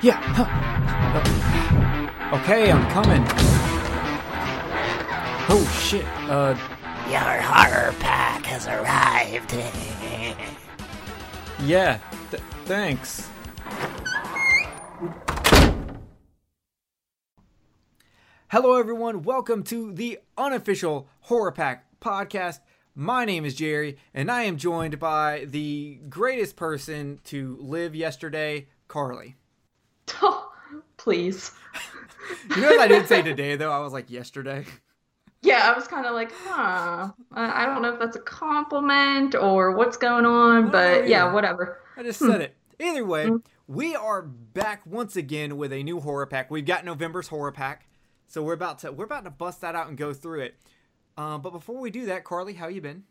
Yeah. 0.00 0.20
Huh. 0.36 0.46
Uh, 2.30 2.36
okay, 2.36 2.70
I'm 2.70 2.88
coming. 2.90 3.24
Oh 5.50 5.64
shit. 5.82 6.04
Uh, 6.30 6.54
Your 7.10 7.42
horror 7.42 7.92
pack 7.98 8.44
has 8.46 8.66
arrived. 8.68 9.52
yeah. 11.64 11.98
Th- 12.30 12.42
thanks. 12.64 13.28
Hello, 18.50 18.78
everyone. 18.78 19.22
Welcome 19.22 19.62
to 19.64 19.92
the 19.92 20.18
unofficial 20.36 21.08
Horror 21.22 21.52
Pack 21.52 21.86
podcast. 22.00 22.60
My 22.94 23.24
name 23.24 23.44
is 23.44 23.54
Jerry, 23.54 23.96
and 24.14 24.30
I 24.30 24.42
am 24.44 24.56
joined 24.56 24.98
by 24.98 25.44
the 25.48 26.00
greatest 26.08 26.56
person 26.56 27.20
to 27.24 27.56
live 27.60 27.94
yesterday, 27.94 28.68
Carly. 28.88 29.36
Oh, 30.22 30.52
please. 30.96 31.52
You 32.54 32.60
know 32.60 32.68
what 32.68 32.80
I 32.80 32.88
did 32.88 33.08
say 33.08 33.22
today, 33.22 33.56
though? 33.56 33.72
I 33.72 33.78
was 33.78 33.94
like, 33.94 34.10
yesterday. 34.10 34.66
Yeah, 35.40 35.72
I 35.72 35.74
was 35.74 35.88
kind 35.88 36.04
of 36.04 36.12
like, 36.12 36.30
huh. 36.44 37.10
I 37.32 37.64
don't 37.64 37.80
know 37.80 37.94
if 37.94 37.98
that's 37.98 38.16
a 38.16 38.20
compliment 38.20 39.34
or 39.34 39.72
what's 39.72 39.96
going 39.96 40.26
on, 40.26 40.70
but 40.70 41.08
yeah, 41.08 41.24
yeah. 41.24 41.32
whatever. 41.32 41.80
I 41.96 42.02
just 42.02 42.18
said 42.18 42.42
it. 42.42 42.56
Either 42.78 43.04
way, 43.04 43.30
we 43.66 43.96
are 43.96 44.22
back 44.22 44.84
once 44.84 45.16
again 45.16 45.56
with 45.56 45.72
a 45.72 45.82
new 45.82 46.00
horror 46.00 46.26
pack. 46.26 46.50
We've 46.50 46.66
got 46.66 46.84
November's 46.84 47.28
horror 47.28 47.52
pack, 47.52 47.86
so 48.26 48.42
we're 48.42 48.52
about 48.52 48.80
to 48.80 48.92
we're 48.92 49.04
about 49.04 49.24
to 49.24 49.30
bust 49.30 49.60
that 49.62 49.74
out 49.74 49.88
and 49.88 49.96
go 49.96 50.12
through 50.12 50.40
it. 50.40 50.56
Um, 51.16 51.40
but 51.40 51.52
before 51.52 51.80
we 51.80 51.90
do 51.90 52.06
that, 52.06 52.24
Carly, 52.24 52.54
how 52.54 52.68
you 52.68 52.80
been? 52.80 53.04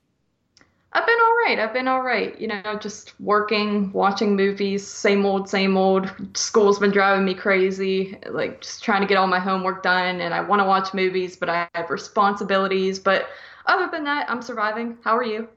I've 0.97 1.05
been 1.05 1.19
all 1.19 1.35
right. 1.45 1.59
I've 1.59 1.73
been 1.73 1.87
all 1.87 2.01
right. 2.01 2.39
You 2.41 2.47
know, 2.47 2.79
just 2.81 3.13
working, 3.19 3.91
watching 3.93 4.35
movies, 4.35 4.85
same 4.87 5.27
old, 5.27 5.47
same 5.47 5.77
old. 5.77 6.09
School's 6.35 6.79
been 6.79 6.89
driving 6.89 7.23
me 7.23 7.35
crazy. 7.35 8.17
Like 8.27 8.61
just 8.61 8.83
trying 8.83 9.01
to 9.01 9.07
get 9.07 9.15
all 9.17 9.27
my 9.27 9.39
homework 9.39 9.83
done, 9.83 10.21
and 10.21 10.33
I 10.33 10.41
want 10.41 10.59
to 10.59 10.65
watch 10.65 10.95
movies, 10.95 11.35
but 11.35 11.49
I 11.49 11.69
have 11.75 11.91
responsibilities. 11.91 12.97
But 12.97 13.27
other 13.67 13.89
than 13.91 14.05
that, 14.05 14.27
I'm 14.27 14.41
surviving. 14.41 14.97
How 15.03 15.15
are 15.15 15.23
you? 15.23 15.47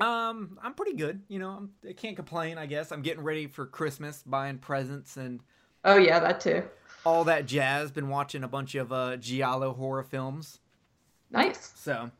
Um, 0.00 0.58
I'm 0.62 0.74
pretty 0.74 0.94
good. 0.94 1.22
You 1.28 1.38
know, 1.38 1.50
I'm, 1.50 1.70
I 1.88 1.92
can't 1.92 2.16
complain. 2.16 2.58
I 2.58 2.66
guess 2.66 2.92
I'm 2.92 3.02
getting 3.02 3.22
ready 3.22 3.46
for 3.46 3.66
Christmas, 3.66 4.22
buying 4.24 4.58
presents 4.58 5.16
and 5.16 5.40
Oh 5.84 5.96
yeah, 5.96 6.20
that 6.20 6.40
too. 6.40 6.62
all 7.04 7.24
that 7.24 7.46
jazz. 7.46 7.90
Been 7.90 8.08
watching 8.08 8.44
a 8.44 8.48
bunch 8.48 8.74
of 8.74 8.92
uh, 8.92 9.16
giallo 9.16 9.72
horror 9.74 10.02
films. 10.02 10.60
Nice. 11.30 11.74
So 11.74 12.10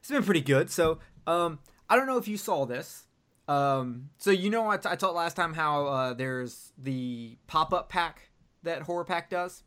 it's 0.00 0.10
been 0.10 0.22
pretty 0.22 0.40
good. 0.40 0.70
So 0.70 0.98
um, 1.28 1.58
I 1.88 1.96
don't 1.96 2.06
know 2.06 2.16
if 2.16 2.26
you 2.26 2.36
saw 2.36 2.64
this. 2.64 3.04
Um, 3.46 4.10
so 4.18 4.30
you 4.30 4.50
know 4.50 4.68
I, 4.68 4.76
t- 4.76 4.88
I 4.88 4.96
talked 4.96 5.14
last 5.14 5.34
time 5.34 5.54
how 5.54 5.86
uh, 5.86 6.14
there's 6.14 6.72
the 6.76 7.36
pop 7.46 7.72
up 7.72 7.88
pack 7.88 8.30
that 8.62 8.82
Horror 8.82 9.04
Pack 9.04 9.30
does. 9.30 9.62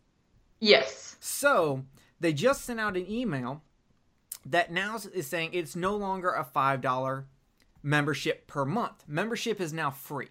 Yes. 0.60 1.18
So 1.20 1.84
they 2.20 2.34
just 2.34 2.66
sent 2.66 2.80
out 2.80 2.98
an 2.98 3.10
email 3.10 3.64
that 4.46 4.72
now 4.72 4.98
is 5.14 5.28
saying 5.28 5.52
it's 5.54 5.76
no 5.76 5.96
longer 5.96 6.32
a 6.32 6.44
five 6.44 6.82
dollar 6.82 7.28
membership 7.84 8.48
per 8.48 8.66
month. 8.66 9.04
Membership 9.08 9.60
is 9.62 9.74
now 9.74 9.90
free. 9.90 10.30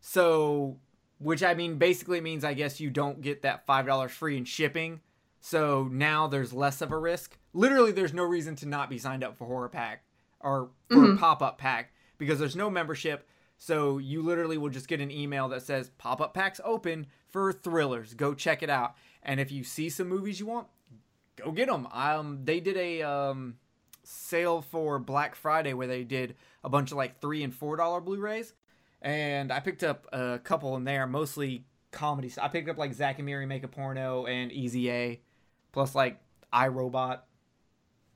So, 0.00 0.78
which 1.18 1.42
I 1.42 1.54
mean 1.54 1.76
basically 1.76 2.20
means 2.20 2.44
I 2.44 2.54
guess 2.54 2.80
you 2.80 2.90
don't 2.90 3.22
get 3.22 3.42
that 3.42 3.66
five 3.66 3.86
dollars 3.86 4.12
free 4.12 4.36
in 4.36 4.44
shipping. 4.44 5.00
So 5.40 5.88
now 5.90 6.26
there's 6.26 6.52
less 6.52 6.82
of 6.82 6.92
a 6.92 6.98
risk. 6.98 7.38
Literally, 7.54 7.92
there's 7.92 8.14
no 8.14 8.24
reason 8.24 8.56
to 8.56 8.66
not 8.66 8.88
be 8.90 8.98
signed 8.98 9.22
up 9.22 9.36
for 9.36 9.46
Horror 9.46 9.68
Pack 9.68 10.04
or 10.40 10.70
for 10.88 11.12
a 11.12 11.16
pop 11.16 11.42
up 11.42 11.58
pack 11.58 11.92
because 12.18 12.38
there's 12.38 12.56
no 12.56 12.70
membership. 12.70 13.28
So 13.58 13.98
you 13.98 14.22
literally 14.22 14.58
will 14.58 14.70
just 14.70 14.88
get 14.88 15.00
an 15.00 15.10
email 15.10 15.48
that 15.50 15.62
says 15.62 15.90
pop 15.98 16.20
up 16.20 16.34
packs 16.34 16.60
open 16.64 17.06
for 17.28 17.52
thrillers. 17.52 18.14
Go 18.14 18.34
check 18.34 18.62
it 18.62 18.70
out. 18.70 18.96
And 19.22 19.38
if 19.38 19.52
you 19.52 19.62
see 19.62 19.88
some 19.88 20.08
movies 20.08 20.40
you 20.40 20.46
want, 20.46 20.66
go 21.36 21.52
get 21.52 21.68
them. 21.68 21.86
Um, 21.92 22.40
they 22.44 22.58
did 22.58 22.76
a 22.76 23.02
um, 23.02 23.56
sale 24.02 24.62
for 24.62 24.98
Black 24.98 25.34
Friday 25.34 25.74
where 25.74 25.86
they 25.86 26.04
did 26.04 26.34
a 26.64 26.68
bunch 26.68 26.90
of 26.90 26.96
like 26.96 27.20
three 27.20 27.42
and 27.42 27.54
four 27.54 27.76
dollar 27.76 28.00
Blu-rays, 28.00 28.52
and 29.00 29.52
I 29.52 29.60
picked 29.60 29.82
up 29.82 30.06
a 30.12 30.40
couple 30.42 30.76
in 30.76 30.84
there, 30.84 31.06
mostly 31.06 31.64
comedies. 31.90 32.38
I 32.38 32.48
picked 32.48 32.68
up 32.68 32.78
like 32.78 32.94
Zack 32.94 33.18
and 33.18 33.26
Miri 33.26 33.46
Make 33.46 33.64
a 33.64 33.68
Porno 33.68 34.26
and 34.26 34.50
Easy 34.52 34.90
A, 34.90 35.20
plus 35.72 35.94
like 35.94 36.20
I, 36.52 36.68
Robot. 36.68 37.26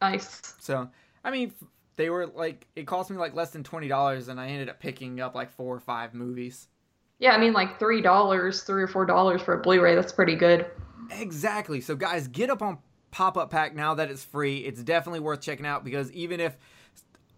Nice. 0.01 0.55
So 0.61 0.89
I 1.25 1.31
mean, 1.31 1.53
they 1.97 2.11
were 2.11 2.27
like 2.27 2.67
it 2.77 2.87
cost 2.87 3.11
me 3.11 3.17
like 3.17 3.35
less 3.35 3.51
than 3.51 3.65
twenty 3.65 3.89
dollars, 3.89 4.29
and 4.29 4.41
I 4.41 4.49
ended 4.49 4.69
up 4.69 4.81
picking 4.81 5.21
up 5.21 5.35
like 5.35 5.51
four 5.51 5.75
or 5.75 5.81
five 5.81 6.15
movies. 6.15 6.69
Yeah, 7.19 7.33
I 7.33 7.39
mean 7.39 7.53
like 7.53 7.79
three 7.79 8.03
dollars, 8.03 8.63
three 8.63 8.83
or 8.83 8.89
four 8.89 9.07
dollars 9.07 9.43
for 9.43 9.55
a 9.55 9.63
Blu-ray. 9.63 9.95
That's 9.95 10.13
pretty 10.13 10.37
good. 10.37 10.67
Exactly. 11.11 11.81
So 11.81 11.97
guys, 11.97 12.29
get 12.29 12.51
up 12.51 12.63
on 12.63 12.79
Pop 13.11 13.37
Up 13.37 13.51
Pack 13.51 13.75
now 13.75 13.95
that 13.95 14.11
it's 14.11 14.25
free. 14.25 14.59
It's 14.59 14.83
definitely 14.83 15.21
worth 15.21 15.41
checking 15.41 15.67
out 15.67 15.85
because 15.85 16.13
even 16.13 16.41
if 16.41 16.57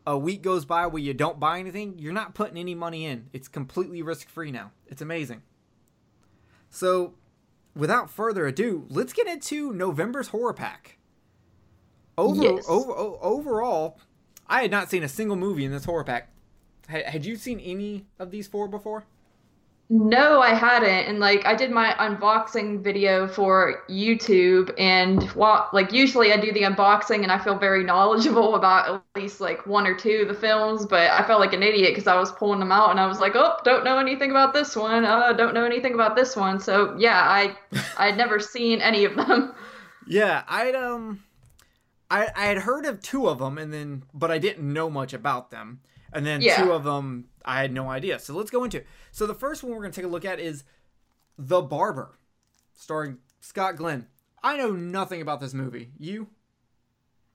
a 0.07 0.19
week 0.19 0.43
goes 0.43 0.65
by 0.65 0.87
where 0.87 1.03
you 1.03 1.15
don't 1.15 1.39
buy 1.39 1.61
anything, 1.61 1.99
you're 1.99 2.13
not 2.13 2.35
putting 2.35 2.57
any 2.57 2.75
money 2.75 3.05
in. 3.05 3.29
It's 3.33 3.47
completely 3.47 4.03
risk 4.03 4.29
free 4.29 4.51
now. 4.51 4.73
It's 4.87 5.03
amazing. 5.03 5.43
So, 6.71 7.15
without 7.77 8.11
further 8.11 8.47
ado, 8.47 8.87
let's 8.89 9.13
get 9.13 9.27
into 9.27 9.73
November's 9.73 10.29
horror 10.29 10.55
pack. 10.55 10.98
Over, 12.19 12.43
Yes. 12.43 12.67
over, 12.69 12.93
overall, 13.23 13.99
I 14.49 14.63
had 14.63 14.71
not 14.71 14.91
seen 14.91 15.03
a 15.05 15.09
single 15.09 15.37
movie 15.37 15.65
in 15.65 15.73
this 15.73 15.85
horror 15.87 16.05
pack. 16.05 16.31
Had, 16.89 17.05
had 17.05 17.25
you 17.25 17.37
seen 17.37 17.61
any 17.61 18.07
of 18.19 18.31
these 18.31 18.49
four 18.49 18.69
before? 18.69 19.05
No, 19.91 20.41
I 20.43 20.51
hadn't. 20.53 21.09
And 21.09 21.19
like 21.19 21.47
I 21.47 21.55
did 21.55 21.71
my 21.71 21.95
unboxing 21.99 22.83
video 22.83 23.27
for 23.27 23.85
YouTube 23.89 24.71
and 24.79 25.31
well, 25.33 25.71
like 25.73 25.93
usually 25.93 26.31
I 26.31 26.37
do 26.39 26.53
the 26.53 26.63
unboxing 26.63 27.23
and 27.23 27.33
I 27.33 27.39
feel 27.39 27.57
very 27.59 27.85
knowledgeable 27.85 28.55
about 28.55 29.03
at 29.17 29.23
least 29.23 29.41
like 29.41 29.67
one 29.67 29.87
or 29.87 29.95
two 29.95 30.21
of 30.23 30.29
the 30.29 30.35
films, 30.35 30.85
but 30.85 31.11
I 31.11 31.23
felt 31.27 31.41
like 31.41 31.55
an 31.55 31.63
idiot 31.63 31.93
because 31.93 32.07
I 32.07 32.19
was 32.19 32.31
pulling 32.33 32.61
them 32.61 32.71
out 32.73 32.91
and 32.91 33.01
I 33.01 33.07
was 33.07 33.19
like, 33.19 33.33
"Oh, 33.35 33.57
don't 33.65 33.83
know 33.83 33.99
anything 33.99 34.31
about 34.31 34.53
this 34.53 34.77
one. 34.77 35.07
Uh, 35.07 35.33
don't 35.33 35.55
know 35.55 35.65
anything 35.65 35.95
about 35.95 36.17
this 36.17 36.37
one." 36.37 36.61
So, 36.61 36.95
yeah, 36.99 37.21
I 37.23 37.57
I'd 37.97 38.19
never 38.19 38.41
seen 38.41 38.83
any 38.83 39.07
of 39.07 39.15
them. 39.17 39.55
Yeah, 40.07 40.43
I'd 40.49 40.75
um, 40.75 41.23
I 42.11 42.29
I 42.35 42.45
had 42.47 42.59
heard 42.59 42.87
of 42.87 43.01
two 43.01 43.29
of 43.29 43.39
them, 43.39 43.59
and 43.59 43.73
then 43.73 44.05
but 44.15 44.31
I 44.31 44.39
didn't 44.39 44.73
know 44.73 44.89
much 44.91 45.13
about 45.13 45.51
them, 45.51 45.81
and 46.13 46.25
then 46.27 46.41
Yeah. 46.41 46.63
two 46.63 46.73
of 46.73 46.85
them 46.85 47.29
I 47.45 47.61
had 47.61 47.73
no 47.73 47.89
idea. 47.91 48.19
So 48.19 48.35
let's 48.35 48.51
go 48.51 48.65
into 48.65 48.79
it. 48.79 48.87
So 49.13 49.27
the 49.27 49.35
first 49.35 49.63
one 49.63 49.73
we're 49.73 49.83
gonna 49.83 49.93
take 49.93 50.05
a 50.05 50.09
look 50.09 50.25
at 50.25 50.39
is 50.41 50.65
The 51.37 51.63
Barber, 51.63 52.19
starring 52.75 53.19
Scott 53.41 53.77
Glenn. 53.77 54.07
I 54.43 54.57
know 54.57 54.71
nothing 54.73 55.21
about 55.21 55.41
this 55.41 55.55
movie. 55.55 55.91
You? 55.99 56.29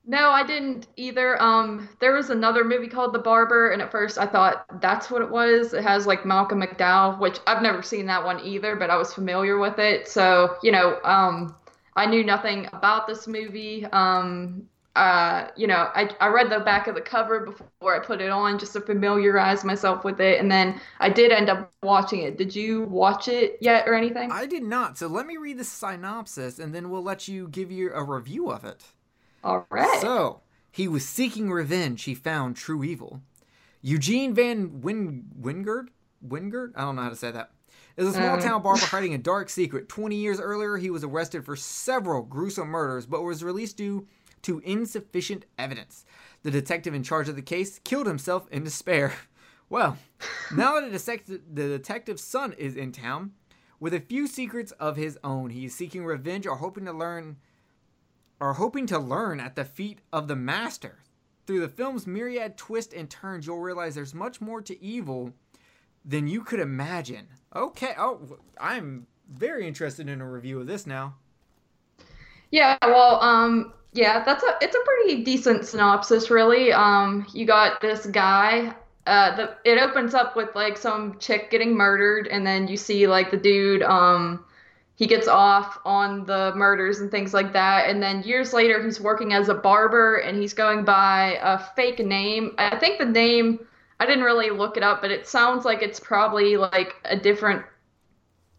No, 0.05 0.31
I 0.31 0.45
didn't 0.45 0.87
either. 0.97 1.41
Um, 1.41 1.87
there 2.01 2.13
was 2.13 2.29
another 2.29 2.65
movie 2.65 2.89
called 2.89 3.13
The 3.13 3.19
Barber, 3.19 3.71
and 3.71 3.81
at 3.81 3.89
first 3.89 4.17
I 4.17 4.25
thought 4.25 4.81
that's 4.81 5.09
what 5.09 5.21
it 5.21 5.29
was. 5.29 5.73
It 5.73 5.81
has 5.83 6.05
like 6.05 6.25
Malcolm 6.25 6.61
McDowell, 6.61 7.19
which 7.19 7.39
I've 7.47 7.61
never 7.61 7.81
seen 7.81 8.05
that 8.07 8.25
one 8.25 8.41
either, 8.41 8.75
but 8.75 8.89
I 8.89 8.97
was 8.97 9.13
familiar 9.13 9.57
with 9.57 9.79
it. 9.79 10.09
So, 10.09 10.57
you 10.61 10.73
know, 10.73 10.99
um, 11.05 11.55
I 11.95 12.05
knew 12.05 12.23
nothing 12.23 12.67
about 12.73 13.07
this 13.07 13.27
movie. 13.27 13.85
Um, 13.87 14.67
uh, 14.95 15.47
you 15.55 15.65
know, 15.65 15.89
I, 15.95 16.09
I 16.19 16.27
read 16.27 16.51
the 16.51 16.59
back 16.59 16.87
of 16.87 16.93
the 16.93 17.01
cover 17.01 17.39
before 17.45 17.95
I 17.95 17.99
put 17.99 18.21
it 18.21 18.29
on 18.29 18.59
just 18.59 18.73
to 18.73 18.81
familiarize 18.81 19.63
myself 19.63 20.03
with 20.03 20.19
it, 20.21 20.39
and 20.39 20.51
then 20.51 20.79
I 20.99 21.09
did 21.09 21.31
end 21.31 21.49
up 21.49 21.71
watching 21.81 22.21
it. 22.21 22.37
Did 22.37 22.55
you 22.55 22.83
watch 22.83 23.27
it 23.27 23.57
yet 23.59 23.87
or 23.87 23.95
anything? 23.95 24.31
I 24.31 24.45
did 24.45 24.63
not. 24.63 24.97
So 24.99 25.07
let 25.07 25.25
me 25.25 25.37
read 25.37 25.57
the 25.57 25.63
synopsis, 25.63 26.59
and 26.59 26.75
then 26.75 26.91
we'll 26.91 27.01
let 27.03 27.27
you 27.27 27.47
give 27.47 27.71
you 27.71 27.91
a 27.91 28.03
review 28.03 28.51
of 28.51 28.65
it. 28.65 28.83
All 29.43 29.65
right. 29.71 29.99
So, 29.99 30.41
he 30.71 30.87
was 30.87 31.07
seeking 31.07 31.51
revenge. 31.51 32.03
He 32.03 32.13
found 32.13 32.55
true 32.55 32.83
evil. 32.83 33.21
Eugene 33.81 34.33
Van 34.33 34.81
Win- 34.81 35.25
Wingard? 35.39 35.87
Wingard? 36.25 36.71
I 36.75 36.81
don't 36.81 36.95
know 36.95 37.01
how 37.01 37.09
to 37.09 37.15
say 37.15 37.31
that. 37.31 37.51
Is 37.95 38.07
a 38.07 38.13
small 38.13 38.37
mm. 38.37 38.41
town 38.41 38.63
barber 38.63 38.85
hiding 38.85 39.13
a 39.13 39.19
dark 39.19 39.49
secret. 39.49 39.87
20 39.87 40.15
years 40.15 40.39
earlier, 40.39 40.77
he 40.77 40.89
was 40.89 41.03
arrested 41.03 41.45
for 41.45 41.55
several 41.55 42.23
gruesome 42.23 42.69
murders, 42.69 43.05
but 43.05 43.21
was 43.21 43.43
released 43.43 43.77
due 43.77 44.07
to 44.43 44.59
insufficient 44.59 45.45
evidence. 45.59 46.05
The 46.41 46.51
detective 46.51 46.93
in 46.93 47.03
charge 47.03 47.29
of 47.29 47.35
the 47.35 47.41
case 47.41 47.79
killed 47.83 48.07
himself 48.07 48.47
in 48.51 48.63
despair. 48.63 49.13
Well, 49.69 49.97
now 50.53 50.79
that 50.79 50.91
the, 50.91 51.41
the 51.51 51.67
detective's 51.67 52.21
son 52.21 52.53
is 52.59 52.75
in 52.75 52.91
town, 52.91 53.31
with 53.79 53.95
a 53.95 53.99
few 53.99 54.27
secrets 54.27 54.71
of 54.73 54.97
his 54.97 55.17
own, 55.23 55.49
he 55.49 55.65
is 55.65 55.73
seeking 55.73 56.05
revenge 56.05 56.45
or 56.45 56.57
hoping 56.57 56.85
to 56.85 56.93
learn 56.93 57.37
are 58.39 58.53
hoping 58.53 58.85
to 58.87 58.99
learn 58.99 59.39
at 59.39 59.55
the 59.55 59.65
feet 59.65 59.99
of 60.11 60.27
the 60.27 60.35
master. 60.35 60.99
Through 61.47 61.61
the 61.61 61.69
film's 61.69 62.05
myriad 62.05 62.57
twists 62.57 62.93
and 62.93 63.09
turns, 63.09 63.47
you'll 63.47 63.59
realize 63.59 63.95
there's 63.95 64.13
much 64.13 64.41
more 64.41 64.61
to 64.61 64.83
evil 64.83 65.33
than 66.05 66.27
you 66.27 66.43
could 66.43 66.59
imagine. 66.59 67.27
Okay, 67.55 67.93
oh, 67.97 68.19
I'm 68.59 69.07
very 69.31 69.67
interested 69.67 70.09
in 70.09 70.21
a 70.21 70.29
review 70.29 70.59
of 70.59 70.67
this 70.67 70.87
now. 70.87 71.15
Yeah, 72.51 72.77
well, 72.81 73.19
um, 73.21 73.73
yeah, 73.93 74.23
that's 74.23 74.43
a 74.43 74.57
it's 74.61 74.75
a 74.75 74.83
pretty 74.85 75.23
decent 75.23 75.65
synopsis, 75.65 76.29
really. 76.29 76.71
Um, 76.71 77.25
you 77.33 77.45
got 77.45 77.81
this 77.81 78.05
guy 78.05 78.75
uh, 79.05 79.35
the 79.35 79.55
it 79.65 79.77
opens 79.77 80.13
up 80.13 80.35
with 80.35 80.55
like 80.55 80.77
some 80.77 81.17
chick 81.19 81.51
getting 81.51 81.75
murdered, 81.75 82.27
and 82.27 82.45
then 82.45 82.67
you 82.67 82.77
see 82.77 83.07
like 83.07 83.31
the 83.31 83.37
dude 83.37 83.83
um 83.83 84.45
he 84.95 85.07
gets 85.07 85.27
off 85.27 85.79
on 85.85 86.23
the 86.25 86.53
murders 86.55 86.99
and 86.99 87.09
things 87.09 87.33
like 87.33 87.51
that. 87.53 87.89
And 87.89 88.01
then 88.01 88.21
years 88.23 88.53
later, 88.53 88.81
he's 88.81 89.01
working 89.01 89.33
as 89.33 89.49
a 89.49 89.55
barber 89.55 90.17
and 90.17 90.37
he's 90.39 90.53
going 90.53 90.85
by 90.85 91.39
a 91.41 91.57
fake 91.57 91.97
name. 91.97 92.53
I 92.59 92.77
think 92.77 92.99
the 92.99 93.05
name, 93.05 93.59
I 93.99 94.05
didn't 94.05 94.23
really 94.23 94.49
look 94.49 94.77
it 94.77 94.83
up, 94.83 95.01
but 95.01 95.11
it 95.11 95.27
sounds 95.27 95.65
like 95.65 95.81
it's 95.81 95.99
probably 95.99 96.57
like 96.57 96.95
a 97.05 97.15
different, 97.17 97.63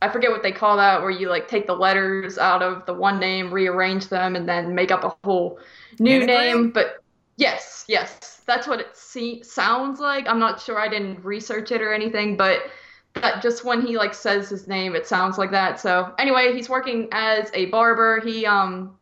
I 0.02 0.08
forget 0.08 0.30
what 0.30 0.42
they 0.42 0.52
call 0.52 0.76
that, 0.76 1.00
where 1.02 1.10
you 1.10 1.28
like 1.28 1.48
take 1.48 1.66
the 1.66 1.74
letters 1.74 2.38
out 2.38 2.62
of 2.62 2.84
the 2.86 2.94
one 2.94 3.18
name, 3.18 3.52
rearrange 3.52 4.08
them, 4.08 4.36
and 4.36 4.48
then 4.48 4.74
make 4.74 4.90
up 4.90 5.04
a 5.04 5.16
whole 5.24 5.58
new 5.98 6.22
Anagram? 6.22 6.26
name. 6.26 6.70
But 6.70 7.02
yes, 7.36 7.84
yes, 7.88 8.42
that's 8.46 8.66
what 8.66 8.80
it 8.80 8.96
se- 8.96 9.42
sounds 9.42 10.00
like. 10.00 10.28
I'm 10.28 10.38
not 10.38 10.60
sure. 10.60 10.78
I 10.78 10.88
didn't 10.88 11.24
research 11.24 11.72
it 11.72 11.82
or 11.82 11.92
anything, 11.92 12.36
but 12.36 12.62
that 13.14 13.42
just 13.42 13.64
when 13.64 13.80
he 13.86 13.96
like 13.96 14.12
says 14.14 14.48
his 14.48 14.66
name 14.66 14.96
it 14.96 15.06
sounds 15.06 15.38
like 15.38 15.52
that 15.52 15.78
so 15.80 16.12
anyway 16.18 16.52
he's 16.52 16.68
working 16.68 17.08
as 17.12 17.50
a 17.54 17.66
barber 17.66 18.20
he 18.20 18.44
um 18.44 18.98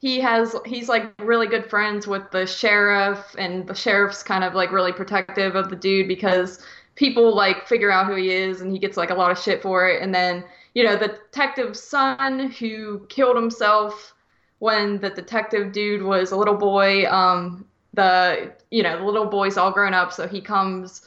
he 0.00 0.18
has 0.18 0.56
he's 0.64 0.88
like 0.88 1.12
really 1.20 1.46
good 1.46 1.68
friends 1.68 2.06
with 2.06 2.30
the 2.30 2.46
sheriff 2.46 3.34
and 3.38 3.66
the 3.66 3.74
sheriff's 3.74 4.22
kind 4.22 4.42
of 4.42 4.54
like 4.54 4.72
really 4.72 4.92
protective 4.92 5.54
of 5.54 5.68
the 5.68 5.76
dude 5.76 6.08
because 6.08 6.58
people 6.94 7.34
like 7.36 7.68
figure 7.68 7.90
out 7.90 8.06
who 8.06 8.14
he 8.14 8.30
is 8.30 8.62
and 8.62 8.72
he 8.72 8.78
gets 8.78 8.96
like 8.96 9.10
a 9.10 9.14
lot 9.14 9.30
of 9.30 9.38
shit 9.38 9.62
for 9.62 9.88
it. 9.88 10.02
And 10.02 10.14
then 10.14 10.42
you 10.74 10.84
know 10.84 10.96
the 10.96 11.08
detective's 11.08 11.82
son 11.82 12.50
who 12.50 13.06
killed 13.08 13.36
himself 13.36 14.14
when 14.58 14.98
the 15.00 15.10
detective 15.10 15.72
dude 15.72 16.02
was 16.02 16.32
a 16.32 16.36
little 16.36 16.56
boy 16.56 17.06
um 17.10 17.66
the 17.92 18.52
you 18.70 18.82
know 18.82 18.98
the 18.98 19.04
little 19.04 19.26
boy's 19.26 19.56
all 19.56 19.72
grown 19.72 19.92
up 19.92 20.12
so 20.12 20.26
he 20.26 20.40
comes 20.40 21.02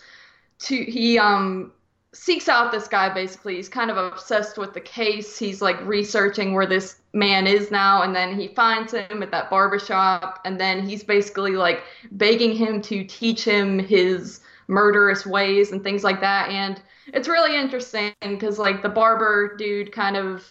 to 0.59 0.83
he 0.83 1.17
um 1.17 1.71
seeks 2.13 2.47
out 2.47 2.71
this 2.71 2.87
guy 2.87 3.13
basically. 3.13 3.55
He's 3.55 3.69
kind 3.69 3.91
of 3.91 3.97
obsessed 3.97 4.57
with 4.57 4.73
the 4.73 4.81
case. 4.81 5.37
He's 5.37 5.61
like 5.61 5.83
researching 5.85 6.53
where 6.53 6.67
this 6.67 7.01
man 7.13 7.45
is 7.45 7.69
now 7.71 8.01
and 8.01 8.15
then 8.15 8.39
he 8.39 8.47
finds 8.47 8.93
him 8.93 9.21
at 9.21 9.31
that 9.31 9.49
barbershop 9.49 10.39
and 10.45 10.59
then 10.59 10.87
he's 10.87 11.03
basically 11.03 11.51
like 11.51 11.83
begging 12.11 12.55
him 12.55 12.81
to 12.81 13.03
teach 13.03 13.43
him 13.43 13.77
his 13.77 14.39
murderous 14.67 15.25
ways 15.25 15.71
and 15.71 15.83
things 15.83 16.03
like 16.03 16.21
that 16.21 16.49
and 16.49 16.81
it's 17.07 17.27
really 17.27 17.55
interesting 17.55 18.13
because 18.21 18.57
like 18.57 18.81
the 18.81 18.89
barber 18.89 19.55
dude 19.57 19.91
kind 19.91 20.15
of 20.15 20.43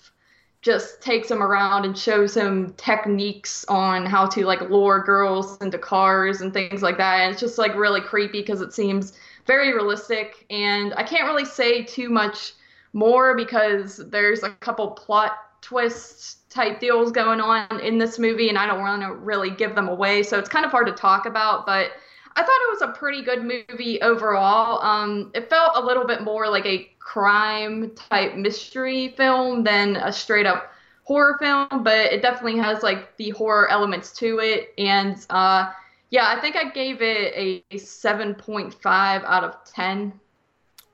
just 0.61 1.03
takes 1.03 1.29
him 1.29 1.43
around 1.43 1.85
and 1.85 1.99
shows 1.99 2.37
him 2.37 2.73
techniques 2.76 3.65
on 3.65 4.06
how 4.06 4.26
to 4.26 4.44
like 4.47 4.61
lure 4.70 5.03
girls 5.03 5.58
into 5.61 5.79
cars 5.79 6.41
and 6.41 6.53
things 6.53 6.82
like 6.82 6.99
that 6.99 7.20
and 7.20 7.32
it's 7.32 7.41
just 7.41 7.58
like 7.58 7.75
really 7.75 8.00
creepy 8.00 8.41
because 8.41 8.61
it 8.61 8.73
seems 8.73 9.15
very 9.47 9.73
realistic 9.73 10.47
and 10.50 10.94
i 10.94 11.03
can't 11.03 11.25
really 11.25 11.44
say 11.44 11.83
too 11.83 12.09
much 12.09 12.55
more 12.93 13.35
because 13.35 13.99
there's 14.11 14.43
a 14.43 14.50
couple 14.50 14.91
plot 14.91 15.33
twists 15.61 16.39
type 16.50 16.81
deals 16.81 17.11
going 17.12 17.41
on 17.41 17.81
in 17.81 17.99
this 17.99 18.19
movie 18.19 18.49
and 18.49 18.59
i 18.59 18.67
don't 18.67 18.81
want 18.81 19.03
to 19.03 19.15
really 19.15 19.50
give 19.50 19.75
them 19.75 19.89
away 19.89 20.23
so 20.23 20.39
it's 20.39 20.49
kind 20.49 20.65
of 20.65 20.71
hard 20.71 20.87
to 20.87 20.93
talk 20.93 21.27
about 21.27 21.65
but 21.65 21.93
i 22.37 22.43
thought 22.43 22.61
it 22.62 22.71
was 22.71 22.83
a 22.83 22.99
pretty 22.99 23.23
good 23.23 23.43
movie 23.43 24.00
overall. 24.00 24.83
Um, 24.83 25.31
it 25.35 25.50
felt 25.50 25.73
a 25.75 25.85
little 25.85 26.06
bit 26.06 26.23
more 26.23 26.49
like 26.49 26.65
a 26.65 26.91
crime 26.99 27.91
type 27.94 28.37
mystery 28.37 29.09
film 29.17 29.65
than 29.65 29.97
a 29.97 30.12
straight 30.12 30.47
up 30.47 30.73
horror 31.05 31.37
film 31.39 31.83
but 31.83 32.12
it 32.12 32.23
definitely 32.23 32.59
has 32.59 32.83
like 32.83 33.17
the 33.17 33.31
horror 33.31 33.69
elements 33.69 34.12
to 34.12 34.39
it 34.39 34.73
and 34.79 35.27
uh, 35.31 35.71
yeah, 36.12 36.29
I 36.29 36.41
think 36.41 36.55
I 36.55 36.70
gave 36.70 37.03
it 37.03 37.35
a, 37.35 37.64
a 37.75 37.79
7.5 37.79 38.85
out 39.25 39.43
of 39.44 39.56
10. 39.64 40.12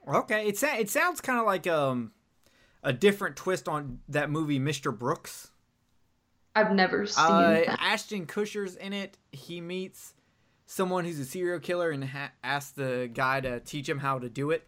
Okay, 0.09 0.49
it 0.49 0.57
sa- 0.57 0.77
it 0.79 0.89
sounds 0.89 1.21
kind 1.21 1.39
of 1.39 1.45
like 1.45 1.67
um 1.67 2.13
a 2.83 2.93
different 2.95 3.37
twist 3.37 3.69
on 3.69 3.99
that 4.09 4.31
movie 4.31 4.59
Mr. 4.59 4.97
Brooks. 4.97 5.51
I've 6.57 6.73
never 6.73 7.05
seen 7.05 7.25
Uh, 7.27 7.51
that. 7.67 7.79
Ashton 7.81 8.25
Kutcher's 8.27 8.75
in 8.77 8.93
it. 8.95 9.19
He 9.33 9.61
meets 9.61 10.15
someone 10.67 11.05
who's 11.05 11.19
a 11.19 11.25
serial 11.27 11.61
killer 11.61 11.91
and 11.91 12.05
ha- 12.05 12.33
asks 12.43 12.71
the 12.73 13.11
guy 13.13 13.41
to 13.41 13.61
teach 13.61 13.89
him 13.89 13.99
how 13.99 14.19
to 14.19 14.29
do 14.31 14.51
it. 14.51 14.67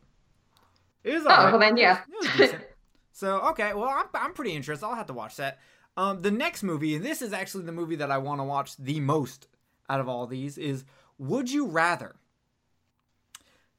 It 1.05 1.15
was 1.15 1.25
Oh, 1.25 1.31
alright. 1.31 1.53
well 1.53 1.61
then, 1.61 1.77
yeah. 1.79 2.01
It 2.07 2.15
was 2.19 2.29
decent. 2.37 2.65
so 3.13 3.41
okay, 3.51 3.73
well 3.73 3.89
I'm 3.89 4.07
I'm 4.13 4.35
pretty 4.35 4.55
interested. 4.55 4.85
I'll 4.85 4.95
have 4.97 5.07
to 5.07 5.15
watch 5.15 5.37
that. 5.37 5.59
Um, 5.97 6.21
the 6.21 6.31
next 6.31 6.63
movie, 6.63 6.95
and 6.95 7.05
this 7.05 7.23
is 7.23 7.33
actually 7.33 7.65
the 7.65 7.73
movie 7.73 7.97
that 7.97 8.11
I 8.11 8.19
want 8.19 8.41
to 8.41 8.45
watch 8.45 8.77
the 8.77 9.01
most 9.01 9.47
out 9.91 10.01
of 10.01 10.09
all 10.09 10.27
these, 10.27 10.57
is 10.57 10.85
Would 11.19 11.51
You 11.51 11.67
Rather? 11.67 12.15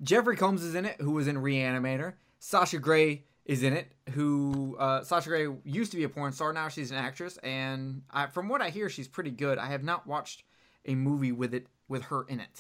Jeffrey 0.04 0.36
Combs 0.36 0.64
is 0.64 0.76
in 0.76 0.86
it, 0.86 1.00
who 1.00 1.12
was 1.12 1.28
in 1.28 1.38
Reanimator. 1.38 2.14
Sasha 2.40 2.80
Grey 2.80 3.24
is 3.46 3.64
in 3.64 3.74
it, 3.74 3.92
who 4.12 4.76
uh, 4.80 5.04
Sasha 5.04 5.30
Grey 5.30 5.48
used 5.64 5.92
to 5.92 5.98
be 5.98 6.04
a 6.04 6.10
porn 6.10 6.34
star. 6.34 6.52
Now 6.54 6.68
she's 6.70 6.92
an 6.92 6.98
actress, 6.98 7.38
and 7.44 8.02
I, 8.12 8.26
from 8.28 8.50
what 8.50 8.62
I 8.62 8.70
hear, 8.70 8.90
she's 8.90 9.08
pretty 9.08 9.32
good. 9.32 9.58
I 9.58 9.68
have 9.68 9.84
not 9.84 10.06
watched 10.08 10.44
a 10.86 10.96
movie 10.96 11.32
with 11.32 11.54
it 11.54 11.68
with 11.88 12.04
her 12.06 12.24
in 12.28 12.40
it. 12.40 12.60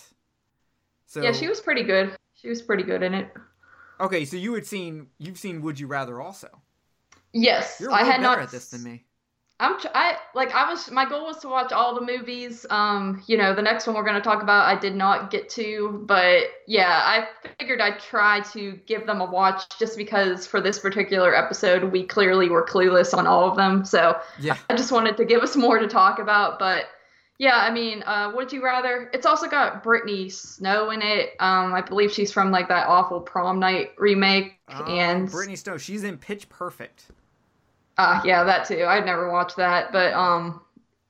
So 1.07 1.21
yeah, 1.21 1.31
she 1.33 1.47
was 1.47 1.59
pretty 1.59 1.83
good. 1.83 2.15
She 2.35 2.47
was 2.47 2.61
pretty 2.61 2.83
good 2.83 3.03
in 3.03 3.13
it. 3.13 3.31
okay. 3.99 4.23
So 4.25 4.37
you 4.37 4.53
had 4.53 4.65
seen 4.65 5.07
you've 5.17 5.37
seen 5.39 5.61
Would 5.61 5.79
You 5.79 5.87
Rather 5.87 6.21
also. 6.21 6.47
Yes, 7.33 7.77
You're 7.79 7.91
I 7.91 8.03
had 8.03 8.21
not. 8.21 8.39
at 8.39 8.51
this 8.51 8.69
than 8.69 8.83
me. 8.83 9.03
I'm 9.61 9.79
tr- 9.79 9.87
I 9.93 10.17
like 10.33 10.51
I 10.55 10.67
was 10.67 10.89
my 10.89 11.07
goal 11.07 11.25
was 11.25 11.37
to 11.37 11.47
watch 11.47 11.71
all 11.71 11.93
the 11.93 12.01
movies. 12.01 12.65
Um, 12.71 13.23
you 13.27 13.37
know, 13.37 13.53
the 13.53 13.61
next 13.61 13.85
one 13.85 13.95
we're 13.95 14.03
going 14.03 14.15
to 14.15 14.21
talk 14.21 14.41
about 14.41 14.65
I 14.65 14.77
did 14.79 14.95
not 14.95 15.29
get 15.29 15.49
to, 15.49 16.03
but 16.07 16.45
yeah, 16.65 17.01
I 17.03 17.27
figured 17.59 17.79
I'd 17.79 17.99
try 17.99 18.39
to 18.53 18.79
give 18.87 19.05
them 19.05 19.21
a 19.21 19.25
watch 19.25 19.63
just 19.77 19.97
because 19.97 20.47
for 20.47 20.61
this 20.61 20.79
particular 20.79 21.35
episode 21.35 21.83
we 21.91 22.03
clearly 22.03 22.49
were 22.49 22.65
clueless 22.65 23.15
on 23.15 23.27
all 23.27 23.47
of 23.47 23.55
them. 23.55 23.85
So, 23.85 24.19
Yeah. 24.39 24.57
I 24.69 24.75
just 24.75 24.91
wanted 24.91 25.15
to 25.17 25.25
give 25.25 25.43
us 25.43 25.55
more 25.55 25.77
to 25.77 25.87
talk 25.87 26.17
about, 26.17 26.57
but 26.57 26.85
yeah, 27.37 27.57
I 27.57 27.71
mean, 27.71 28.03
uh, 28.03 28.31
would 28.35 28.51
you 28.51 28.63
rather? 28.63 29.09
It's 29.13 29.25
also 29.25 29.47
got 29.47 29.83
Brittany 29.83 30.29
Snow 30.29 30.89
in 30.89 31.01
it. 31.01 31.31
Um, 31.39 31.73
I 31.73 31.81
believe 31.81 32.11
she's 32.11 32.31
from 32.31 32.51
like 32.51 32.67
that 32.67 32.87
awful 32.87 33.19
Prom 33.19 33.59
Night 33.59 33.91
remake, 33.97 34.59
Um, 34.67 34.87
and 34.87 35.31
Brittany 35.31 35.55
Snow, 35.55 35.77
she's 35.77 36.03
in 36.03 36.17
Pitch 36.17 36.49
Perfect. 36.49 37.05
Uh, 38.01 38.21
yeah, 38.25 38.43
that 38.43 38.67
too. 38.67 38.83
I'd 38.85 39.05
never 39.05 39.31
watched 39.31 39.57
that, 39.57 39.91
but 39.91 40.13
um, 40.13 40.61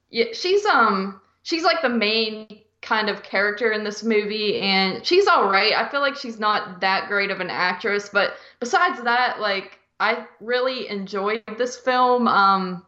yeah, 0.10 0.26
she's 0.34 0.66
um, 0.66 1.22
she's 1.44 1.64
like 1.64 1.82
the 1.82 1.90
main 1.90 2.62
kind 2.82 3.10
of 3.10 3.24
character 3.24 3.72
in 3.72 3.84
this 3.84 4.04
movie, 4.04 4.60
and 4.60 5.06
she's 5.06 5.28
all 5.28 5.50
right. 5.50 5.74
I 5.74 5.88
feel 5.90 6.02
like 6.02 6.18
she's 6.18 6.40
not 6.40 6.82
that 6.82 7.08
great 7.08 7.32
of 7.32 7.40
an 7.40 7.50
actress, 7.50 8.10
but 8.12 8.34
besides 8.60 9.02
that, 9.04 9.40
like 9.40 9.80
I 10.02 10.26
really 10.42 10.90
enjoyed 10.90 11.44
this 11.58 11.78
film. 11.78 12.28
Um, 12.28 12.86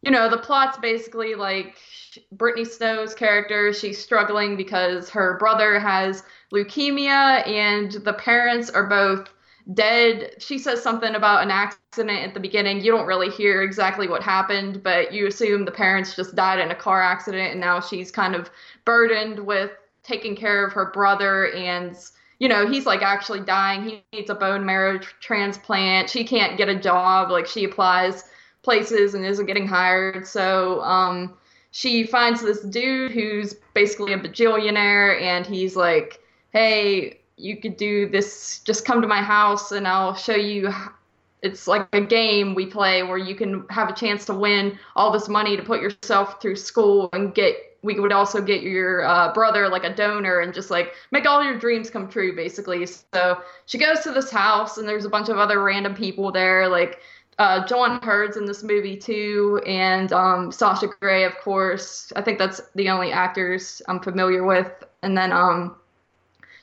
you 0.00 0.10
know, 0.10 0.30
the 0.30 0.38
plot's 0.38 0.78
basically 0.78 1.34
like 1.34 1.76
Brittany 2.32 2.64
Snow's 2.64 3.14
character. 3.14 3.74
She's 3.74 4.02
struggling 4.02 4.56
because 4.56 5.10
her 5.10 5.36
brother 5.38 5.78
has 5.78 6.22
leukemia, 6.52 7.46
and 7.46 7.92
the 7.92 8.14
parents 8.14 8.70
are 8.70 8.86
both 8.86 9.28
dead. 9.72 10.34
She 10.38 10.58
says 10.58 10.82
something 10.82 11.14
about 11.14 11.42
an 11.42 11.50
accident 11.50 12.18
at 12.22 12.34
the 12.34 12.40
beginning. 12.40 12.82
You 12.82 12.92
don't 12.92 13.06
really 13.06 13.30
hear 13.30 13.62
exactly 13.62 14.08
what 14.08 14.22
happened, 14.22 14.82
but 14.82 15.12
you 15.12 15.26
assume 15.26 15.64
the 15.64 15.70
parents 15.70 16.14
just 16.14 16.34
died 16.34 16.58
in 16.58 16.70
a 16.70 16.74
car 16.74 17.00
accident, 17.00 17.52
and 17.52 17.60
now 17.60 17.80
she's 17.80 18.10
kind 18.10 18.34
of 18.34 18.50
burdened 18.84 19.38
with 19.38 19.70
taking 20.04 20.36
care 20.36 20.64
of 20.66 20.72
her 20.72 20.90
brother 20.92 21.50
and 21.52 21.96
you 22.38 22.48
know 22.48 22.68
he's 22.68 22.86
like 22.86 23.02
actually 23.02 23.40
dying 23.40 23.82
he 23.82 24.04
needs 24.12 24.30
a 24.30 24.34
bone 24.34 24.64
marrow 24.64 24.98
tr- 24.98 25.14
transplant 25.20 26.08
she 26.10 26.24
can't 26.24 26.58
get 26.58 26.68
a 26.68 26.78
job 26.78 27.30
like 27.30 27.46
she 27.46 27.64
applies 27.64 28.24
places 28.62 29.14
and 29.14 29.24
isn't 29.24 29.46
getting 29.46 29.66
hired 29.66 30.26
so 30.26 30.80
um 30.82 31.34
she 31.70 32.04
finds 32.04 32.42
this 32.42 32.60
dude 32.60 33.10
who's 33.12 33.54
basically 33.72 34.12
a 34.12 34.18
bajillionaire 34.18 35.20
and 35.20 35.46
he's 35.46 35.74
like 35.74 36.20
hey 36.52 37.18
you 37.36 37.56
could 37.56 37.76
do 37.76 38.08
this 38.08 38.60
just 38.60 38.84
come 38.84 39.00
to 39.02 39.08
my 39.08 39.22
house 39.22 39.72
and 39.72 39.88
i'll 39.88 40.14
show 40.14 40.34
you 40.34 40.72
it's 41.42 41.66
like 41.66 41.86
a 41.92 42.00
game 42.00 42.54
we 42.54 42.64
play 42.64 43.02
where 43.02 43.18
you 43.18 43.34
can 43.34 43.66
have 43.68 43.90
a 43.90 43.92
chance 43.92 44.24
to 44.24 44.34
win 44.34 44.78
all 44.96 45.12
this 45.12 45.28
money 45.28 45.56
to 45.56 45.62
put 45.62 45.80
yourself 45.80 46.40
through 46.40 46.56
school 46.56 47.10
and 47.12 47.34
get 47.34 47.56
we 47.82 48.00
would 48.00 48.12
also 48.12 48.40
get 48.40 48.62
your 48.62 49.04
uh, 49.04 49.30
brother 49.34 49.68
like 49.68 49.84
a 49.84 49.94
donor 49.94 50.40
and 50.40 50.54
just 50.54 50.70
like 50.70 50.94
make 51.10 51.26
all 51.26 51.44
your 51.44 51.58
dreams 51.58 51.90
come 51.90 52.08
true 52.08 52.34
basically 52.34 52.86
so 52.86 53.38
she 53.66 53.76
goes 53.76 54.00
to 54.00 54.10
this 54.10 54.30
house 54.30 54.78
and 54.78 54.88
there's 54.88 55.04
a 55.04 55.10
bunch 55.10 55.28
of 55.28 55.36
other 55.36 55.62
random 55.62 55.94
people 55.94 56.32
there 56.32 56.66
like 56.66 57.00
uh, 57.38 57.66
John 57.66 58.00
Heard's 58.00 58.36
in 58.36 58.44
this 58.44 58.62
movie 58.62 58.96
too, 58.96 59.60
and 59.66 60.12
um, 60.12 60.52
Sasha 60.52 60.86
Grey, 61.00 61.24
of 61.24 61.36
course. 61.38 62.12
I 62.14 62.22
think 62.22 62.38
that's 62.38 62.60
the 62.76 62.88
only 62.90 63.10
actors 63.10 63.82
I'm 63.88 63.98
familiar 63.98 64.44
with. 64.44 64.70
And 65.02 65.18
then 65.18 65.32
um, 65.32 65.74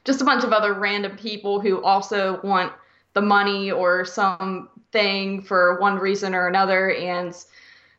just 0.06 0.22
a 0.22 0.26
bunch 0.26 0.44
of 0.44 0.54
other 0.54 0.74
random 0.74 1.18
people 1.18 1.60
who 1.60 1.84
also 1.84 2.40
want 2.44 2.74
the 3.14 3.22
money 3.22 3.72
or 3.72 4.06
something 4.06 5.42
for 5.44 5.80
one 5.80 5.98
reason 6.00 6.34
or 6.36 6.48
another. 6.48 6.92
And 6.94 7.34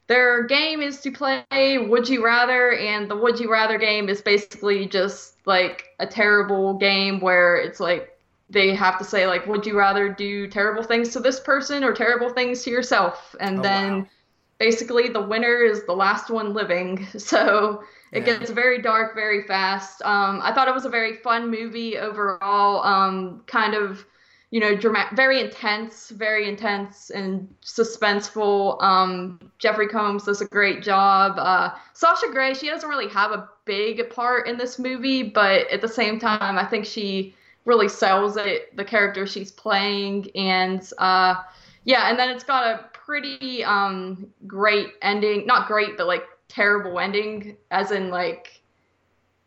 their 0.09 0.45
game 0.45 0.83
is 0.83 1.01
to 1.01 1.11
play 1.13 1.79
Would 1.79 2.09
You 2.09 2.25
Rather, 2.25 2.73
and 2.73 3.11
the 3.11 3.17
Would 3.17 3.39
You 3.41 3.51
Rather 3.51 3.79
game 3.79 4.09
is 4.09 4.21
basically 4.21 4.87
just 4.87 5.37
like 5.47 5.85
a 5.99 6.07
terrible 6.07 6.75
game 6.75 7.21
where 7.21 7.57
it's 7.57 7.81
like 7.81 8.11
they 8.51 8.75
have 8.75 8.99
to 8.99 9.05
say 9.05 9.27
like 9.27 9.47
would 9.47 9.65
you 9.65 9.79
rather 9.79 10.11
do 10.13 10.47
terrible 10.47 10.83
things 10.83 11.09
to 11.11 11.21
this 11.21 11.41
person 11.41 11.83
or 11.83 11.95
terrible 11.95 12.29
things 12.29 12.63
to 12.63 12.71
yourself 12.71 13.35
and 13.41 13.63
Oh, 13.63 13.65
then 13.65 14.07
wow. 14.07 14.11
basically 14.59 15.09
the 15.09 15.21
winner 15.23 15.63
is 15.63 15.87
the 15.87 15.93
last 15.95 16.31
one 16.31 16.53
living 16.53 17.07
so 17.19 17.83
it 18.13 18.27
Yeah. 18.27 18.39
gets 18.39 18.51
very 18.51 18.81
dark 18.81 19.15
very 19.15 19.43
fast. 19.47 20.03
Um, 20.03 20.41
i 20.43 20.53
thought 20.53 20.69
it 20.69 20.75
was 20.75 20.85
a 20.85 20.91
very 20.91 21.17
fun 21.17 21.51
movie 21.51 21.99
overall 21.99 22.83
um, 22.85 23.43
kind 23.47 23.75
of 23.75 24.07
you 24.51 24.61
know 24.61 24.77
dramatic 24.77 25.17
very 25.17 25.41
intense 25.41 26.11
very 26.11 26.49
intense 26.49 27.11
and 27.11 27.49
suspenseful. 27.65 28.83
Um, 28.83 29.41
jeffrey 29.59 29.89
combs 29.89 30.25
does 30.25 30.41
a 30.43 30.47
great 30.47 30.83
job. 30.83 31.39
Uh, 31.39 31.71
sasha 31.95 32.27
grey 32.31 32.55
she 32.55 32.69
doesn't 32.69 32.89
really 32.89 33.09
have 33.09 33.33
a 33.33 33.49
big 33.65 34.11
part 34.11 34.47
in 34.49 34.59
this 34.59 34.79
movie 34.79 35.23
but 35.23 35.69
at 35.71 35.81
the 35.81 35.89
same 35.89 36.19
time 36.19 36.59
i 36.59 36.65
think 36.65 36.85
she 36.85 37.35
really 37.65 37.89
sells 37.89 38.37
it 38.37 38.77
the 38.77 38.85
character 38.85 39.27
she's 39.27 39.53
playing. 39.53 40.29
And 40.35 40.83
uh, 40.99 41.37
yeah 41.85 42.11
and 42.11 42.19
then 42.19 42.29
it's 42.31 42.45
got 42.45 42.67
a 42.67 42.85
pretty 42.93 43.65
um, 43.65 44.27
great 44.47 44.89
ending 45.03 45.47
not 45.47 45.67
great 45.69 45.97
but 45.97 46.07
like 46.07 46.25
terrible 46.53 46.99
ending 47.01 47.57
as 47.71 47.91
in 47.91 48.11
like 48.11 48.63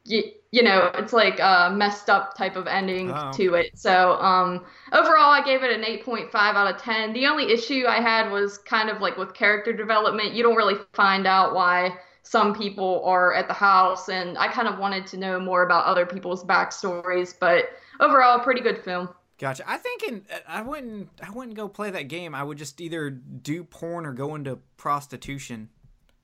you, 0.05 0.24
you 0.51 0.63
know 0.63 0.91
it's 0.95 1.13
like 1.13 1.39
a 1.39 1.71
messed 1.75 2.09
up 2.09 2.35
type 2.38 2.55
of 2.55 2.67
ending 2.67 3.12
Oh. 3.13 3.31
to 3.33 3.55
it 3.55 3.77
so 3.77 4.13
um 4.21 4.65
overall 4.93 5.31
i 5.31 5.43
gave 5.43 5.63
it 5.63 5.71
an 5.71 5.83
8.5 5.83 6.55
out 6.55 6.74
of 6.74 6.81
10 6.81 7.13
the 7.13 7.25
only 7.27 7.51
issue 7.51 7.85
i 7.88 8.00
had 8.01 8.31
was 8.31 8.57
kind 8.59 8.89
of 8.89 9.01
like 9.01 9.17
with 9.17 9.33
character 9.33 9.74
development 9.74 10.33
you 10.33 10.43
don't 10.43 10.55
really 10.55 10.75
find 10.93 11.25
out 11.27 11.53
why 11.55 11.97
some 12.24 12.53
people 12.55 13.03
are 13.05 13.33
at 13.33 13.47
the 13.47 13.53
house 13.53 14.09
and 14.09 14.38
i 14.38 14.47
kind 14.47 14.67
of 14.67 14.77
wanted 14.79 15.07
to 15.07 15.17
know 15.17 15.39
more 15.39 15.63
about 15.63 15.85
other 15.85 16.05
people's 16.05 16.43
backstories 16.43 17.35
but 17.39 17.69
overall 18.00 18.39
pretty 18.39 18.62
good 18.62 18.83
film 18.83 19.09
Gotcha. 19.38 19.69
I 19.69 19.75
think 19.77 20.03
in 20.03 20.25
I 20.47 20.62
wouldn't 20.62 21.09
I 21.21 21.29
wouldn't 21.29 21.57
go 21.57 21.67
play 21.67 21.91
that 21.91 22.03
game. 22.07 22.33
I 22.33 22.41
would 22.41 22.57
just 22.57 22.79
either 22.79 23.09
do 23.09 23.65
porn 23.65 24.05
or 24.05 24.13
go 24.13 24.33
into 24.35 24.59
prostitution. 24.77 25.69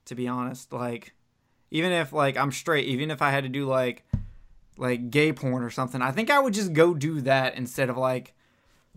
To 0.06 0.14
be 0.14 0.26
honest, 0.28 0.72
like 0.72 1.14
even 1.70 1.92
if 1.92 2.12
like 2.12 2.36
I'm 2.36 2.52
straight, 2.52 2.86
even 2.86 3.10
if 3.10 3.22
I 3.22 3.30
had 3.30 3.44
to 3.44 3.48
do 3.50 3.66
like 3.66 4.04
like 4.76 5.10
gay 5.10 5.32
porn 5.32 5.62
or 5.62 5.70
something, 5.70 6.02
I 6.02 6.10
think 6.12 6.30
I 6.30 6.38
would 6.38 6.54
just 6.54 6.72
go 6.72 6.94
do 6.94 7.20
that 7.22 7.54
instead 7.56 7.88
of 7.90 7.96
like 7.96 8.34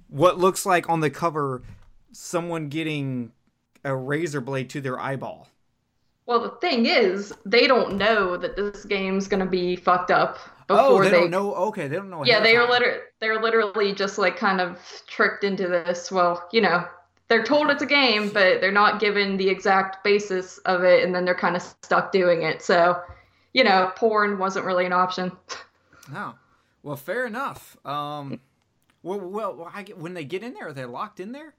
what 0.10 0.38
looks 0.40 0.66
like 0.66 0.90
on 0.90 1.00
the 1.02 1.10
cover 1.10 1.64
someone 2.12 2.70
getting 2.70 3.32
a 3.84 3.96
razor 3.96 4.42
blade 4.42 4.70
to 4.72 4.82
their 4.82 5.00
eyeball. 5.00 5.48
well 6.26 6.40
the 6.40 6.50
thing 6.62 6.86
is 6.86 7.34
they 7.46 7.68
don't 7.68 7.98
know 7.98 8.38
that 8.38 8.56
this 8.56 8.86
game's 8.86 9.28
to 9.28 9.46
be 9.46 9.76
fucked 9.76 10.12
up 10.12 10.38
Oh, 10.68 10.98
before 10.98 11.04
they, 11.04 11.12
they 11.12 11.18
don't 11.18 11.30
know. 11.30 11.54
Okay, 11.68 11.88
they 11.88 11.96
don't 11.96 12.10
know. 12.10 12.26
yeah 12.26 12.40
they 12.40 12.56
are 12.56 12.68
literally 12.70 13.00
they're 13.22 13.42
literally 13.42 13.94
just 13.94 14.18
like 14.18 14.36
kind 14.38 14.60
of 14.62 14.80
tricked 15.08 15.44
into 15.44 15.68
this 15.68 16.12
well 16.12 16.48
you 16.52 16.62
know 16.62 16.86
they're 17.28 17.44
told 17.44 17.70
it's 17.70 17.82
a 17.82 17.86
game 17.88 18.30
but 18.30 18.62
they're 18.62 18.72
not 18.72 19.00
given 19.00 19.38
the 19.38 19.50
exact 19.50 20.04
basis 20.04 20.58
of 20.60 20.84
it 20.84 21.04
and 21.04 21.14
then 21.16 21.26
they're 21.26 21.36
kind 21.36 21.56
of 21.56 21.62
stuck 21.62 22.12
doing 22.12 22.44
it 22.44 22.62
so 22.62 23.02
you 23.54 23.64
know 23.64 23.92
porn 23.96 24.38
wasn't 24.38 24.66
really 24.66 24.86
an 24.86 24.94
option 24.94 25.32
No, 26.12 26.36
well, 26.84 26.96
fair 26.98 27.26
enough. 27.26 27.78
Um, 27.84 28.40
well, 29.02 29.20
well, 29.20 29.72
I 29.74 29.82
get, 29.82 29.98
when 29.98 30.14
they 30.14 30.24
get 30.24 30.44
in 30.44 30.54
there, 30.54 30.68
are 30.68 30.74
they 30.74 30.86
locked 30.86 31.20
in 31.20 31.32
there? 31.32 31.56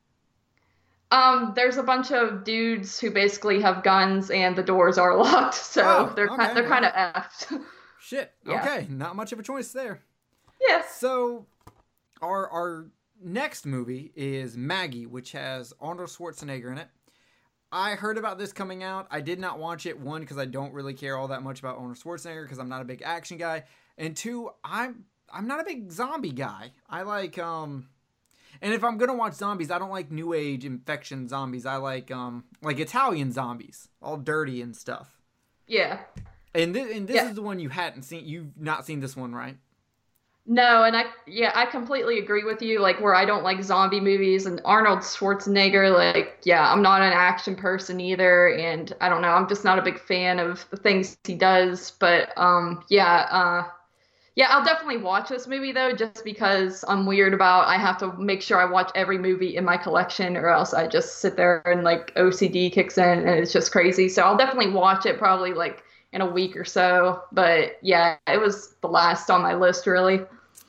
um 1.12 1.52
there's 1.54 1.76
a 1.76 1.82
bunch 1.82 2.10
of 2.10 2.42
dudes 2.44 2.98
who 2.98 3.10
basically 3.10 3.60
have 3.60 3.82
guns 3.84 4.30
and 4.30 4.56
the 4.56 4.62
doors 4.62 4.98
are 4.98 5.16
locked 5.24 5.54
so 5.54 5.82
Oh, 5.84 6.12
they're 6.16 6.28
okay, 6.28 6.52
they're 6.54 6.62
well. 6.64 6.72
kind 6.72 6.84
of 6.84 6.92
effed 6.92 7.60
Shit. 8.00 8.32
Yeah. 8.44 8.60
Okay, 8.62 8.86
not 8.90 9.16
much 9.16 9.32
of 9.32 9.38
a 9.38 9.42
choice 9.42 9.72
there. 9.72 10.00
yes 10.60 10.94
So, 10.96 11.46
our 12.22 12.48
our 12.50 12.86
next 13.22 13.66
movie 13.66 14.12
is 14.14 14.56
Maggie, 14.56 15.06
which 15.06 15.32
has 15.32 15.72
Arnold 15.80 16.08
Schwarzenegger 16.08 16.70
in 16.72 16.78
it. 16.78 16.88
I 17.72 17.96
heard 17.96 18.16
about 18.16 18.38
this 18.38 18.52
coming 18.52 18.82
out. 18.82 19.06
I 19.10 19.20
did 19.20 19.40
not 19.40 19.58
watch 19.58 19.86
it. 19.86 19.98
One, 19.98 20.20
because 20.20 20.38
I 20.38 20.44
don't 20.44 20.72
really 20.72 20.94
care 20.94 21.16
all 21.16 21.28
that 21.28 21.42
much 21.42 21.58
about 21.58 21.76
Arnold 21.78 21.96
Schwarzenegger, 21.98 22.44
because 22.44 22.58
I'm 22.58 22.68
not 22.68 22.82
a 22.82 22.84
big 22.84 23.02
action 23.02 23.38
guy, 23.38 23.64
and 23.98 24.16
two, 24.16 24.50
I'm 24.64 25.04
I'm 25.32 25.48
not 25.48 25.60
a 25.60 25.64
big 25.64 25.90
zombie 25.90 26.30
guy. 26.32 26.70
I 26.88 27.02
like 27.02 27.38
um, 27.38 27.88
and 28.62 28.72
if 28.72 28.84
I'm 28.84 28.96
gonna 28.98 29.14
watch 29.14 29.34
zombies, 29.34 29.70
I 29.70 29.78
don't 29.78 29.90
like 29.90 30.10
new 30.12 30.32
age 30.32 30.64
infection 30.64 31.28
zombies. 31.28 31.66
I 31.66 31.76
like 31.76 32.10
um 32.10 32.44
like 32.62 32.78
Italian 32.78 33.32
zombies, 33.32 33.88
all 34.00 34.16
dirty 34.16 34.62
and 34.62 34.74
stuff. 34.76 35.08
yeah 35.66 35.98
And 36.54 36.74
this, 36.74 36.96
and 36.96 37.08
this 37.08 37.16
Yeah. 37.16 37.28
is 37.30 37.34
the 37.34 37.42
one 37.42 37.58
you 37.58 37.68
hadn't 37.68 38.02
seen. 38.04 38.24
You've 38.26 38.56
not 38.56 38.86
seen 38.86 39.00
this 39.00 39.16
one, 39.16 39.34
right? 39.34 39.58
No, 40.48 40.84
and 40.84 40.96
I 40.96 41.06
yeah, 41.26 41.50
I 41.56 41.66
completely 41.66 42.18
agree 42.20 42.44
with 42.44 42.62
you. 42.62 42.78
Like 42.80 43.00
where 43.00 43.16
I 43.16 43.24
don't 43.24 43.42
like 43.42 43.64
zombie 43.64 44.00
movies 44.00 44.46
and 44.46 44.60
Arnold 44.64 45.00
Schwarzenegger, 45.00 45.92
like 45.92 46.38
yeah, 46.44 46.70
I'm 46.72 46.82
not 46.82 47.02
an 47.02 47.12
action 47.12 47.56
person 47.56 47.98
either, 47.98 48.50
and 48.54 48.92
I 49.00 49.08
don't 49.08 49.22
know, 49.22 49.30
I'm 49.30 49.48
just 49.48 49.64
not 49.64 49.80
a 49.80 49.82
big 49.82 49.98
fan 49.98 50.38
of 50.38 50.64
the 50.70 50.76
things 50.76 51.18
he 51.24 51.34
does. 51.34 51.90
But 51.98 52.28
um, 52.38 52.84
yeah, 52.88 53.26
uh, 53.28 53.64
yeah, 54.36 54.48
I'll 54.50 54.64
definitely 54.64 54.98
watch 54.98 55.28
this 55.30 55.46
movie 55.48 55.72
though, 55.72 55.92
just 55.94 56.24
because 56.24 56.84
I'm 56.88 57.06
weird 57.06 57.34
about 57.34 57.68
I 57.68 57.78
have 57.78 57.98
to 57.98 58.12
make 58.18 58.42
sure 58.42 58.58
I 58.60 58.66
watch 58.70 58.92
every 58.94 59.18
movie 59.18 59.56
in 59.56 59.64
my 59.64 59.76
collection, 59.78 60.36
or 60.36 60.48
else 60.48 60.74
I 60.74 60.88
just 60.88 61.20
sit 61.20 61.36
there 61.36 61.62
and 61.66 61.84
like 61.84 62.12
OCD 62.16 62.70
kicks 62.70 62.98
in 62.98 63.20
and 63.20 63.30
it's 63.30 63.52
just 63.52 63.72
crazy. 63.72 64.08
So 64.08 64.22
I'll 64.22 64.36
definitely 64.38 64.72
watch 64.72 65.06
it 65.06 65.18
probably 65.18 65.54
like 65.54 65.82
in 66.12 66.20
a 66.22 66.26
week 66.30 66.56
or 66.56 66.64
so. 66.64 67.22
But 67.32 67.78
yeah, 67.82 68.16
it 68.28 68.40
was 68.40 68.74
the 68.82 68.88
last 68.88 69.30
on 69.30 69.42
my 69.42 69.54
list 69.54 69.86
really. 69.86 70.20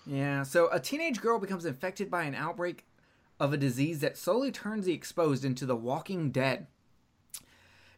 Yeah, 0.07 0.43
so 0.43 0.69
a 0.71 0.79
teenage 0.79 1.19
girl 1.19 1.37
becomes 1.37 1.65
infected 1.65 2.09
by 2.09 2.23
an 2.23 2.35
outbreak 2.35 2.85
of 3.39 3.53
a 3.53 3.57
disease 3.57 3.99
that 3.99 4.17
slowly 4.17 4.51
turns 4.51 4.85
the 4.85 4.93
exposed 4.93 5.43
into 5.43 5.65
the 5.65 5.75
walking 5.75 6.31
dead. 6.31 6.67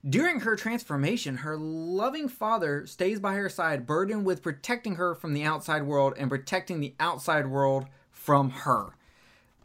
During 0.07 0.41
her 0.41 0.55
transformation, 0.55 1.37
her 1.37 1.57
loving 1.57 2.29
father 2.29 2.85
stays 2.87 3.19
by 3.19 3.33
her 3.33 3.49
side, 3.49 3.85
burdened 3.85 4.25
with 4.25 4.41
protecting 4.41 4.95
her 4.95 5.13
from 5.13 5.33
the 5.33 5.43
outside 5.43 5.83
world 5.83 6.13
and 6.17 6.29
protecting 6.29 6.79
the 6.79 6.95
outside 6.99 7.47
world 7.47 7.85
from 8.11 8.49
her. 8.49 8.95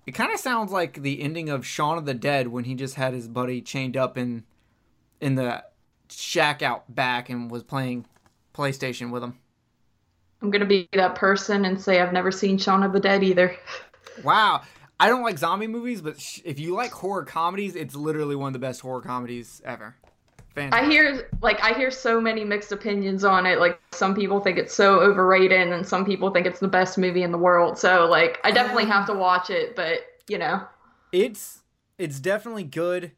It 0.07 0.13
kind 0.13 0.33
of 0.33 0.41
sounds 0.41 0.71
like 0.71 1.01
the 1.01 1.23
ending 1.23 1.49
of 1.49 1.67
Shaun 1.67 1.97
of 1.97 2.05
the 2.05 2.15
Dead 2.15 2.49
when 2.49 2.65
he 2.65 2.75
just 2.75 2.97
had 2.97 3.15
his 3.15 3.29
buddy 3.29 3.63
chained 3.63 3.97
up 3.97 4.19
in 4.19 4.45
in 5.21 5.37
the 5.37 5.65
shack 6.11 6.61
out 6.63 6.95
back 6.95 7.31
and 7.31 7.51
was 7.51 7.63
playing 7.63 8.05
PlayStation 8.53 9.11
with 9.11 9.23
him. 9.23 9.39
I'm 10.45 10.51
gonna 10.51 10.67
be 10.67 10.87
that 10.93 11.15
person 11.15 11.65
and 11.65 11.81
say 11.81 12.01
I've 12.01 12.13
never 12.13 12.31
seen 12.31 12.59
Shaun 12.59 12.83
of 12.83 12.93
the 12.93 13.01
Dead 13.01 13.25
either. 13.25 13.57
Wow. 14.23 14.61
I 15.01 15.09
don't 15.09 15.23
like 15.23 15.39
zombie 15.39 15.67
movies, 15.67 16.03
but 16.03 16.21
sh- 16.21 16.41
if 16.45 16.61
you 16.61 16.75
like 16.75 16.93
horror 16.93 17.25
comedies, 17.25 17.75
it's 17.75 17.97
literally 17.97 18.37
one 18.37 18.49
of 18.49 18.53
the 18.53 18.59
best 18.59 18.83
horror 18.83 19.01
comedies 19.01 19.63
ever. 19.65 19.97
Fantastic. 20.55 20.87
I 20.87 20.93
hear 20.93 21.31
like 21.41 21.61
I 21.65 21.73
hear 21.73 21.91
so 21.91 22.21
many 22.21 22.45
mixed 22.45 22.71
opinions 22.73 23.25
on 23.25 23.47
it. 23.47 23.59
Like 23.59 23.81
some 23.93 24.15
people 24.15 24.39
think 24.39 24.59
it's 24.59 24.75
so 24.75 25.01
overrated, 25.01 25.73
and 25.73 25.85
some 25.85 26.05
people 26.05 26.31
think 26.31 26.47
it's 26.47 26.61
the 26.61 26.69
best 26.69 26.97
movie 26.99 27.23
in 27.23 27.33
the 27.33 27.39
world. 27.39 27.79
So 27.79 28.07
like 28.09 28.39
I 28.45 28.51
definitely 28.53 28.85
have 28.85 29.07
to 29.07 29.15
watch 29.15 29.49
it, 29.51 29.75
but 29.75 30.01
you 30.29 30.39
know, 30.39 30.63
it's 31.11 31.63
it's 31.99 32.21
definitely 32.21 32.65
good. 32.65 33.13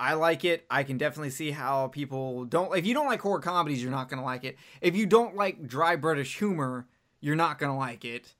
I 0.00 0.14
like 0.14 0.44
it. 0.44 0.64
I 0.70 0.84
can 0.84 0.96
definitely 0.96 1.30
see 1.30 1.50
how 1.50 1.88
people 1.88 2.44
don't. 2.44 2.76
If 2.76 2.86
you 2.86 2.94
don't 2.94 3.06
like 3.06 3.20
horror 3.20 3.40
comedies, 3.40 3.82
you're 3.82 3.90
not 3.90 4.08
gonna 4.08 4.24
like 4.24 4.44
it. 4.44 4.56
If 4.80 4.94
you 4.94 5.06
don't 5.06 5.34
like 5.34 5.66
dry 5.66 5.96
British 5.96 6.38
humor, 6.38 6.86
you're 7.20 7.36
not 7.36 7.58
gonna 7.58 7.76
like 7.76 8.04
it. 8.04 8.34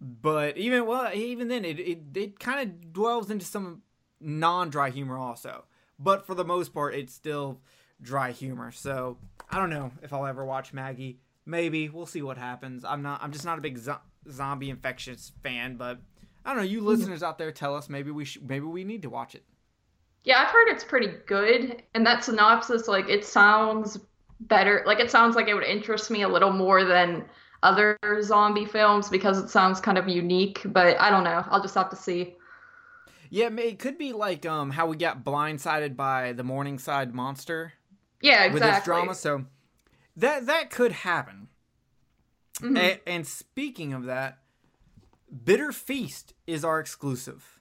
But 0.00 0.56
even 0.56 0.86
well, 0.86 1.12
even 1.12 1.48
then, 1.48 1.64
it 1.64 1.80
it, 1.80 2.02
it 2.14 2.38
kind 2.38 2.60
of 2.60 2.92
dwells 2.92 3.30
into 3.30 3.44
some 3.44 3.82
non-dry 4.20 4.90
humor 4.90 5.18
also. 5.18 5.64
But 5.98 6.26
for 6.26 6.34
the 6.34 6.44
most 6.44 6.72
part, 6.72 6.94
it's 6.94 7.12
still 7.12 7.60
dry 8.00 8.30
humor. 8.30 8.70
So 8.70 9.18
I 9.50 9.58
don't 9.58 9.70
know 9.70 9.90
if 10.02 10.12
I'll 10.12 10.26
ever 10.26 10.44
watch 10.44 10.72
Maggie. 10.72 11.18
Maybe 11.46 11.88
we'll 11.88 12.06
see 12.06 12.22
what 12.22 12.38
happens. 12.38 12.84
I'm 12.84 13.02
not. 13.02 13.22
I'm 13.22 13.32
just 13.32 13.44
not 13.44 13.58
a 13.58 13.62
big 13.62 13.78
zo- 13.78 14.00
zombie 14.30 14.70
infectious 14.70 15.32
fan. 15.42 15.76
But 15.76 16.00
I 16.44 16.50
don't 16.50 16.58
know. 16.58 16.62
You 16.62 16.78
mm-hmm. 16.78 16.88
listeners 16.88 17.22
out 17.24 17.38
there, 17.38 17.50
tell 17.50 17.74
us. 17.74 17.88
Maybe 17.88 18.12
we 18.12 18.24
should. 18.24 18.48
Maybe 18.48 18.66
we 18.66 18.84
need 18.84 19.02
to 19.02 19.10
watch 19.10 19.34
it. 19.34 19.44
Yeah, 20.24 20.38
I've 20.40 20.48
heard 20.48 20.68
it's 20.68 20.84
pretty 20.84 21.12
good. 21.26 21.82
And 21.94 22.06
that 22.06 22.24
synopsis, 22.24 22.88
like 22.88 23.08
it 23.08 23.24
sounds 23.24 23.98
better. 24.40 24.82
Like 24.86 24.98
it 25.00 25.10
sounds 25.10 25.36
like 25.36 25.48
it 25.48 25.54
would 25.54 25.64
interest 25.64 26.10
me 26.10 26.22
a 26.22 26.28
little 26.28 26.50
more 26.52 26.84
than 26.84 27.24
other 27.62 27.98
zombie 28.22 28.66
films 28.66 29.08
because 29.08 29.38
it 29.38 29.48
sounds 29.48 29.80
kind 29.80 29.96
of 29.98 30.08
unique. 30.08 30.60
But 30.64 31.00
I 31.00 31.10
don't 31.10 31.24
know. 31.24 31.44
I'll 31.48 31.62
just 31.62 31.74
have 31.74 31.90
to 31.90 31.96
see. 31.96 32.34
Yeah, 33.30 33.48
it 33.50 33.78
could 33.78 33.98
be 33.98 34.12
like 34.12 34.46
um 34.46 34.70
how 34.70 34.86
we 34.86 34.96
got 34.96 35.24
blindsided 35.24 35.96
by 35.96 36.32
the 36.32 36.44
Morningside 36.44 37.14
Monster 37.14 37.72
Yeah, 38.20 38.44
exactly. 38.44 38.52
with 38.54 38.62
this 38.62 38.84
drama. 38.84 39.14
So 39.14 39.44
that 40.16 40.46
that 40.46 40.70
could 40.70 40.92
happen. 40.92 41.48
Mhm. 42.60 42.78
A- 42.78 43.08
and 43.08 43.26
speaking 43.26 43.92
of 43.92 44.04
that, 44.04 44.38
Bitter 45.44 45.72
Feast 45.72 46.34
is 46.46 46.64
our 46.64 46.78
exclusive. 46.78 47.60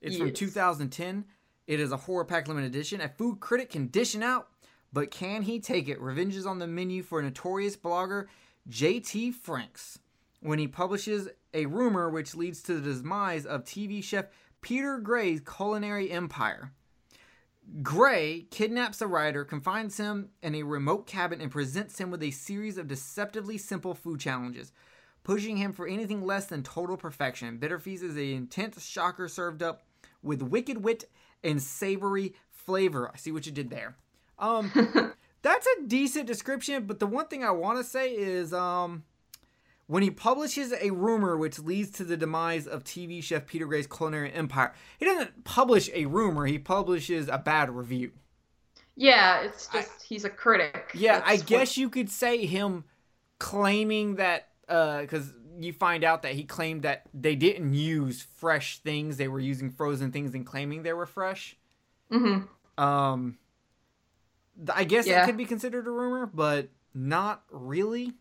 It's 0.00 0.16
from 0.16 0.32
2010. 0.32 1.26
It 1.66 1.80
is 1.80 1.92
a 1.92 1.96
horror 1.96 2.24
pack 2.24 2.48
limited 2.48 2.68
edition. 2.68 3.00
A 3.00 3.08
food 3.08 3.40
critic 3.40 3.70
can 3.70 3.86
dish 3.86 4.14
out, 4.16 4.48
but 4.92 5.10
can 5.10 5.42
he 5.42 5.60
take 5.60 5.88
it? 5.88 6.00
Revenge 6.00 6.36
is 6.36 6.46
on 6.46 6.58
the 6.58 6.66
menu 6.66 7.02
for 7.02 7.20
a 7.20 7.22
notorious 7.22 7.76
blogger 7.76 8.26
J.T. 8.68 9.32
Franks 9.32 9.98
when 10.40 10.58
he 10.58 10.68
publishes 10.68 11.28
a 11.54 11.66
rumor 11.66 12.10
which 12.10 12.34
leads 12.34 12.62
to 12.62 12.78
the 12.78 12.92
demise 12.92 13.46
of 13.46 13.64
TV 13.64 14.04
chef 14.04 14.26
Peter 14.60 14.98
Gray's 14.98 15.40
culinary 15.40 16.10
empire. 16.10 16.72
Gray 17.82 18.46
kidnaps 18.50 18.98
the 18.98 19.06
writer, 19.06 19.44
confines 19.44 19.96
him 19.96 20.28
in 20.42 20.54
a 20.54 20.62
remote 20.62 21.06
cabin, 21.06 21.40
and 21.40 21.50
presents 21.50 21.98
him 21.98 22.10
with 22.10 22.22
a 22.22 22.30
series 22.30 22.76
of 22.76 22.88
deceptively 22.88 23.56
simple 23.56 23.94
food 23.94 24.20
challenges, 24.20 24.70
pushing 25.22 25.56
him 25.56 25.72
for 25.72 25.86
anything 25.86 26.24
less 26.24 26.44
than 26.44 26.62
total 26.62 26.98
perfection. 26.98 27.56
Bitter 27.56 27.78
Feast 27.78 28.02
is 28.02 28.16
an 28.16 28.22
intense 28.22 28.84
shocker 28.84 29.28
served 29.28 29.62
up 29.62 29.86
with 30.22 30.42
wicked 30.42 30.84
wit 30.84 31.04
and 31.44 31.62
savory 31.62 32.34
flavor. 32.50 33.10
I 33.12 33.16
see 33.16 33.32
what 33.32 33.46
you 33.46 33.52
did 33.52 33.70
there. 33.70 33.96
Um, 34.38 34.72
that's 35.42 35.66
a 35.66 35.86
decent 35.86 36.26
description, 36.26 36.86
but 36.86 36.98
the 36.98 37.06
one 37.06 37.26
thing 37.26 37.44
I 37.44 37.50
want 37.50 37.78
to 37.78 37.84
say 37.84 38.10
is 38.10 38.52
um, 38.52 39.04
when 39.86 40.02
he 40.02 40.10
publishes 40.10 40.72
a 40.72 40.90
rumor 40.90 41.36
which 41.36 41.58
leads 41.58 41.90
to 41.92 42.04
the 42.04 42.16
demise 42.16 42.66
of 42.66 42.84
TV 42.84 43.22
chef 43.22 43.46
Peter 43.46 43.66
Gray's 43.66 43.86
culinary 43.86 44.32
empire, 44.32 44.72
he 44.98 45.04
doesn't 45.04 45.44
publish 45.44 45.90
a 45.92 46.06
rumor, 46.06 46.46
he 46.46 46.58
publishes 46.58 47.28
a 47.28 47.38
bad 47.38 47.70
review. 47.70 48.12
Yeah, 48.96 49.42
it's 49.42 49.66
just 49.66 49.90
I, 49.90 50.04
he's 50.06 50.24
a 50.24 50.30
critic. 50.30 50.90
Yeah, 50.94 51.18
That's 51.18 51.28
I 51.28 51.34
what... 51.36 51.46
guess 51.46 51.76
you 51.76 51.88
could 51.90 52.08
say 52.10 52.46
him 52.46 52.84
claiming 53.38 54.16
that 54.16 54.48
because 54.66 55.30
uh, 55.30 55.34
you 55.58 55.72
find 55.72 56.04
out 56.04 56.22
that 56.22 56.32
he 56.32 56.44
claimed 56.44 56.82
that 56.82 57.02
they 57.12 57.36
didn't 57.36 57.74
use 57.74 58.22
fresh 58.36 58.78
things; 58.78 59.16
they 59.16 59.28
were 59.28 59.40
using 59.40 59.70
frozen 59.70 60.12
things 60.12 60.34
and 60.34 60.46
claiming 60.46 60.82
they 60.82 60.92
were 60.92 61.06
fresh. 61.06 61.56
Mm-hmm. 62.12 62.82
Um, 62.82 63.38
I 64.72 64.84
guess 64.84 65.06
yeah. 65.06 65.22
it 65.22 65.26
could 65.26 65.36
be 65.36 65.44
considered 65.44 65.86
a 65.86 65.90
rumor, 65.90 66.26
but 66.26 66.68
not 66.94 67.42
really. 67.50 68.12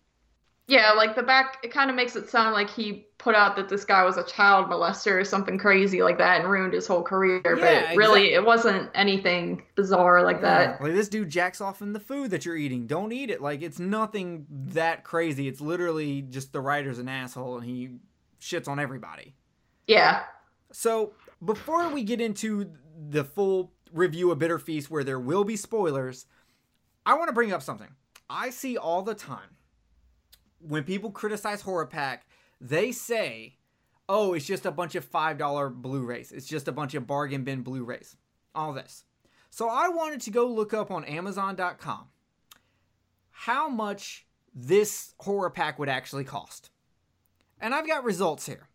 Yeah, 0.68 0.92
like 0.92 1.16
the 1.16 1.24
back, 1.24 1.58
it 1.62 1.72
kind 1.72 1.90
of 1.90 1.96
makes 1.96 2.16
it 2.16 2.30
sound 2.30 2.54
like 2.54 2.70
he 2.70 3.06
put 3.18 3.36
out 3.36 3.58
that 3.58 3.68
this 3.68 3.84
guy 3.84 4.04
was 4.06 4.16
a 4.16 4.24
child 4.24 4.68
molester 4.68 5.20
or 5.20 5.26
something 5.26 5.58
crazy 5.58 6.02
like 6.02 6.18
that 6.20 6.40
and 6.40 6.50
ruined 6.50 6.74
his 6.74 6.88
whole 6.88 7.04
career. 7.04 7.42
Yeah, 7.46 7.54
but 7.54 7.98
really, 7.98 8.28
exactly. 8.28 8.34
it 8.34 8.46
wasn't 8.46 8.90
anything 8.96 9.64
bizarre 9.76 10.24
like 10.24 10.38
yeah. 10.38 10.42
that. 10.66 10.82
Like 10.82 10.94
this 10.94 11.10
dude 11.10 11.30
jacks 11.30 11.60
off 11.60 11.82
in 11.82 11.92
the 11.92 12.00
food 12.00 12.32
that 12.32 12.46
you're 12.46 12.56
eating. 12.56 12.88
Don't 12.88 13.12
eat 13.12 13.30
it. 13.30 13.42
Like 13.42 13.62
it's 13.62 13.78
nothing 13.78 14.46
that 14.50 15.04
crazy. 15.04 15.50
It's 15.50 15.60
literally 15.60 16.22
just 16.22 16.54
the 16.54 16.62
writer's 16.62 17.00
an 17.00 17.10
asshole 17.10 17.58
and 17.58 17.66
he 17.66 17.98
shits 18.40 18.70
on 18.70 18.80
everybody. 18.80 19.36
Yeah. 19.88 20.24
So 20.72 21.14
before 21.44 21.90
we 21.90 22.04
get 22.04 22.22
into 22.22 22.72
the 23.10 23.26
full 23.26 23.74
review 23.92 24.32
of 24.32 24.40
Bitter 24.40 24.60
Feast, 24.60 24.90
where 24.90 25.04
there 25.04 25.20
will 25.20 25.44
be 25.44 25.58
spoilers, 25.58 26.26
I 27.06 27.16
want 27.16 27.28
to 27.28 27.34
bring 27.34 27.52
up 27.52 27.62
something 27.62 27.90
I 28.30 28.50
see 28.50 28.78
all 28.78 29.02
the 29.02 29.14
time 29.14 29.58
when 30.68 30.84
people 30.84 31.12
criticize 31.12 31.62
Horror 31.62 31.86
Pack, 31.86 32.26
they 32.60 32.92
say, 32.92 33.58
oh, 34.08 34.34
it's 34.34 34.46
just 34.46 34.66
a 34.66 34.72
bunch 34.72 34.96
of 34.96 35.10
$5 35.10 35.74
Blu 35.76 36.06
rays. 36.06 36.32
It's 36.32 36.48
just 36.48 36.68
a 36.68 36.72
bunch 36.72 36.94
of 36.94 37.08
bargain 37.08 37.44
bin 37.44 37.62
Blu 37.62 37.84
rays. 37.84 38.16
All 38.56 38.74
this. 38.74 39.06
So 39.50 39.70
I 39.70 39.90
wanted 39.90 40.22
to 40.22 40.32
go 40.32 40.48
look 40.48 40.74
up 40.74 40.92
on 40.92 41.04
Amazon.com 41.06 42.08
how 43.32 43.68
much 43.68 44.26
this 44.54 45.16
horror 45.20 45.50
pack 45.50 45.78
would 45.80 45.90
actually 45.90 46.24
cost. 46.24 46.70
And 47.60 47.74
I've 47.74 47.88
got 47.88 48.04
results 48.04 48.46
here 48.46 48.70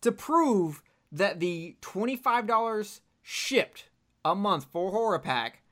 to 0.00 0.12
prove 0.12 0.82
that 1.12 1.40
the 1.40 1.76
$25 1.82 3.00
shipped 3.22 3.90
a 4.24 4.34
month 4.34 4.66
for 4.72 4.90
horror 4.90 5.18
pack 5.18 5.62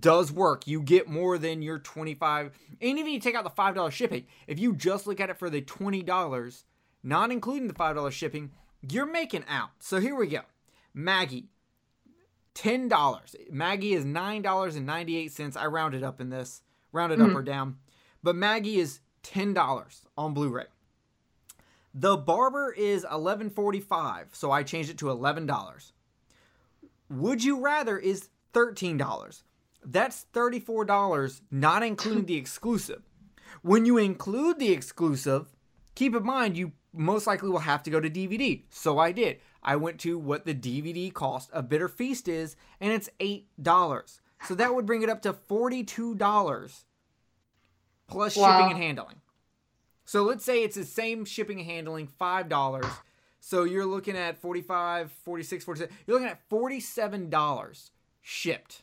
does 0.00 0.30
work. 0.30 0.66
You 0.66 0.80
get 0.82 1.08
more 1.08 1.38
than 1.38 1.62
your 1.62 1.78
25 1.78 2.52
and 2.80 2.98
even 2.98 3.12
you 3.12 3.20
take 3.20 3.34
out 3.34 3.44
the 3.44 3.50
$5 3.50 3.90
shipping. 3.90 4.26
If 4.46 4.58
you 4.58 4.74
just 4.74 5.06
look 5.06 5.20
at 5.20 5.30
it 5.30 5.38
for 5.38 5.50
the 5.50 5.62
$20, 5.62 6.64
not 7.02 7.30
including 7.30 7.68
the 7.68 7.74
$5 7.74 8.12
shipping, 8.12 8.50
you're 8.88 9.06
making 9.06 9.44
out. 9.48 9.70
So 9.80 10.00
here 10.00 10.14
we 10.14 10.26
go. 10.28 10.40
Maggie 10.94 11.48
$10. 12.54 13.50
Maggie 13.50 13.94
is 13.94 14.04
$9.98. 14.04 15.56
I 15.56 15.66
rounded 15.66 16.02
up 16.02 16.20
in 16.20 16.30
this, 16.30 16.62
rounded 16.92 17.18
mm-hmm. 17.18 17.30
up 17.30 17.36
or 17.36 17.42
down. 17.42 17.76
But 18.22 18.36
Maggie 18.36 18.78
is 18.78 19.00
$10 19.24 20.00
on 20.16 20.34
Blu-ray. 20.34 20.66
The 21.94 22.16
Barber 22.16 22.72
is 22.72 23.04
$11.45, 23.04 24.26
so 24.32 24.50
I 24.50 24.62
changed 24.62 24.90
it 24.90 24.98
to 24.98 25.06
$11. 25.06 25.92
Would 27.10 27.44
You 27.44 27.60
Rather 27.60 27.98
is 27.98 28.30
$13. 28.54 29.42
That's 29.84 30.26
$34, 30.32 31.40
not 31.50 31.82
including 31.82 32.26
the 32.26 32.36
exclusive. 32.36 33.02
When 33.62 33.84
you 33.84 33.98
include 33.98 34.58
the 34.58 34.72
exclusive, 34.72 35.46
keep 35.94 36.14
in 36.14 36.24
mind 36.24 36.56
you 36.56 36.72
most 36.92 37.26
likely 37.26 37.48
will 37.48 37.60
have 37.60 37.82
to 37.84 37.90
go 37.90 38.00
to 38.00 38.10
DVD. 38.10 38.62
So 38.70 38.98
I 38.98 39.12
did. 39.12 39.38
I 39.62 39.76
went 39.76 39.98
to 40.00 40.18
what 40.18 40.44
the 40.44 40.54
DVD 40.54 41.12
cost 41.12 41.50
of 41.52 41.68
Bitter 41.68 41.88
Feast 41.88 42.28
is, 42.28 42.56
and 42.80 42.92
it's 42.92 43.08
$8. 43.20 44.20
So 44.46 44.54
that 44.54 44.74
would 44.74 44.86
bring 44.86 45.02
it 45.02 45.08
up 45.08 45.22
to 45.22 45.32
$42 45.32 46.84
plus 48.08 48.36
wow. 48.36 48.58
shipping 48.58 48.72
and 48.72 48.82
handling. 48.82 49.16
So 50.04 50.24
let's 50.24 50.44
say 50.44 50.62
it's 50.62 50.76
the 50.76 50.84
same 50.84 51.24
shipping 51.24 51.60
and 51.60 51.68
handling, 51.68 52.08
$5. 52.20 52.86
So 53.40 53.64
you're 53.64 53.86
looking 53.86 54.16
at 54.16 54.38
45, 54.38 55.10
46, 55.10 55.64
47. 55.64 55.96
You're 56.06 56.20
looking 56.20 56.30
at 56.30 56.48
$47 56.50 57.90
shipped 58.20 58.82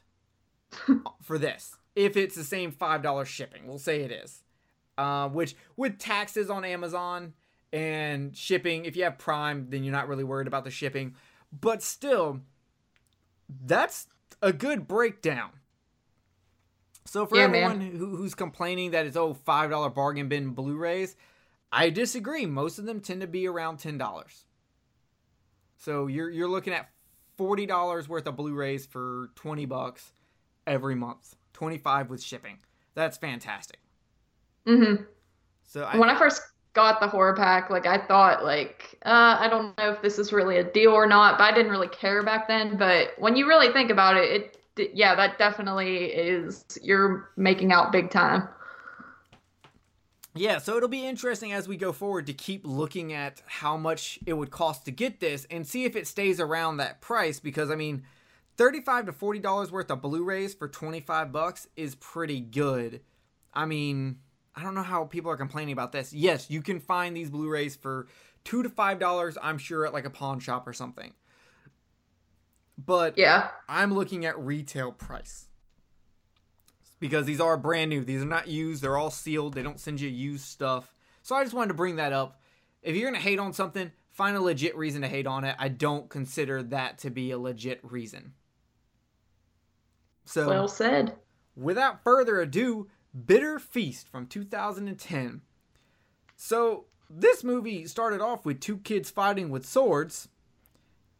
for 1.21 1.37
this 1.37 1.75
if 1.99 2.15
it's 2.15 2.35
the 2.35 2.43
same 2.43 2.71
five 2.71 3.01
dollar 3.01 3.25
shipping. 3.25 3.67
We'll 3.67 3.77
say 3.77 4.01
it 4.01 4.11
is, 4.11 4.43
uh, 4.97 5.27
which 5.29 5.55
with 5.75 5.99
taxes 5.99 6.49
on 6.49 6.63
Amazon 6.63 7.33
and 7.73 8.35
shipping, 8.35 8.85
if 8.85 8.95
you 8.95 9.03
have 9.03 9.17
Prime, 9.17 9.67
then 9.69 9.83
you're 9.83 9.91
not 9.91 10.07
really 10.07 10.23
worried 10.23 10.47
about 10.47 10.63
the 10.63 10.71
shipping. 10.71 11.15
But 11.51 11.83
still, 11.83 12.39
that's 13.65 14.07
a 14.41 14.53
good 14.53 14.87
breakdown. 14.87 15.49
So 17.05 17.25
for 17.25 17.37
yeah, 17.37 17.43
everyone 17.43 17.81
who, 17.81 18.15
who's 18.15 18.35
complaining 18.35 18.91
that 18.91 19.05
it's 19.05 19.17
oh 19.17 19.33
five 19.33 19.69
dollar 19.69 19.89
bargain 19.89 20.29
bin 20.29 20.51
Blu-rays, 20.51 21.15
I 21.71 21.89
disagree. 21.89 22.45
Most 22.45 22.79
of 22.79 22.85
them 22.85 23.01
tend 23.01 23.21
to 23.21 23.27
be 23.27 23.47
around 23.47 23.77
ten 23.77 23.97
dollars. 23.97 24.45
So 25.75 26.07
you're 26.07 26.29
you're 26.29 26.47
looking 26.47 26.71
at 26.71 26.89
forty 27.35 27.65
dollars 27.65 28.07
worth 28.07 28.27
of 28.27 28.37
Blu-rays 28.37 28.85
for 28.85 29.31
twenty 29.35 29.65
bucks 29.65 30.13
every 30.69 30.95
month, 30.95 31.35
25 31.53 32.09
with 32.09 32.23
shipping. 32.23 32.59
That's 32.95 33.17
fantastic. 33.17 33.79
Mhm. 34.65 35.05
So 35.63 35.83
I, 35.83 35.97
when 35.97 36.09
I 36.09 36.17
first 36.17 36.41
got 36.73 36.99
the 36.99 37.07
horror 37.07 37.35
pack, 37.35 37.69
like 37.69 37.85
I 37.85 37.97
thought 37.97 38.43
like 38.43 38.97
uh, 39.05 39.37
I 39.39 39.47
don't 39.49 39.77
know 39.77 39.91
if 39.91 40.01
this 40.01 40.19
is 40.19 40.31
really 40.31 40.57
a 40.57 40.63
deal 40.63 40.91
or 40.91 41.07
not, 41.07 41.37
but 41.37 41.45
I 41.45 41.53
didn't 41.53 41.71
really 41.71 41.87
care 41.89 42.23
back 42.23 42.47
then, 42.47 42.77
but 42.77 43.09
when 43.17 43.35
you 43.35 43.47
really 43.47 43.73
think 43.73 43.89
about 43.89 44.17
it, 44.17 44.55
it 44.77 44.91
yeah, 44.93 45.15
that 45.15 45.37
definitely 45.37 46.05
is 46.05 46.63
you're 46.81 47.29
making 47.35 47.71
out 47.73 47.91
big 47.91 48.11
time. 48.11 48.47
Yeah, 50.35 50.59
so 50.59 50.77
it'll 50.77 50.89
be 50.89 51.05
interesting 51.05 51.53
as 51.53 51.67
we 51.67 51.75
go 51.75 51.91
forward 51.91 52.27
to 52.27 52.33
keep 52.33 52.61
looking 52.63 53.13
at 53.13 53.41
how 53.47 53.77
much 53.77 54.19
it 54.25 54.33
would 54.33 54.51
cost 54.51 54.85
to 54.85 54.91
get 54.91 55.19
this 55.19 55.45
and 55.49 55.67
see 55.67 55.85
if 55.85 55.95
it 55.95 56.07
stays 56.07 56.39
around 56.39 56.77
that 56.77 57.01
price 57.01 57.39
because 57.39 57.71
I 57.71 57.75
mean, 57.75 58.03
35 58.59 59.05
to 59.05 59.13
40 59.13 59.39
dollars 59.39 59.71
worth 59.71 59.89
of 59.89 60.01
blu-rays 60.01 60.53
for 60.53 60.67
25 60.67 61.31
bucks 61.31 61.69
is 61.77 61.95
pretty 61.95 62.41
good. 62.41 62.99
I 63.53 63.65
mean 63.65 64.17
i 64.53 64.61
don't 64.61 64.75
know 64.75 64.83
how 64.83 65.05
people 65.05 65.31
are 65.31 65.37
complaining 65.37 65.71
about 65.71 65.93
this. 65.93 66.11
Yes 66.11 66.49
you 66.49 66.61
can 66.61 66.81
find 66.81 67.15
these 67.15 67.29
blu-rays 67.29 67.77
for 67.77 68.07
two 68.43 68.61
to 68.61 68.69
five 68.69 68.99
dollars 68.99 69.37
i'm 69.41 69.57
sure 69.57 69.85
at 69.85 69.93
like 69.93 70.03
a 70.03 70.09
pawn 70.09 70.41
shop 70.41 70.67
or 70.67 70.73
something. 70.73 71.13
But 72.77 73.17
yeah. 73.17 73.47
I'm 73.69 73.93
looking 73.93 74.25
at 74.25 74.37
retail 74.37 74.91
price. 74.91 75.47
Because 76.99 77.25
these 77.25 77.39
are 77.39 77.55
brand 77.55 77.89
new. 77.89 78.03
These 78.03 78.23
are 78.23 78.25
not 78.25 78.49
used. 78.49 78.83
They're 78.83 78.97
all 78.97 79.11
sealed. 79.11 79.53
They 79.53 79.63
don't 79.63 79.79
send 79.79 80.01
you 80.01 80.09
used 80.09 80.43
stuff. 80.43 80.93
So 81.21 81.33
i 81.33 81.43
just 81.43 81.55
wanted 81.55 81.69
to 81.69 81.75
bring 81.75 81.95
that 81.95 82.11
up. 82.11 82.41
If 82.83 82.97
you're 82.97 83.09
gonna 83.09 83.23
hate 83.23 83.39
on 83.39 83.53
something 83.53 83.93
find 84.11 84.35
a 84.35 84.41
legit 84.41 84.75
reason 84.75 85.01
to 85.03 85.07
hate 85.07 85.27
on 85.27 85.45
it. 85.45 85.55
I 85.57 85.69
don't 85.69 86.09
consider 86.09 86.61
that 86.63 86.97
to 86.99 87.09
be 87.09 87.31
a 87.31 87.39
legit 87.39 87.79
reason 87.83 88.33
so 90.29 90.47
well 90.47 90.67
said. 90.67 91.15
Without 91.55 92.03
further 92.03 92.39
ado, 92.39 92.87
Bitter 93.25 93.57
Feast 93.57 94.07
from 94.07 94.27
2010. 94.27 95.41
So 96.35 96.85
this 97.09 97.43
movie 97.43 97.87
started 97.87 98.21
off 98.21 98.45
with 98.45 98.59
two 98.59 98.77
kids 98.77 99.09
fighting 99.09 99.49
with 99.49 99.65
swords. 99.65 100.29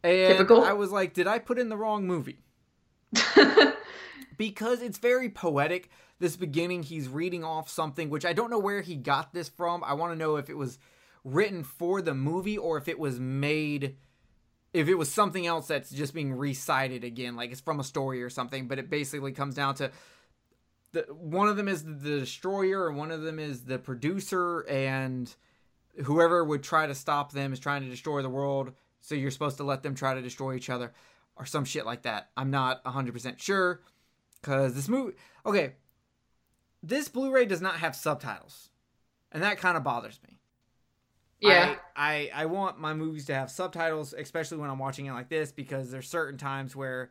And 0.04 0.32
Typical. 0.32 0.62
I 0.62 0.72
was 0.72 0.92
like, 0.92 1.12
did 1.12 1.26
I 1.26 1.40
put 1.40 1.58
in 1.58 1.68
the 1.68 1.76
wrong 1.76 2.06
movie? 2.06 2.38
because 4.38 4.80
it's 4.80 4.98
very 4.98 5.28
poetic. 5.28 5.90
This 6.20 6.36
beginning, 6.36 6.84
he's 6.84 7.08
reading 7.08 7.42
off 7.42 7.68
something, 7.68 8.10
which 8.10 8.24
I 8.24 8.32
don't 8.32 8.50
know 8.50 8.58
where 8.58 8.80
he 8.80 8.94
got 8.94 9.34
this 9.34 9.48
from. 9.48 9.82
I 9.82 9.94
want 9.94 10.12
to 10.12 10.18
know 10.18 10.36
if 10.36 10.48
it 10.48 10.56
was 10.56 10.78
written 11.24 11.64
for 11.64 12.00
the 12.00 12.14
movie 12.14 12.56
or 12.56 12.78
if 12.78 12.86
it 12.86 12.98
was 12.98 13.18
made 13.18 13.96
if 14.72 14.88
it 14.88 14.94
was 14.94 15.12
something 15.12 15.46
else 15.46 15.66
that's 15.66 15.90
just 15.90 16.14
being 16.14 16.32
recited 16.32 17.04
again, 17.04 17.36
like 17.36 17.50
it's 17.50 17.60
from 17.60 17.80
a 17.80 17.84
story 17.84 18.22
or 18.22 18.30
something, 18.30 18.68
but 18.68 18.78
it 18.78 18.88
basically 18.88 19.32
comes 19.32 19.54
down 19.54 19.74
to 19.76 19.90
the 20.92 21.02
one 21.10 21.48
of 21.48 21.56
them 21.56 21.68
is 21.68 21.84
the 21.84 22.20
destroyer 22.20 22.88
and 22.88 22.96
one 22.96 23.10
of 23.10 23.22
them 23.22 23.38
is 23.38 23.64
the 23.64 23.78
producer 23.78 24.60
and 24.68 25.34
whoever 26.04 26.44
would 26.44 26.62
try 26.62 26.86
to 26.86 26.94
stop 26.94 27.32
them 27.32 27.52
is 27.52 27.60
trying 27.60 27.82
to 27.82 27.88
destroy 27.88 28.22
the 28.22 28.28
world 28.28 28.72
so 29.00 29.14
you're 29.14 29.30
supposed 29.30 29.56
to 29.56 29.64
let 29.64 29.82
them 29.82 29.94
try 29.94 30.14
to 30.14 30.22
destroy 30.22 30.54
each 30.54 30.70
other 30.70 30.92
or 31.36 31.46
some 31.46 31.64
shit 31.64 31.86
like 31.86 32.02
that. 32.02 32.30
I'm 32.36 32.50
not 32.50 32.84
100% 32.84 33.40
sure 33.40 33.82
because 34.40 34.74
this 34.74 34.88
movie 34.88 35.14
okay 35.46 35.74
this 36.82 37.08
blu-ray 37.08 37.46
does 37.46 37.60
not 37.60 37.76
have 37.76 37.94
subtitles 37.94 38.70
and 39.30 39.42
that 39.42 39.58
kind 39.58 39.76
of 39.76 39.84
bothers 39.84 40.18
me 40.26 40.39
Yeah. 41.40 41.76
I, 41.96 42.30
I 42.34 42.42
I 42.42 42.46
want 42.46 42.78
my 42.78 42.94
movies 42.94 43.26
to 43.26 43.34
have 43.34 43.50
subtitles, 43.50 44.12
especially 44.16 44.58
when 44.58 44.70
I'm 44.70 44.78
watching 44.78 45.06
it 45.06 45.12
like 45.12 45.28
this, 45.28 45.52
because 45.52 45.90
there's 45.90 46.08
certain 46.08 46.38
times 46.38 46.76
where, 46.76 47.10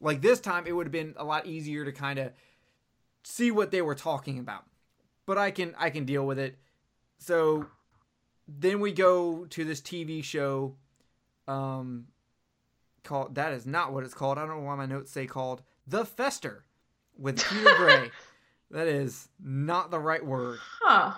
like 0.00 0.20
this 0.20 0.40
time, 0.40 0.66
it 0.66 0.72
would 0.72 0.86
have 0.86 0.92
been 0.92 1.14
a 1.16 1.24
lot 1.24 1.46
easier 1.46 1.84
to 1.84 1.92
kind 1.92 2.18
of 2.18 2.32
see 3.22 3.50
what 3.50 3.70
they 3.70 3.82
were 3.82 3.94
talking 3.94 4.38
about. 4.38 4.64
But 5.26 5.38
I 5.38 5.50
can 5.50 5.74
I 5.78 5.90
can 5.90 6.04
deal 6.04 6.26
with 6.26 6.38
it. 6.38 6.58
So 7.18 7.66
then 8.48 8.80
we 8.80 8.92
go 8.92 9.44
to 9.46 9.64
this 9.64 9.80
TV 9.80 10.24
show, 10.24 10.74
um, 11.46 12.06
called 13.04 13.34
that 13.36 13.52
is 13.52 13.66
not 13.66 13.92
what 13.92 14.04
it's 14.04 14.14
called. 14.14 14.38
I 14.38 14.46
don't 14.46 14.60
know 14.60 14.66
why 14.66 14.74
my 14.74 14.86
notes 14.86 15.10
say 15.10 15.26
called 15.26 15.62
The 15.86 16.04
Fester 16.04 16.64
with 17.16 17.42
Peter 17.44 17.74
Gray. 17.76 18.10
that 18.70 18.86
is 18.86 19.28
not 19.42 19.90
the 19.90 19.98
right 19.98 20.24
word. 20.24 20.58
Huh. 20.82 21.12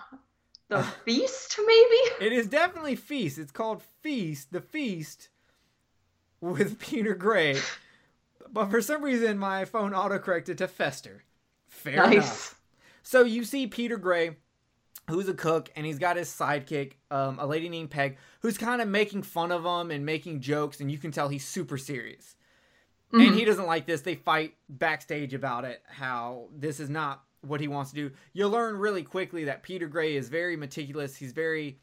The 0.73 0.83
feast, 1.05 1.59
maybe? 1.59 2.27
It 2.27 2.33
is 2.33 2.47
definitely 2.47 2.97
Feast. 2.97 3.39
It's 3.39 3.53
called 3.53 3.83
Feast, 4.03 4.53
the 4.53 4.61
Feast 4.61 5.29
with 6.41 6.79
Peter 6.81 7.15
Gray. 7.15 7.59
But 8.53 8.71
for 8.71 8.81
some 8.81 9.03
reason, 9.03 9.39
my 9.39 9.65
phone 9.65 9.93
autocorrected 9.93 10.57
to 10.59 10.69
Fester. 10.69 11.25
Fair 11.69 11.97
Nice. 11.97 12.13
enough. 12.13 12.61
So 13.03 13.25
you 13.25 13.45
see 13.45 13.67
Peter 13.67 13.97
Gray, 13.97 14.37
who's 15.09 15.29
a 15.29 15.35
cook, 15.35 15.71
and 15.75 15.85
he's 15.87 15.99
got 15.99 16.17
his 16.17 16.29
sidekick, 16.29 16.93
um, 17.11 17.39
a 17.39 17.47
lady 17.47 17.69
named 17.69 17.91
Peg, 17.91 18.17
who's 18.41 18.59
kind 18.59 18.81
of 18.81 18.89
making 18.89 19.23
fun 19.23 19.51
of 19.53 19.65
him 19.65 19.91
and 19.91 20.05
making 20.07 20.41
jokes, 20.41 20.81
and 20.81 20.91
you 20.91 20.99
can 20.99 21.11
tell 21.13 21.29
he's 21.29 21.47
super 21.47 21.79
serious. 21.79 22.37
And 23.15 23.35
he 23.35 23.45
doesn't 23.45 23.67
like 23.67 23.85
this. 23.85 24.01
They 24.01 24.15
fight 24.15 24.55
backstage 24.71 25.35
about 25.35 25.67
it, 25.67 25.83
how 25.87 26.49
this 26.57 26.81
is 26.81 26.89
not 26.89 27.23
what 27.43 27.61
he 27.61 27.69
wants 27.69 27.91
to 27.91 27.97
do. 27.97 28.11
You'll 28.33 28.51
learn 28.51 28.77
really 28.77 29.03
quickly 29.03 29.45
that 29.45 29.63
Peter 29.63 29.89
Gray 29.89 30.17
is 30.17 30.29
very 30.29 30.57
meticulous. 30.57 31.17
He's 31.17 31.33
very 31.33 31.79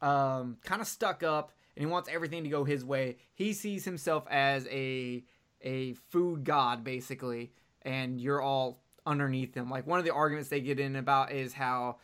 um, 0.00 0.56
kind 0.64 0.80
of 0.80 0.88
stuck 0.88 1.22
up, 1.22 1.52
and 1.76 1.86
he 1.86 1.90
wants 1.90 2.08
everything 2.12 2.42
to 2.44 2.50
go 2.50 2.64
his 2.64 2.84
way. 2.84 3.16
He 3.34 3.52
sees 3.52 3.84
himself 3.84 4.26
as 4.30 4.66
a 4.70 5.24
a 5.60 5.94
food 6.10 6.44
god, 6.44 6.82
basically, 6.82 7.52
and 7.82 8.20
you're 8.20 8.42
all 8.42 8.82
underneath 9.06 9.54
him. 9.54 9.70
Like 9.70 9.86
one 9.86 9.98
of 9.98 10.04
the 10.04 10.12
arguments 10.12 10.48
they 10.48 10.60
get 10.60 10.80
in 10.80 10.96
about 10.96 11.32
is 11.32 11.52
how 11.52 11.96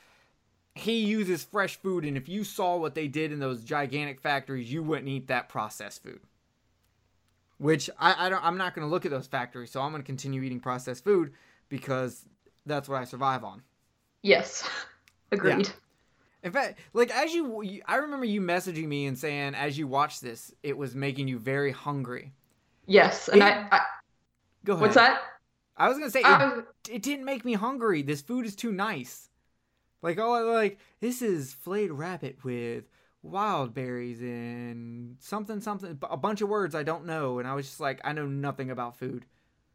he 0.75 1.05
uses 1.05 1.42
fresh 1.42 1.77
food, 1.77 2.05
and 2.05 2.16
if 2.16 2.29
you 2.29 2.44
saw 2.44 2.77
what 2.77 2.94
they 2.94 3.09
did 3.09 3.33
in 3.33 3.40
those 3.40 3.64
gigantic 3.64 4.21
factories, 4.21 4.73
you 4.73 4.83
wouldn't 4.83 5.09
eat 5.09 5.27
that 5.29 5.49
processed 5.49 6.03
food. 6.03 6.21
Which 7.59 7.90
I, 7.99 8.27
I 8.27 8.29
don't. 8.29 8.44
I'm 8.44 8.57
not 8.57 8.75
going 8.75 8.87
to 8.87 8.90
look 8.90 9.05
at 9.05 9.11
those 9.11 9.27
factories, 9.27 9.73
so 9.73 9.81
I'm 9.81 9.90
going 9.90 10.03
to 10.03 10.07
continue 10.07 10.42
eating 10.42 10.61
processed 10.61 11.03
food 11.03 11.33
because 11.68 12.25
that's 12.68 12.88
what 12.88 13.00
I 13.00 13.04
survive 13.04 13.44
on. 13.44 13.62
Yes. 14.22 14.68
Agreed. 15.33 15.68
In 16.42 16.52
fact, 16.52 16.78
like 16.92 17.11
as 17.11 17.35
you, 17.35 17.81
I 17.87 17.96
remember 17.96 18.24
you 18.24 18.40
messaging 18.40 18.87
me 18.87 19.07
and 19.07 19.18
saying 19.18 19.54
as 19.54 19.76
you 19.76 19.87
watched 19.88 20.22
this, 20.22 20.54
it 20.62 20.76
was 20.76 20.94
making 20.94 21.28
you 21.28 21.38
very 21.38 21.72
hungry. 21.72 22.33
Yes. 22.87 23.28
And 23.28 23.42
It- 23.42 23.44
I, 23.44 23.68
I 23.72 23.81
Go 24.64 24.72
ahead. 24.74 24.83
what's 24.83 24.94
that? 24.96 25.20
I 25.76 25.88
was 25.88 25.96
gonna 25.98 26.11
say 26.11 26.22
it, 26.24 26.64
it 26.90 27.02
didn't 27.02 27.24
make 27.24 27.44
me 27.44 27.54
hungry. 27.54 28.02
This 28.02 28.20
food 28.20 28.44
is 28.44 28.57
too 28.57 28.72
nice. 28.72 29.28
Like 30.02 30.18
oh, 30.18 30.44
like 30.52 30.78
this 31.00 31.22
is 31.22 31.52
flayed 31.52 31.90
rabbit 31.92 32.38
with 32.44 32.85
wild 33.22 33.74
berries 33.74 34.20
and 34.20 35.16
something 35.20 35.61
something 35.61 35.98
a 36.02 36.16
bunch 36.16 36.40
of 36.40 36.48
words 36.48 36.74
I 36.74 36.83
don't 36.83 37.07
know, 37.07 37.38
and 37.38 37.46
I 37.48 37.54
was 37.54 37.66
just 37.66 37.81
like 37.81 38.00
I 38.04 38.12
know 38.12 38.26
nothing 38.26 38.70
about 38.70 38.98
food. 38.98 39.24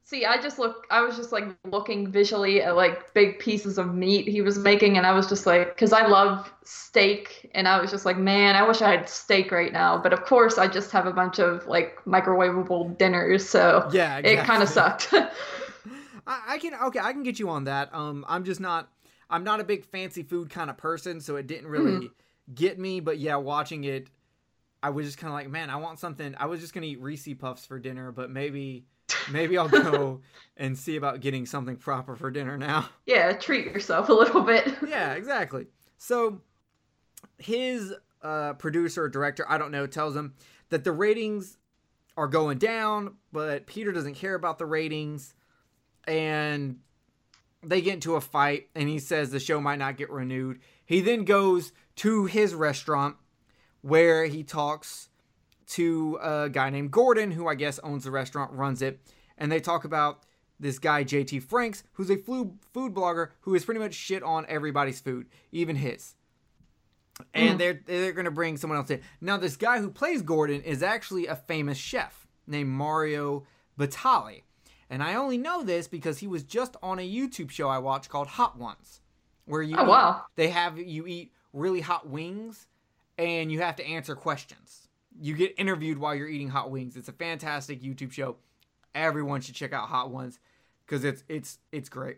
See, 0.03 0.25
I 0.25 0.41
just 0.41 0.59
look 0.59 0.85
I 0.89 1.01
was 1.01 1.15
just 1.15 1.31
like 1.31 1.45
looking 1.65 2.11
visually 2.11 2.61
at 2.61 2.75
like 2.75 3.13
big 3.13 3.39
pieces 3.39 3.77
of 3.77 3.93
meat 3.95 4.27
he 4.27 4.41
was 4.41 4.57
making 4.57 4.97
and 4.97 5.05
I 5.05 5.13
was 5.13 5.27
just 5.27 5.45
like 5.45 5.77
cuz 5.77 5.93
I 5.93 6.05
love 6.07 6.51
steak 6.63 7.49
and 7.55 7.67
I 7.67 7.79
was 7.79 7.91
just 7.91 8.05
like, 8.05 8.17
man, 8.17 8.55
I 8.55 8.67
wish 8.67 8.81
I 8.81 8.91
had 8.91 9.09
steak 9.09 9.51
right 9.51 9.71
now, 9.71 9.97
but 9.97 10.13
of 10.13 10.23
course 10.25 10.57
I 10.57 10.67
just 10.67 10.91
have 10.91 11.05
a 11.05 11.13
bunch 11.13 11.39
of 11.39 11.65
like 11.67 11.97
microwavable 12.05 12.97
dinners, 12.97 13.47
so 13.47 13.91
Yeah, 13.91 14.19
it 14.23 14.43
kind 14.43 14.63
of 14.63 14.69
sucked. 14.69 15.13
I, 16.27 16.41
I 16.53 16.57
can 16.57 16.73
okay, 16.73 16.99
I 16.99 17.11
can 17.13 17.23
get 17.23 17.39
you 17.39 17.49
on 17.49 17.65
that. 17.65 17.93
Um, 17.93 18.25
I'm 18.27 18.43
just 18.43 18.59
not. 18.59 18.89
I'm 19.29 19.43
not 19.43 19.59
a 19.59 19.63
big 19.63 19.85
fancy 19.85 20.21
food 20.21 20.49
kind 20.49 20.69
of 20.69 20.77
person, 20.77 21.19
so 21.19 21.37
it 21.37 21.47
didn't 21.47 21.67
really 21.67 22.13
get 22.53 22.77
me. 22.79 22.99
But 22.99 23.19
yeah, 23.19 23.35
watching 23.35 23.83
it, 23.83 24.07
I 24.83 24.91
was 24.91 25.05
just 25.05 25.17
kind 25.17 25.29
of 25.29 25.35
like, 25.35 25.49
man, 25.49 25.69
I 25.69 25.77
want 25.77 25.99
something. 25.99 26.35
I 26.39 26.45
was 26.47 26.61
just 26.61 26.73
gonna 26.73 26.87
eat 26.87 27.01
Reese 27.01 27.27
Puffs 27.39 27.65
for 27.65 27.79
dinner, 27.79 28.11
but 28.11 28.31
maybe, 28.31 28.85
maybe 29.31 29.57
I'll 29.57 29.69
go 29.69 30.21
and 30.57 30.77
see 30.77 30.95
about 30.95 31.21
getting 31.21 31.45
something 31.45 31.77
proper 31.77 32.15
for 32.15 32.31
dinner 32.31 32.57
now. 32.57 32.89
yeah, 33.05 33.31
treat 33.33 33.65
yourself 33.65 34.09
a 34.09 34.13
little 34.13 34.41
bit. 34.41 34.67
yeah, 34.87 35.13
exactly. 35.13 35.67
So 35.97 36.41
his 37.37 37.93
uh, 38.21 38.53
producer 38.53 39.03
or 39.03 39.09
director, 39.09 39.45
I 39.47 39.57
don't 39.57 39.71
know, 39.71 39.87
tells 39.87 40.15
him 40.15 40.35
that 40.69 40.83
the 40.83 40.91
ratings 40.91 41.57
are 42.15 42.27
going 42.27 42.57
down, 42.57 43.15
but 43.31 43.65
Peter 43.65 43.91
doesn't 43.91 44.15
care 44.15 44.35
about 44.35 44.59
the 44.59 44.65
ratings, 44.65 45.33
and 46.05 46.77
they 47.63 47.81
get 47.81 47.95
into 47.95 48.15
a 48.15 48.21
fight, 48.21 48.69
and 48.75 48.87
he 48.87 48.99
says 48.99 49.31
the 49.31 49.39
show 49.39 49.59
might 49.59 49.79
not 49.79 49.97
get 49.97 50.09
renewed. 50.09 50.59
He 50.85 51.01
then 51.01 51.25
goes 51.25 51.71
to 51.97 52.25
his 52.25 52.53
restaurant 52.53 53.15
where 53.81 54.25
he 54.25 54.43
talks 54.43 55.09
to 55.67 56.19
a 56.21 56.49
guy 56.49 56.69
named 56.69 56.91
Gordon, 56.91 57.31
who 57.31 57.47
I 57.47 57.55
guess 57.55 57.79
owns 57.79 58.03
the 58.03 58.11
restaurant, 58.11 58.51
runs 58.53 58.81
it, 58.81 58.99
and 59.37 59.51
they 59.51 59.59
talk 59.59 59.83
about 59.85 60.23
this 60.59 60.79
guy 60.79 61.03
JT 61.03 61.43
Franks, 61.43 61.83
who's 61.93 62.09
a 62.09 62.17
food 62.17 62.57
blogger 62.73 63.29
who 63.41 63.55
is 63.55 63.65
pretty 63.65 63.79
much 63.79 63.93
shit 63.93 64.23
on 64.23 64.45
everybody's 64.47 64.99
food, 65.01 65.27
even 65.51 65.75
his. 65.75 66.15
And 67.33 67.55
mm. 67.55 67.57
they're 67.59 67.79
they're 67.85 68.11
gonna 68.11 68.31
bring 68.31 68.57
someone 68.57 68.79
else 68.79 68.89
in. 68.89 69.01
Now, 69.21 69.37
this 69.37 69.55
guy 69.55 69.79
who 69.79 69.89
plays 69.89 70.21
Gordon 70.21 70.61
is 70.61 70.81
actually 70.81 71.27
a 71.27 71.35
famous 71.35 71.77
chef 71.77 72.27
named 72.47 72.69
Mario 72.69 73.45
Batali, 73.77 74.43
and 74.89 75.03
I 75.03 75.15
only 75.15 75.37
know 75.37 75.63
this 75.63 75.87
because 75.87 76.19
he 76.19 76.27
was 76.27 76.43
just 76.43 76.75
on 76.81 76.99
a 76.99 77.07
YouTube 77.07 77.51
show 77.51 77.69
I 77.69 77.77
watched 77.77 78.09
called 78.09 78.27
Hot 78.27 78.57
Ones, 78.57 79.01
where 79.45 79.61
you 79.61 79.75
Oh, 79.77 79.85
wow. 79.85 80.25
they 80.35 80.49
have 80.49 80.79
you 80.79 81.05
eat 81.05 81.33
really 81.51 81.81
hot 81.81 82.09
wings, 82.09 82.65
and 83.17 83.51
you 83.51 83.61
have 83.61 83.75
to 83.75 83.85
answer 83.85 84.15
questions. 84.15 84.82
You 85.21 85.35
get 85.35 85.53
interviewed 85.57 85.97
while 85.97 86.15
you're 86.15 86.27
eating 86.27 86.49
hot 86.49 86.71
wings. 86.71 86.95
It's 86.95 87.09
a 87.09 87.13
fantastic 87.13 87.81
YouTube 87.81 88.11
show. 88.11 88.37
Everyone 88.95 89.41
should 89.41 89.55
check 89.55 89.73
out 89.73 89.89
Hot 89.89 90.11
Ones 90.11 90.39
because 90.85 91.03
it's 91.03 91.23
it's 91.27 91.59
it's 91.71 91.89
great. 91.89 92.17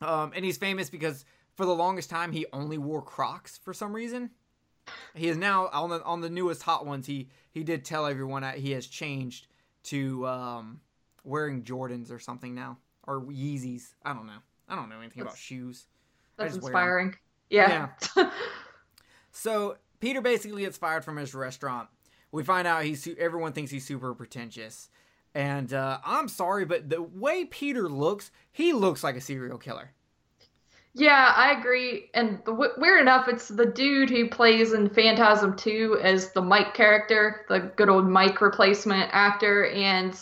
Um, 0.00 0.32
and 0.34 0.44
he's 0.44 0.58
famous 0.58 0.90
because 0.90 1.24
for 1.54 1.64
the 1.66 1.74
longest 1.74 2.08
time 2.10 2.32
he 2.32 2.46
only 2.52 2.78
wore 2.78 3.02
Crocs 3.02 3.58
for 3.58 3.72
some 3.72 3.94
reason. 3.94 4.30
He 5.14 5.28
is 5.28 5.36
now 5.36 5.68
on 5.72 5.90
the 5.90 6.02
on 6.04 6.20
the 6.20 6.30
newest 6.30 6.62
Hot 6.62 6.86
Ones. 6.86 7.06
He 7.06 7.28
he 7.50 7.62
did 7.64 7.84
tell 7.84 8.06
everyone 8.06 8.42
that 8.42 8.58
he 8.58 8.72
has 8.72 8.86
changed 8.86 9.46
to 9.84 10.26
um, 10.26 10.80
wearing 11.24 11.62
Jordans 11.62 12.10
or 12.10 12.18
something 12.18 12.54
now 12.54 12.78
or 13.06 13.20
Yeezys. 13.22 13.94
I 14.04 14.12
don't 14.14 14.26
know. 14.26 14.40
I 14.68 14.76
don't 14.76 14.88
know 14.88 15.00
anything 15.00 15.22
about 15.22 15.36
shoes. 15.36 15.86
That's 16.36 16.54
just 16.54 16.62
wear 16.62 16.72
'em. 16.72 16.76
inspiring. 16.76 17.14
Yeah. 17.50 17.88
So 19.32 19.76
Peter 20.00 20.20
basically 20.20 20.62
gets 20.62 20.76
fired 20.76 21.04
from 21.04 21.16
his 21.16 21.34
restaurant. 21.34 21.88
We 22.30 22.44
find 22.44 22.66
out 22.66 22.84
he's 22.84 23.08
everyone 23.18 23.52
thinks 23.52 23.70
he's 23.70 23.86
super 23.86 24.14
pretentious, 24.14 24.90
and 25.34 25.72
uh, 25.72 25.98
I'm 26.04 26.28
sorry, 26.28 26.64
but 26.64 26.90
the 26.90 27.02
way 27.02 27.44
Peter 27.44 27.88
looks, 27.88 28.30
he 28.52 28.72
looks 28.72 29.02
like 29.02 29.16
a 29.16 29.20
serial 29.20 29.58
killer. 29.58 29.92
Yeah, 30.94 31.32
I 31.36 31.52
agree. 31.52 32.10
And 32.14 32.40
the, 32.44 32.52
weird 32.52 33.00
enough, 33.00 33.28
it's 33.28 33.48
the 33.48 33.66
dude 33.66 34.10
who 34.10 34.28
plays 34.28 34.72
in 34.72 34.88
Phantasm 34.88 35.54
2 35.56 36.00
as 36.02 36.32
the 36.32 36.42
Mike 36.42 36.74
character, 36.74 37.44
the 37.48 37.60
good 37.76 37.88
old 37.88 38.08
Mike 38.08 38.40
replacement 38.40 39.08
actor. 39.12 39.66
And, 39.66 40.12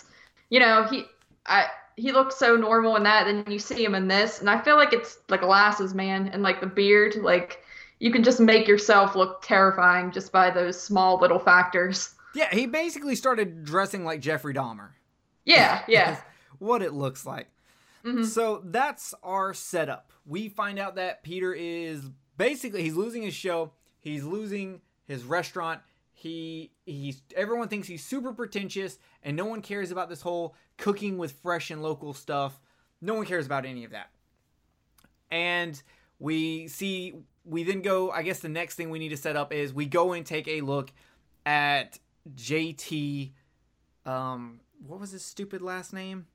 you 0.51 0.61
know, 0.61 0.85
he 0.85 1.07
I 1.47 1.69
he 1.97 2.13
looks 2.13 2.37
so 2.37 2.57
normal 2.57 2.97
in 2.97 3.05
that. 3.05 3.25
Then 3.25 3.45
you 3.51 3.59
see 3.59 3.83
him 3.85 3.95
in 3.95 4.09
this, 4.09 4.41
and 4.41 4.51
I 4.51 4.61
feel 4.61 4.77
like 4.77 4.93
it's 4.93 5.19
like 5.29 5.41
glasses, 5.41 5.95
man, 5.95 6.29
and 6.29 6.43
like 6.43 6.61
the 6.61 6.67
beard. 6.67 7.17
Like 7.17 7.63
you 8.01 8.11
can 8.13 8.23
just 8.23 8.41
make 8.41 8.67
yourself 8.69 9.15
look 9.15 9.43
terrifying 9.43 10.11
just 10.13 10.33
by 10.33 10.51
those 10.51 10.81
small 10.81 11.19
little 11.19 11.39
factors. 11.39 12.15
Yeah, 12.35 12.49
he 12.55 12.67
basically 12.67 13.17
started 13.17 13.65
dressing 13.65 14.05
like 14.05 14.21
Jeffrey 14.21 14.53
Dahmer. 14.55 14.91
Yeah, 15.45 15.83
yeah. 15.89 16.19
What 16.59 16.83
it 16.83 16.93
looks 16.93 17.25
like. 17.25 17.49
Mhm. 18.05 18.25
So 18.27 18.63
that's 18.65 19.15
our 19.23 19.53
setup. 19.55 20.13
We 20.27 20.49
find 20.49 20.79
out 20.79 20.97
that 20.97 21.23
Peter 21.23 21.53
is 21.53 22.03
basically 22.37 22.83
he's 22.83 22.95
losing 22.95 23.23
his 23.23 23.35
show, 23.35 23.73
he's 24.01 24.25
losing 24.25 24.81
his 25.07 25.25
restaurant. 25.25 25.81
He 26.13 26.71
he's 26.85 27.21
everyone 27.35 27.69
thinks 27.69 27.89
he's 27.89 28.05
super 28.05 28.33
pretentious 28.33 28.99
and 29.23 29.37
no 29.37 29.45
one 29.47 29.61
cares 29.63 29.91
about 29.91 30.09
this 30.09 30.23
whole 30.23 30.55
cooking 30.79 31.19
with 31.19 31.33
fresh 31.43 31.71
and 31.71 31.83
local 31.83 32.13
stuff. 32.15 32.59
No 33.01 33.15
one 33.15 33.27
cares 33.27 33.45
about 33.47 33.65
any 33.67 33.85
of 33.85 33.91
that. 33.91 34.11
and 35.31 35.83
we 36.19 36.69
see 36.69 37.15
we 37.47 37.63
then 37.63 37.81
go. 37.81 38.11
I 38.11 38.23
guess 38.23 38.41
the 38.41 38.49
next 38.49 38.75
thing 38.75 38.91
we 38.91 38.99
need 38.99 39.11
to 39.11 39.17
set 39.17 39.37
up 39.37 39.53
is 39.53 39.73
we 39.73 39.87
go 39.87 40.13
and 40.13 40.27
take 40.27 40.49
a 40.49 40.61
look 40.61 40.93
at 41.45 41.99
JT. 42.35 43.33
Um, 44.05 44.61
what 44.87 45.01
was 45.01 45.13
his 45.13 45.25
stupid 45.25 45.63
last 45.63 45.93
name? 45.93 46.27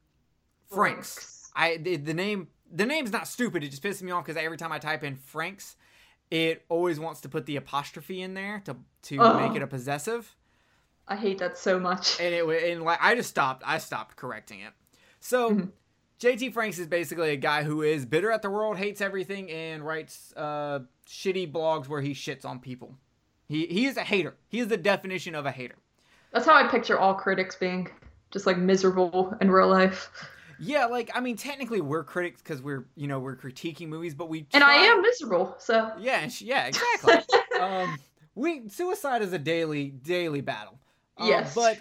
Franks. 0.70 1.14
Franks. 1.14 1.52
I 1.56 1.78
the, 1.78 1.98
the 1.98 2.14
name 2.14 2.48
the 2.72 2.86
name's 2.86 3.12
not 3.12 3.28
stupid. 3.28 3.64
It 3.64 3.70
just 3.70 3.84
pisses 3.84 4.02
me 4.02 4.12
off 4.12 4.26
because 4.26 4.42
every 4.42 4.58
time 4.58 4.72
I 4.72 4.80
type 4.80 5.04
in 5.04 5.16
Franks, 5.16 5.76
it 6.30 6.64
always 6.70 7.00
wants 7.00 7.22
to 7.22 7.30
put 7.30 7.46
the 7.46 7.58
apostrophe 7.58 8.22
in 8.22 8.34
there 8.34 8.62
to 8.66 8.78
to 9.04 9.36
make 9.36 9.56
it 9.56 9.62
a 9.62 9.68
possessive. 9.68 10.34
I 11.08 11.18
hate 11.18 11.40
that 11.40 11.58
so 11.58 11.78
much. 11.78 12.20
And 12.22 12.34
it 12.34 12.72
and 12.72 12.84
like 12.84 13.00
I 13.02 13.16
just 13.16 13.30
stopped. 13.30 13.64
I 13.66 13.78
stopped 13.78 14.16
correcting 14.16 14.62
it. 14.62 14.74
So. 15.20 15.70
JT 16.22 16.54
Franks 16.54 16.78
is 16.78 16.86
basically 16.86 17.32
a 17.32 17.36
guy 17.36 17.64
who 17.64 17.82
is 17.82 18.06
bitter 18.06 18.30
at 18.30 18.44
the 18.44 18.50
world, 18.52 18.78
hates 18.78 19.02
everything, 19.02 19.50
and 19.50 19.84
writes 19.84 20.32
uh, 20.38 20.82
shitty 21.12 21.52
blogs 21.52 21.88
where 21.88 22.02
he 22.02 22.14
shits 22.14 22.46
on 22.46 22.60
people. 22.60 22.96
He 23.48 23.66
he 23.68 23.86
is 23.86 23.98
a 23.98 24.02
hater. 24.02 24.36
He 24.48 24.60
is 24.60 24.70
the 24.70 24.78
definition 24.78 25.36
of 25.36 25.46
a 25.46 25.52
hater. 25.52 25.76
That's 26.32 26.46
how 26.46 26.54
I 26.54 26.68
picture 26.70 26.98
all 26.98 27.14
critics 27.14 27.56
being, 27.56 27.90
just 28.32 28.46
like 28.46 28.58
miserable 28.58 29.36
in 29.42 29.52
real 29.52 29.68
life. 29.68 30.10
Yeah, 30.58 30.86
like 30.86 31.12
I 31.14 31.20
mean, 31.20 31.36
technically 31.36 31.82
we're 31.82 32.06
critics 32.06 32.42
because 32.42 32.62
we're 32.62 32.86
you 32.96 33.08
know 33.08 33.20
we're 33.20 33.36
critiquing 33.36 33.90
movies, 33.90 34.14
but 34.14 34.30
we 34.30 34.48
And 34.54 34.64
I 34.64 34.76
am 34.76 35.02
miserable, 35.02 35.56
so 35.60 35.92
Yeah, 36.00 36.30
yeah, 36.40 36.68
exactly. 36.68 37.18
um, 37.60 37.98
we 38.36 38.70
suicide 38.70 39.22
is 39.22 39.34
a 39.34 39.40
daily 39.40 39.90
daily 39.90 40.42
battle. 40.42 40.80
Um, 41.18 41.28
Yes. 41.28 41.54
but 41.54 41.78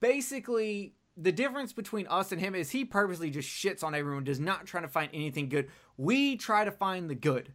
basically 0.00 0.94
the 1.16 1.32
difference 1.32 1.72
between 1.72 2.06
us 2.06 2.30
and 2.30 2.40
him 2.40 2.54
is 2.54 2.70
he 2.70 2.84
purposely 2.84 3.28
just 3.30 3.48
shits 3.48 3.82
on 3.82 3.92
everyone, 3.92 4.22
does 4.22 4.38
not 4.38 4.66
try 4.66 4.80
to 4.80 4.86
find 4.86 5.10
anything 5.12 5.48
good. 5.48 5.68
We 5.96 6.36
try 6.36 6.64
to 6.64 6.70
find 6.70 7.10
the 7.10 7.16
good. 7.16 7.52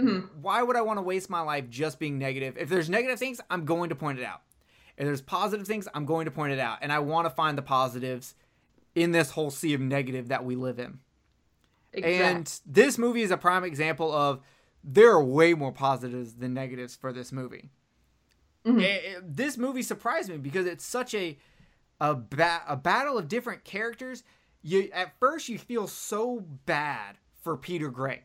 Hmm 0.00 0.18
why 0.40 0.62
would 0.62 0.76
I 0.76 0.82
want 0.82 0.98
to 0.98 1.02
waste 1.02 1.30
my 1.30 1.40
life 1.40 1.68
just 1.70 1.98
being 1.98 2.18
negative? 2.18 2.56
If 2.58 2.68
there's 2.68 2.90
negative 2.90 3.18
things, 3.18 3.40
I'm 3.50 3.64
going 3.64 3.88
to 3.88 3.94
point 3.94 4.18
it 4.18 4.24
out. 4.24 4.42
If 4.96 5.04
there's 5.06 5.20
positive 5.22 5.66
things, 5.66 5.88
I'm 5.94 6.06
going 6.06 6.24
to 6.24 6.30
point 6.30 6.52
it 6.52 6.58
out. 6.58 6.78
And 6.82 6.92
I 6.92 6.98
want 7.00 7.26
to 7.26 7.30
find 7.30 7.56
the 7.58 7.62
positives 7.62 8.34
in 8.94 9.12
this 9.12 9.30
whole 9.32 9.50
sea 9.50 9.74
of 9.74 9.80
negative 9.80 10.28
that 10.28 10.44
we 10.44 10.56
live 10.56 10.78
in. 10.78 11.00
exactly. 11.92 12.24
And 12.24 12.60
this 12.66 12.98
movie 12.98 13.22
is 13.22 13.30
a 13.30 13.36
prime 13.36 13.64
example 13.64 14.12
of 14.12 14.40
there 14.82 15.10
are 15.10 15.22
way 15.24 15.54
more 15.54 15.72
positives 15.72 16.34
than 16.34 16.54
negatives 16.54 16.94
for 16.96 17.12
this 17.12 17.32
movie. 17.32 17.70
Mhm. 18.64 18.82
Eh, 18.82 19.00
eh, 19.16 19.20
this 19.22 19.56
movie 19.56 19.82
surprised 19.82 20.28
me 20.28 20.36
because 20.38 20.66
it's 20.66 20.84
such 20.84 21.14
a 21.14 21.38
a, 22.00 22.14
ba- 22.14 22.62
a 22.68 22.76
battle 22.76 23.16
of 23.16 23.26
different 23.28 23.64
characters. 23.64 24.22
You 24.62 24.90
at 24.92 25.18
first 25.18 25.48
you 25.48 25.58
feel 25.58 25.86
so 25.86 26.40
bad 26.66 27.16
for 27.42 27.56
Peter 27.56 27.88
Gray. 27.90 28.24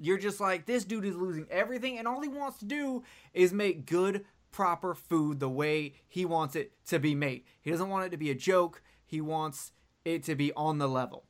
You're 0.00 0.18
just 0.18 0.40
like 0.40 0.66
this 0.66 0.84
dude 0.84 1.04
is 1.04 1.16
losing 1.16 1.46
everything, 1.50 1.98
and 1.98 2.08
all 2.08 2.20
he 2.20 2.28
wants 2.28 2.58
to 2.58 2.64
do 2.64 3.02
is 3.34 3.52
make 3.52 3.86
good, 3.86 4.24
proper 4.50 4.94
food 4.94 5.40
the 5.40 5.48
way 5.48 5.94
he 6.08 6.24
wants 6.24 6.56
it 6.56 6.72
to 6.86 6.98
be 6.98 7.14
made. 7.14 7.44
He 7.60 7.70
doesn't 7.70 7.88
want 7.88 8.06
it 8.06 8.10
to 8.10 8.16
be 8.16 8.30
a 8.30 8.34
joke. 8.34 8.82
He 9.04 9.20
wants 9.20 9.72
it 10.04 10.24
to 10.24 10.34
be 10.34 10.52
on 10.54 10.78
the 10.78 10.88
level. 10.88 11.24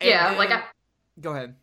And 0.00 0.10
yeah, 0.10 0.30
like 0.32 0.50
I, 0.50 0.62
go 1.20 1.32
ahead. 1.32 1.56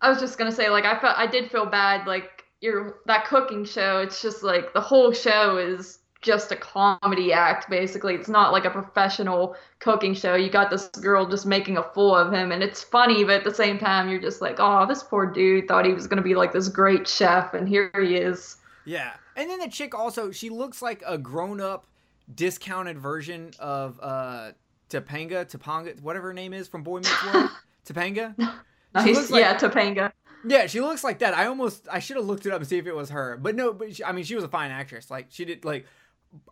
I 0.00 0.08
was 0.08 0.20
just 0.20 0.38
gonna 0.38 0.52
say, 0.52 0.68
like 0.70 0.84
I 0.84 0.98
felt 1.00 1.18
I 1.18 1.26
did 1.26 1.50
feel 1.50 1.66
bad, 1.66 2.06
like 2.06 2.44
your 2.60 3.00
that 3.06 3.26
cooking 3.26 3.64
show. 3.64 3.98
It's 3.98 4.22
just 4.22 4.42
like 4.42 4.72
the 4.72 4.80
whole 4.80 5.12
show 5.12 5.56
is 5.56 5.98
just 6.22 6.52
a 6.52 6.56
comedy 6.56 7.32
act, 7.32 7.68
basically. 7.68 8.14
It's 8.14 8.28
not 8.28 8.52
like 8.52 8.64
a 8.64 8.70
professional 8.70 9.56
cooking 9.80 10.14
show. 10.14 10.34
You 10.34 10.48
got 10.50 10.70
this 10.70 10.86
girl 10.88 11.26
just 11.26 11.44
making 11.46 11.76
a 11.76 11.82
fool 11.82 12.14
of 12.16 12.32
him, 12.32 12.52
and 12.52 12.62
it's 12.62 12.82
funny, 12.82 13.24
but 13.24 13.34
at 13.34 13.44
the 13.44 13.54
same 13.54 13.78
time, 13.78 14.08
you're 14.08 14.20
just 14.20 14.40
like, 14.40 14.56
oh, 14.58 14.86
this 14.86 15.02
poor 15.02 15.26
dude 15.26 15.68
thought 15.68 15.84
he 15.84 15.92
was 15.92 16.06
gonna 16.06 16.22
be 16.22 16.34
like 16.34 16.52
this 16.52 16.68
great 16.68 17.06
chef, 17.06 17.54
and 17.54 17.68
here 17.68 17.90
he 18.00 18.16
is. 18.16 18.56
Yeah. 18.84 19.12
And 19.36 19.50
then 19.50 19.58
the 19.60 19.68
chick 19.68 19.94
also, 19.94 20.30
she 20.30 20.48
looks 20.48 20.80
like 20.80 21.02
a 21.06 21.18
grown 21.18 21.60
up, 21.60 21.86
discounted 22.34 22.98
version 22.98 23.50
of 23.58 23.98
uh 24.00 24.52
Topanga, 24.88 25.44
Topanga, 25.44 26.00
whatever 26.02 26.28
her 26.28 26.34
name 26.34 26.52
is 26.52 26.68
from 26.68 26.82
Boy 26.82 26.98
Meets 26.98 27.24
World. 27.26 27.50
Topanga? 27.86 28.34
Nice, 28.94 29.30
like- 29.30 29.40
yeah, 29.40 29.56
Topanga. 29.56 30.12
Yeah, 30.44 30.66
she 30.66 30.80
looks 30.82 31.02
like 31.02 31.20
that. 31.20 31.32
I 31.34 31.46
almost, 31.46 31.86
I 31.90 31.98
should 31.98 32.16
have 32.18 32.26
looked 32.26 32.44
it 32.44 32.52
up 32.52 32.60
and 32.60 32.68
see 32.68 32.76
if 32.76 32.86
it 32.86 32.94
was 32.94 33.08
her. 33.10 33.38
But 33.40 33.54
no, 33.54 33.72
but 33.72 33.96
she, 33.96 34.04
I 34.04 34.12
mean, 34.12 34.24
she 34.24 34.34
was 34.34 34.44
a 34.44 34.48
fine 34.48 34.70
actress. 34.70 35.10
Like, 35.10 35.28
she 35.30 35.44
did, 35.46 35.64
like, 35.64 35.86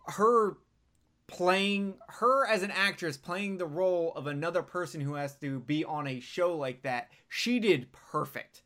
her 0.07 0.57
playing, 1.27 1.95
her 2.07 2.45
as 2.47 2.63
an 2.63 2.71
actress 2.71 3.17
playing 3.17 3.57
the 3.57 3.65
role 3.65 4.13
of 4.15 4.27
another 4.27 4.61
person 4.63 5.01
who 5.01 5.13
has 5.13 5.35
to 5.37 5.59
be 5.61 5.85
on 5.85 6.07
a 6.07 6.19
show 6.19 6.55
like 6.57 6.81
that, 6.83 7.09
she 7.29 7.59
did 7.59 7.91
perfect. 7.91 8.63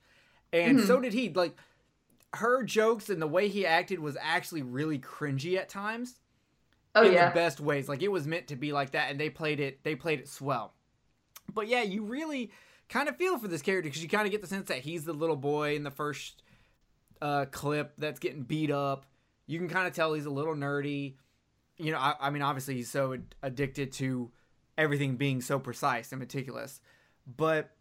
And 0.52 0.80
Mhm. 0.80 0.88
so 0.88 1.00
did 1.00 1.14
he. 1.14 1.30
Like, 1.32 1.56
her 2.34 2.64
jokes 2.64 3.10
and 3.10 3.22
the 3.22 3.28
way 3.28 3.48
he 3.48 3.66
acted 3.66 4.00
was 4.00 4.18
actually 4.20 4.62
really 4.62 5.00
cringy 5.00 5.58
at 5.58 5.70
times 5.70 6.20
Oh 6.96 7.04
in 7.04 7.14
yeah. 7.14 7.30
the 7.30 7.36
best 7.36 7.60
ways. 7.60 7.88
Like 7.88 8.02
it 8.02 8.12
was 8.12 8.26
meant 8.28 8.48
to 8.48 8.56
be 8.56 8.74
like 8.74 8.92
that, 8.92 9.10
and 9.12 9.20
they 9.20 9.30
played 9.30 9.60
it. 9.60 9.84
They 9.84 9.96
played 9.96 10.20
it 10.20 10.28
swell. 10.28 10.74
But 11.54 11.68
yeah, 11.68 11.84
you 11.84 12.04
really 12.04 12.52
kind 12.90 13.08
of 13.10 13.18
feel 13.18 13.38
for 13.38 13.48
this 13.48 13.62
character 13.62 13.90
because 13.90 14.04
you 14.04 14.10
kind 14.10 14.26
of 14.26 14.32
get 14.32 14.42
the 14.42 14.48
sense 14.48 14.68
that 14.68 14.80
he's 14.80 15.06
the 15.06 15.14
little 15.14 15.36
boy 15.36 15.76
in 15.76 15.84
the 15.84 15.92
first 15.92 16.44
uh, 17.22 17.46
clip 17.52 17.94
that's 17.98 18.20
getting 18.20 18.44
beat 18.44 18.72
up. 18.72 19.06
You 19.48 19.60
can 19.60 19.70
kind 19.70 19.88
of 19.88 19.94
tell 19.94 20.14
he's 20.14 20.26
a 20.26 20.30
little 20.32 20.56
nerdy. 20.56 21.16
You 21.78 21.92
know, 21.92 21.98
I, 22.00 22.16
I 22.20 22.30
mean, 22.30 22.42
obviously 22.42 22.76
he's 22.76 22.90
so 22.90 23.14
ad- 23.14 23.36
addicted 23.44 23.92
to 23.94 24.32
everything 24.78 25.18
being 25.18 25.42
so 25.42 25.60
precise 25.60 26.12
and 26.12 26.20
meticulous. 26.20 26.82
But 27.28 27.72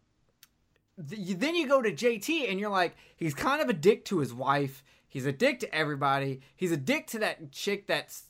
th- 1.09 1.19
you- 1.19 1.35
then 1.35 1.55
you 1.55 1.67
go 1.67 1.81
to 1.81 1.91
JT 1.91 2.49
and 2.49 2.59
you're 2.59 2.69
like, 2.69 2.95
he's 3.15 3.33
kind 3.33 3.61
of 3.61 3.69
a 3.69 3.73
dick 3.73 4.05
to 4.05 4.19
his 4.19 4.33
wife. 4.33 4.83
He's 5.07 5.25
a 5.25 5.31
dick 5.31 5.59
to 5.61 5.73
everybody. 5.75 6.41
He's 6.55 6.71
a 6.71 6.77
dick 6.77 7.07
to 7.07 7.19
that 7.19 7.51
chick 7.51 7.87
that's 7.87 8.23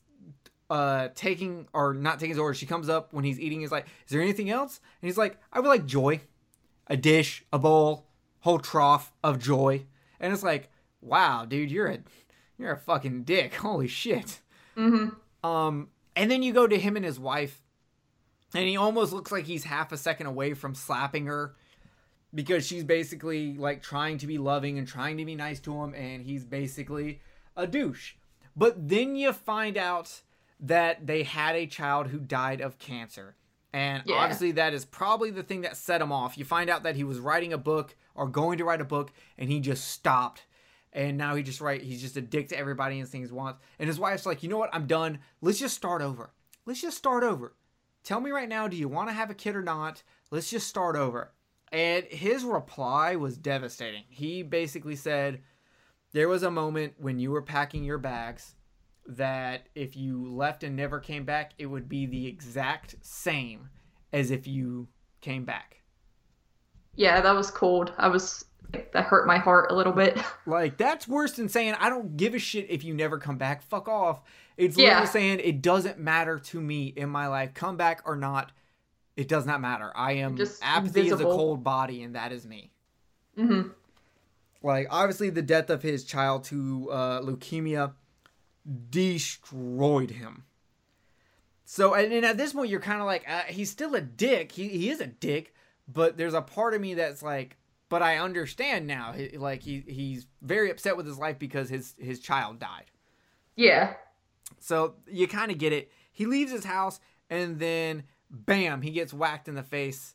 uh 0.69 1.09
taking 1.13 1.67
or 1.73 1.93
not 1.93 2.19
taking 2.19 2.29
his 2.31 2.39
order. 2.39 2.53
She 2.55 2.65
comes 2.65 2.89
up 2.89 3.13
when 3.13 3.23
he's 3.23 3.39
eating. 3.39 3.59
He's 3.61 3.71
like, 3.71 3.85
"Is 4.05 4.11
there 4.11 4.21
anything 4.21 4.49
else?" 4.49 4.79
And 5.01 5.07
he's 5.07 5.17
like, 5.17 5.37
"I 5.53 5.59
would 5.59 5.67
like 5.69 5.85
joy, 5.85 6.21
a 6.87 6.97
dish, 6.97 7.43
a 7.53 7.59
bowl, 7.59 8.07
whole 8.39 8.57
trough 8.59 9.13
of 9.23 9.37
joy." 9.39 9.85
And 10.19 10.33
it's 10.33 10.41
like, 10.43 10.69
"Wow, 11.01 11.45
dude, 11.45 11.69
you're 11.71 11.85
a 11.87 11.99
you're 12.57 12.71
a 12.73 12.77
fucking 12.77 13.23
dick. 13.23 13.53
Holy 13.55 13.87
shit." 13.87 14.41
hmm 14.75 15.09
Um, 15.43 15.89
and 16.15 16.29
then 16.31 16.43
you 16.43 16.53
go 16.53 16.67
to 16.67 16.77
him 16.77 16.95
and 16.95 17.05
his 17.05 17.19
wife, 17.19 17.61
and 18.53 18.67
he 18.67 18.77
almost 18.77 19.13
looks 19.13 19.31
like 19.31 19.45
he's 19.45 19.65
half 19.65 19.91
a 19.91 19.97
second 19.97 20.27
away 20.27 20.53
from 20.53 20.75
slapping 20.75 21.25
her 21.25 21.55
because 22.33 22.65
she's 22.67 22.83
basically 22.83 23.55
like 23.55 23.81
trying 23.81 24.17
to 24.19 24.27
be 24.27 24.37
loving 24.37 24.77
and 24.77 24.87
trying 24.87 25.17
to 25.17 25.25
be 25.25 25.35
nice 25.35 25.59
to 25.61 25.73
him, 25.83 25.93
and 25.93 26.23
he's 26.23 26.43
basically 26.45 27.21
a 27.55 27.65
douche. 27.67 28.13
But 28.55 28.87
then 28.89 29.15
you 29.15 29.33
find 29.33 29.77
out 29.77 30.21
that 30.59 31.05
they 31.07 31.23
had 31.23 31.55
a 31.55 31.65
child 31.67 32.07
who 32.07 32.19
died 32.19 32.61
of 32.61 32.77
cancer. 32.79 33.35
And 33.73 34.03
Yeah. 34.05 34.15
obviously, 34.15 34.53
that 34.53 34.73
is 34.73 34.85
probably 34.85 35.31
the 35.31 35.43
thing 35.43 35.61
that 35.61 35.75
set 35.75 36.01
him 36.01 36.11
off. 36.13 36.37
You 36.37 36.45
find 36.45 36.69
out 36.69 36.83
that 36.83 36.95
he 36.95 37.03
was 37.03 37.19
writing 37.19 37.51
a 37.51 37.57
book 37.57 37.95
or 38.13 38.27
going 38.29 38.57
to 38.59 38.63
write 38.63 38.79
a 38.79 38.85
book, 38.85 39.11
and 39.37 39.49
he 39.49 39.59
just 39.59 39.85
stopped 39.89 40.45
and 40.95 41.17
now 41.17 41.35
he 41.35 41.43
just 41.43 41.61
right 41.61 41.81
he's 41.81 42.01
just 42.01 42.17
a 42.17 42.21
dick 42.21 42.47
to 42.49 42.57
everybody 42.57 42.99
and 42.99 43.07
things 43.07 43.31
wants. 43.31 43.59
And 43.77 43.87
his 43.87 43.99
wife's 43.99 44.25
like 44.25 44.41
you 44.41 44.49
know 44.49 44.57
what? 44.57 44.73
I'm 44.73 44.87
done. 44.87 45.19
Let's 45.41 45.59
just 45.59 45.75
start 45.75 46.01
over. 46.01 46.31
Let's 46.65 46.81
just 46.81 46.97
start 46.97 47.23
over. 47.23 47.53
Tell 48.03 48.21
me 48.21 48.31
right 48.31 48.49
now 48.49 48.67
do 48.67 48.77
you 48.77 48.87
want 48.87 49.09
to 49.09 49.13
have 49.13 49.29
a 49.29 49.35
kid 49.35 49.55
or 49.55 49.61
not? 49.61 50.01
Let's 50.31 50.49
just 50.49 50.67
start 50.67 50.95
over. 50.95 51.33
And 51.71 52.05
his 52.05 52.45
reply 52.45 53.17
was 53.17 53.37
devastating. 53.37 54.03
He 54.07 54.41
basically 54.41 54.95
said 54.95 55.41
there 56.13 56.29
was 56.29 56.43
a 56.43 56.51
moment 56.51 56.93
when 56.97 57.19
you 57.19 57.31
were 57.31 57.41
packing 57.41 57.83
your 57.83 57.97
bags 57.97 58.55
that 59.07 59.67
if 59.75 59.95
you 59.95 60.33
left 60.33 60.63
and 60.63 60.75
never 60.75 60.99
came 60.99 61.25
back 61.25 61.51
it 61.59 61.67
would 61.67 61.87
be 61.87 62.07
the 62.07 62.25
exact 62.25 62.95
same 63.01 63.69
as 64.13 64.31
if 64.31 64.47
you 64.47 64.87
came 65.19 65.43
back. 65.43 65.81
Yeah, 66.95 67.19
that 67.19 67.35
was 67.35 67.51
cold. 67.51 67.91
I 67.97 68.07
was 68.07 68.45
that 68.71 69.05
hurt 69.05 69.27
my 69.27 69.37
heart 69.37 69.71
a 69.71 69.75
little 69.75 69.93
bit. 69.93 70.17
Like 70.45 70.77
that's 70.77 71.07
worse 71.07 71.33
than 71.33 71.49
saying 71.49 71.75
I 71.79 71.89
don't 71.89 72.17
give 72.17 72.33
a 72.33 72.39
shit 72.39 72.67
if 72.69 72.83
you 72.83 72.93
never 72.93 73.17
come 73.17 73.37
back. 73.37 73.61
Fuck 73.61 73.87
off. 73.87 74.21
It's 74.57 74.77
Yeah. 74.77 74.87
literally 74.89 75.07
saying 75.07 75.39
it 75.43 75.61
doesn't 75.61 75.99
matter 75.99 76.39
to 76.39 76.61
me 76.61 76.87
in 76.87 77.09
my 77.09 77.27
life. 77.27 77.53
Come 77.53 77.77
back 77.77 78.01
or 78.05 78.15
not, 78.15 78.51
it 79.15 79.27
does 79.27 79.45
not 79.45 79.61
matter. 79.61 79.91
I 79.95 80.13
am 80.13 80.37
Just 80.37 80.63
apathy 80.63 81.07
is 81.09 81.19
a 81.19 81.23
cold 81.23 81.63
body, 81.63 82.03
and 82.03 82.15
that 82.15 82.31
is 82.31 82.45
me. 82.45 82.71
hmm 83.35 83.69
Like 84.61 84.87
obviously, 84.89 85.29
the 85.29 85.41
death 85.41 85.69
of 85.69 85.81
his 85.81 86.03
child 86.03 86.43
to 86.45 86.89
uh, 86.91 87.21
leukemia 87.21 87.93
destroyed 88.89 90.11
him. 90.11 90.43
So 91.65 91.93
and, 91.95 92.13
and 92.13 92.25
at 92.25 92.37
this 92.37 92.53
point, 92.53 92.69
you're 92.69 92.79
kind 92.79 93.01
of 93.01 93.07
like, 93.07 93.23
uh, 93.27 93.41
he's 93.47 93.69
still 93.71 93.95
a 93.95 94.01
dick. 94.01 94.51
He 94.51 94.69
he 94.69 94.89
is 94.89 95.01
a 95.01 95.07
dick, 95.07 95.53
but 95.87 96.17
there's 96.17 96.33
a 96.33 96.41
part 96.41 96.73
of 96.73 96.81
me 96.81 96.93
that's 96.93 97.23
like, 97.23 97.57
but 97.95 98.01
I 98.01 98.17
understand 98.17 98.87
now. 98.87 99.13
He, 99.13 99.37
like 99.37 99.61
he 99.61 99.81
he's 99.87 100.27
very 100.41 100.69
upset 100.69 100.97
with 100.97 101.05
his 101.05 101.17
life 101.17 101.39
because 101.39 101.69
his 101.69 101.95
his 101.97 102.19
child 102.19 102.59
died. 102.59 102.91
Yeah. 103.55 103.93
So 104.59 104.95
you 105.07 105.29
kind 105.29 105.49
of 105.49 105.57
get 105.57 105.71
it. 105.71 105.93
He 106.11 106.25
leaves 106.25 106.51
his 106.51 106.65
house 106.65 106.99
and 107.29 107.57
then 107.57 108.03
bam, 108.29 108.81
he 108.81 108.91
gets 108.91 109.13
whacked 109.13 109.47
in 109.47 109.55
the 109.55 109.63
face 109.63 110.13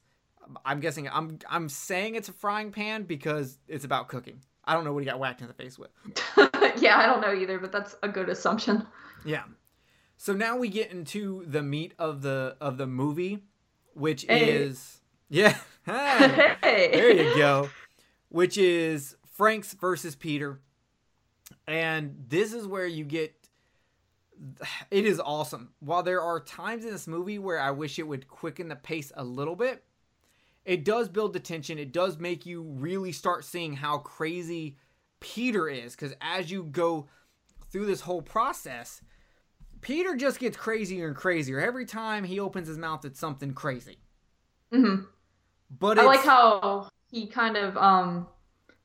I'm 0.66 0.80
guessing 0.80 1.08
I'm 1.08 1.38
I'm 1.48 1.70
saying 1.70 2.16
it's 2.16 2.28
a 2.28 2.34
frying 2.34 2.70
pan 2.70 3.04
because 3.04 3.56
it's 3.66 3.86
about 3.86 4.08
cooking. 4.08 4.42
I 4.62 4.74
don't 4.74 4.84
know 4.84 4.92
what 4.92 4.98
he 4.98 5.06
got 5.06 5.18
whacked 5.18 5.40
in 5.40 5.48
the 5.48 5.54
face 5.54 5.78
with. 5.78 5.88
yeah, 6.82 6.98
I 6.98 7.06
don't 7.06 7.22
know 7.22 7.32
either, 7.32 7.58
but 7.58 7.72
that's 7.72 7.96
a 8.02 8.08
good 8.10 8.28
assumption. 8.28 8.86
Yeah. 9.24 9.44
So 10.18 10.34
now 10.34 10.58
we 10.58 10.68
get 10.68 10.92
into 10.92 11.46
the 11.46 11.62
meat 11.62 11.94
of 11.98 12.20
the 12.20 12.58
of 12.60 12.76
the 12.76 12.86
movie, 12.86 13.38
which 13.94 14.26
Hey. 14.28 14.50
is 14.50 15.00
yeah. 15.30 15.56
Hey, 16.62 16.90
there 16.92 17.10
you 17.12 17.36
go. 17.36 17.68
Which 18.28 18.56
is 18.56 19.16
Frank's 19.32 19.74
versus 19.74 20.14
Peter. 20.14 20.60
And 21.66 22.24
this 22.28 22.52
is 22.52 22.66
where 22.66 22.86
you 22.86 23.04
get 23.04 23.34
it 24.90 25.04
is 25.04 25.20
awesome. 25.20 25.70
While 25.80 26.02
there 26.02 26.22
are 26.22 26.40
times 26.40 26.84
in 26.84 26.92
this 26.92 27.06
movie 27.06 27.38
where 27.38 27.60
I 27.60 27.72
wish 27.72 27.98
it 27.98 28.06
would 28.06 28.28
quicken 28.28 28.68
the 28.68 28.76
pace 28.76 29.12
a 29.14 29.24
little 29.24 29.56
bit, 29.56 29.84
it 30.64 30.84
does 30.84 31.08
build 31.08 31.32
the 31.32 31.40
tension. 31.40 31.78
It 31.78 31.92
does 31.92 32.18
make 32.18 32.46
you 32.46 32.62
really 32.62 33.12
start 33.12 33.44
seeing 33.44 33.74
how 33.74 33.98
crazy 33.98 34.76
Peter 35.20 35.68
is 35.68 35.94
because 35.94 36.14
as 36.20 36.50
you 36.50 36.64
go 36.64 37.08
through 37.70 37.86
this 37.86 38.00
whole 38.02 38.22
process, 38.22 39.02
Peter 39.80 40.16
just 40.16 40.38
gets 40.38 40.56
crazier 40.56 41.06
and 41.06 41.16
crazier. 41.16 41.60
Every 41.60 41.84
time 41.84 42.24
he 42.24 42.40
opens 42.40 42.68
his 42.68 42.78
mouth, 42.78 43.04
it's 43.04 43.20
something 43.20 43.52
crazy. 43.52 43.98
hmm 44.72 44.96
But 45.70 45.98
I 45.98 46.04
like 46.04 46.22
how 46.22 46.88
he 47.10 47.26
kind 47.26 47.56
of 47.56 47.76
um 47.76 48.26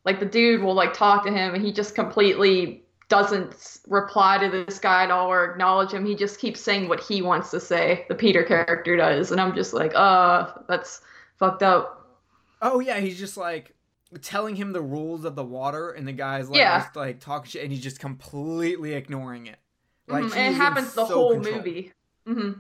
like 0.04 0.20
the 0.20 0.26
dude 0.26 0.62
will 0.62 0.74
like 0.74 0.94
talk 0.94 1.24
to 1.26 1.32
him 1.32 1.54
and 1.56 1.64
he 1.66 1.72
just 1.72 1.96
completely 1.96 2.84
doesn't 3.10 3.80
reply 3.88 4.38
to 4.40 4.50
this 4.50 4.80
guy 4.80 5.04
at 5.04 5.12
all 5.12 5.30
or 5.32 5.52
acknowledge 5.52 5.92
him. 5.92 6.06
He 6.06 6.16
just 6.16 6.40
keeps 6.40 6.60
saying 6.60 6.88
what 6.90 7.00
he 7.00 7.22
wants 7.22 7.52
to 7.52 7.60
say. 7.60 8.06
The 8.10 8.16
Peter 8.16 8.44
character 8.44 8.98
does, 8.98 9.32
and 9.32 9.40
I'm 9.40 9.54
just 9.54 9.74
like, 9.74 9.92
uh, 9.96 10.52
that's 10.68 11.02
fucked 11.38 11.62
up. 11.62 12.20
Oh 12.62 12.80
yeah, 12.80 13.00
he's 13.00 13.20
just 13.20 13.38
like 13.38 13.74
telling 14.22 14.56
him 14.56 14.72
the 14.72 14.82
rules 14.82 15.26
of 15.26 15.36
the 15.36 15.44
water, 15.44 15.92
and 15.92 16.08
the 16.08 16.14
guy's 16.14 16.50
like 16.50 16.60
Yeah. 16.60 16.78
just 16.78 16.96
like 16.96 17.20
talking 17.20 17.50
shit, 17.50 17.64
and 17.64 17.72
he's 17.72 17.84
just 17.84 18.00
completely 18.00 18.94
ignoring 18.94 19.48
it. 19.48 19.60
Like 20.08 20.26
Mhm, 20.26 20.32
is 20.32 20.36
it 20.36 20.54
happens 20.56 20.94
the 20.94 21.06
so 21.06 21.14
whole 21.14 21.34
control. 21.34 21.58
movie. 21.60 21.92
hmm 22.26 22.52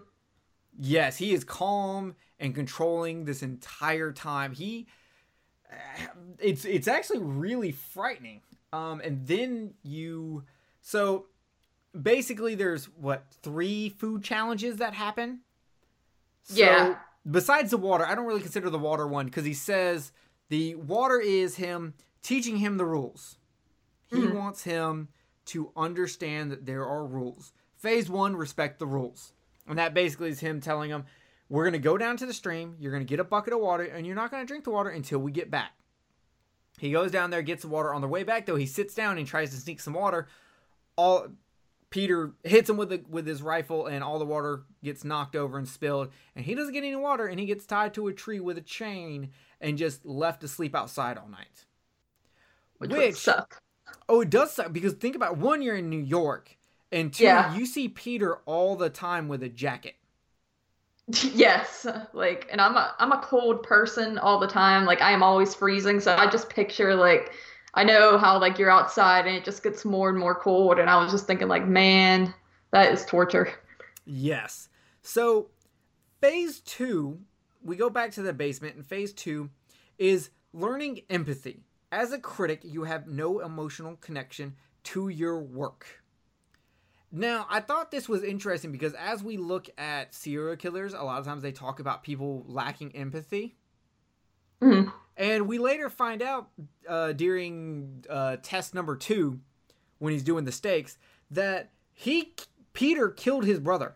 Yes, 0.77 1.17
he 1.17 1.33
is 1.33 1.43
calm 1.43 2.15
and 2.39 2.53
controlling 2.53 3.25
this 3.25 3.41
entire 3.41 4.11
time. 4.11 4.53
He, 4.53 4.87
it's 6.39 6.65
it's 6.65 6.87
actually 6.87 7.19
really 7.19 7.71
frightening. 7.71 8.41
Um, 8.73 9.01
and 9.03 9.25
then 9.25 9.73
you, 9.83 10.43
so 10.81 11.27
basically, 11.99 12.55
there's 12.55 12.85
what 12.85 13.25
three 13.41 13.89
food 13.89 14.23
challenges 14.23 14.77
that 14.77 14.93
happen. 14.93 15.41
So, 16.43 16.55
Yeah. 16.55 16.95
Besides 17.29 17.71
the 17.71 17.77
water, 17.77 18.05
I 18.05 18.13
don't 18.13 18.27
really 18.27 18.41
consider 18.41 18.69
the 18.69 18.77
water 18.77 19.07
one 19.07 19.25
because 19.25 19.45
he 19.45 19.53
says 19.55 20.11
the 20.49 20.75
water 20.75 21.19
is 21.19 21.55
him 21.55 21.95
teaching 22.21 22.57
him 22.57 22.77
the 22.77 22.85
rules. 22.85 23.39
He 24.05 24.17
Mhm. 24.17 24.33
wants 24.35 24.63
him 24.63 25.07
to 25.45 25.71
understand 25.75 26.51
that 26.51 26.67
there 26.67 26.85
are 26.85 27.03
rules. 27.03 27.51
Phase 27.77 28.11
one, 28.11 28.35
respect 28.35 28.77
the 28.77 28.85
rules. 28.85 29.33
And 29.67 29.79
that 29.79 29.95
basically 29.95 30.29
is 30.29 30.41
him 30.41 30.61
telling 30.61 30.91
him, 30.91 31.05
we're 31.49 31.63
going 31.63 31.73
to 31.73 31.79
go 31.79 31.97
down 31.97 32.17
to 32.17 32.25
the 32.25 32.34
stream, 32.34 32.75
you're 32.79 32.91
going 32.91 33.03
to 33.05 33.10
get 33.10 33.19
a 33.19 33.23
bucket 33.23 33.53
of 33.53 33.60
water, 33.60 33.84
and 33.84 34.05
you're 34.05 34.15
not 34.15 34.31
going 34.31 34.43
to 34.43 34.47
drink 34.47 34.63
the 34.63 34.71
water 34.71 34.89
until 34.89 35.19
we 35.19 35.31
get 35.31 35.51
back. 35.51 35.71
He 36.79 36.91
goes 36.91 37.12
down 37.12 37.29
there, 37.29 37.41
gets 37.41 37.62
the 37.62 37.69
water. 37.69 37.93
On 37.93 38.01
the 38.01 38.08
way 38.08 38.23
back, 38.23 38.45
though, 38.45 38.55
he 38.55 38.65
sits 38.65 38.93
down 38.93 39.17
and 39.17 39.25
tries 39.27 39.51
to 39.51 39.58
sneak 39.58 39.79
some 39.79 39.93
water. 39.93 40.27
All 40.97 41.27
Peter 41.89 42.34
hits 42.43 42.69
him 42.69 42.75
with 42.77 42.89
the, 42.89 43.01
with 43.10 43.25
his 43.25 43.41
rifle, 43.41 43.86
and 43.88 44.03
all 44.03 44.19
the 44.19 44.25
water 44.25 44.63
gets 44.84 45.05
knocked 45.05 45.36
over 45.36 45.58
and 45.58 45.67
spilled. 45.67 46.10
And 46.36 46.43
he 46.43 46.53
doesn't 46.55 46.73
get 46.73 46.84
any 46.84 46.95
water, 46.95 47.27
and 47.27 47.39
he 47.39 47.45
gets 47.45 47.65
tied 47.65 47.93
to 47.93 48.08
a 48.08 48.13
tree 48.13 48.39
with 48.41 48.58
a 48.58 48.62
chain 48.62 49.29
and 49.62 49.77
just 49.77 50.05
left 50.05 50.41
to 50.41 50.47
sleep 50.49 50.75
outside 50.75 51.17
all 51.17 51.29
night. 51.29 51.65
Which, 52.79 52.91
Which- 52.91 53.15
suck. 53.15 53.62
Oh, 54.10 54.21
it 54.21 54.29
does 54.29 54.51
suck 54.51 54.73
because 54.73 54.93
think 54.93 55.15
about 55.15 55.38
one, 55.38 55.62
you're 55.62 55.77
in 55.77 55.89
New 55.89 55.99
York, 56.01 56.58
and 56.91 57.13
two, 57.13 57.23
Yeah. 57.23 57.55
you 57.55 57.65
see 57.65 57.88
Peter 57.88 58.38
all 58.45 58.75
the 58.75 58.89
time 58.89 59.27
with 59.27 59.41
a 59.41 59.49
jacket. 59.49 59.95
yes, 61.33 61.85
like, 62.13 62.47
and 62.51 62.59
I'm 62.59 62.75
a 62.75 62.95
I'm 62.97 63.11
a 63.11 63.21
cold 63.21 63.61
person 63.63 64.17
all 64.17 64.39
the 64.39 64.47
time. 64.47 64.85
Like 64.85 65.01
I 65.01 65.11
am 65.11 65.21
always 65.21 65.53
freezing, 65.53 65.99
so 65.99 66.15
I 66.15 66.29
just 66.29 66.49
picture 66.49 66.95
like 66.95 67.33
I 67.75 67.83
know 67.83 68.17
how 68.17 68.39
like 68.39 68.57
you're 68.57 68.71
outside 68.71 69.27
and 69.27 69.35
it 69.35 69.43
just 69.43 69.61
gets 69.61 69.85
more 69.85 70.09
and 70.09 70.17
more 70.17 70.33
cold, 70.33 70.79
and 70.79 70.89
I 70.89 71.01
was 71.01 71.11
just 71.11 71.27
thinking 71.27 71.47
like, 71.47 71.67
man, 71.67 72.33
that 72.71 72.91
is 72.91 73.05
torture. 73.05 73.53
Yes. 74.05 74.69
So, 75.01 75.49
phase 76.21 76.59
two, 76.61 77.19
we 77.63 77.75
go 77.75 77.89
back 77.89 78.11
to 78.11 78.21
the 78.23 78.33
basement, 78.33 78.75
and 78.75 78.85
phase 78.85 79.13
two 79.13 79.51
is 79.99 80.31
learning 80.53 81.01
empathy. 81.09 81.63
As 81.91 82.11
a 82.11 82.19
critic, 82.19 82.61
you 82.63 82.83
have 82.83 83.07
no 83.07 83.39
emotional 83.39 83.95
connection 83.97 84.55
to 84.85 85.09
your 85.09 85.39
work. 85.39 86.03
Now, 87.17 87.47
I 87.49 87.62
thought 87.62 87.91
this 87.91 88.10
was 88.10 88.23
interesting 88.23 88.73
because 88.73 88.93
as 88.93 89.23
we 89.23 89.38
look 89.38 89.69
at 89.78 90.13
serial 90.13 90.58
killers, 90.58 90.93
a 90.93 91.01
lot 91.01 91.17
of 91.17 91.25
times 91.25 91.41
they 91.43 91.54
talk 91.54 91.80
about 91.80 92.04
people 92.04 92.43
lacking 92.45 92.93
empathy. 92.93 93.56
Mhm. 94.62 94.91
And 95.15 95.47
we 95.47 95.58
later 95.58 95.89
find 95.89 96.21
out 96.21 96.49
uh, 96.88 97.13
during 97.13 98.04
uh, 98.10 98.36
test 98.43 98.73
number 98.73 98.97
two, 98.97 99.39
when 99.99 100.12
he's 100.12 100.23
doing 100.23 100.43
the 100.43 100.51
stakes, 100.51 100.97
that 101.32 101.71
he 101.93 102.34
Peter 102.73 103.10
killed 103.10 103.45
his 103.45 103.62
brother. 103.62 103.95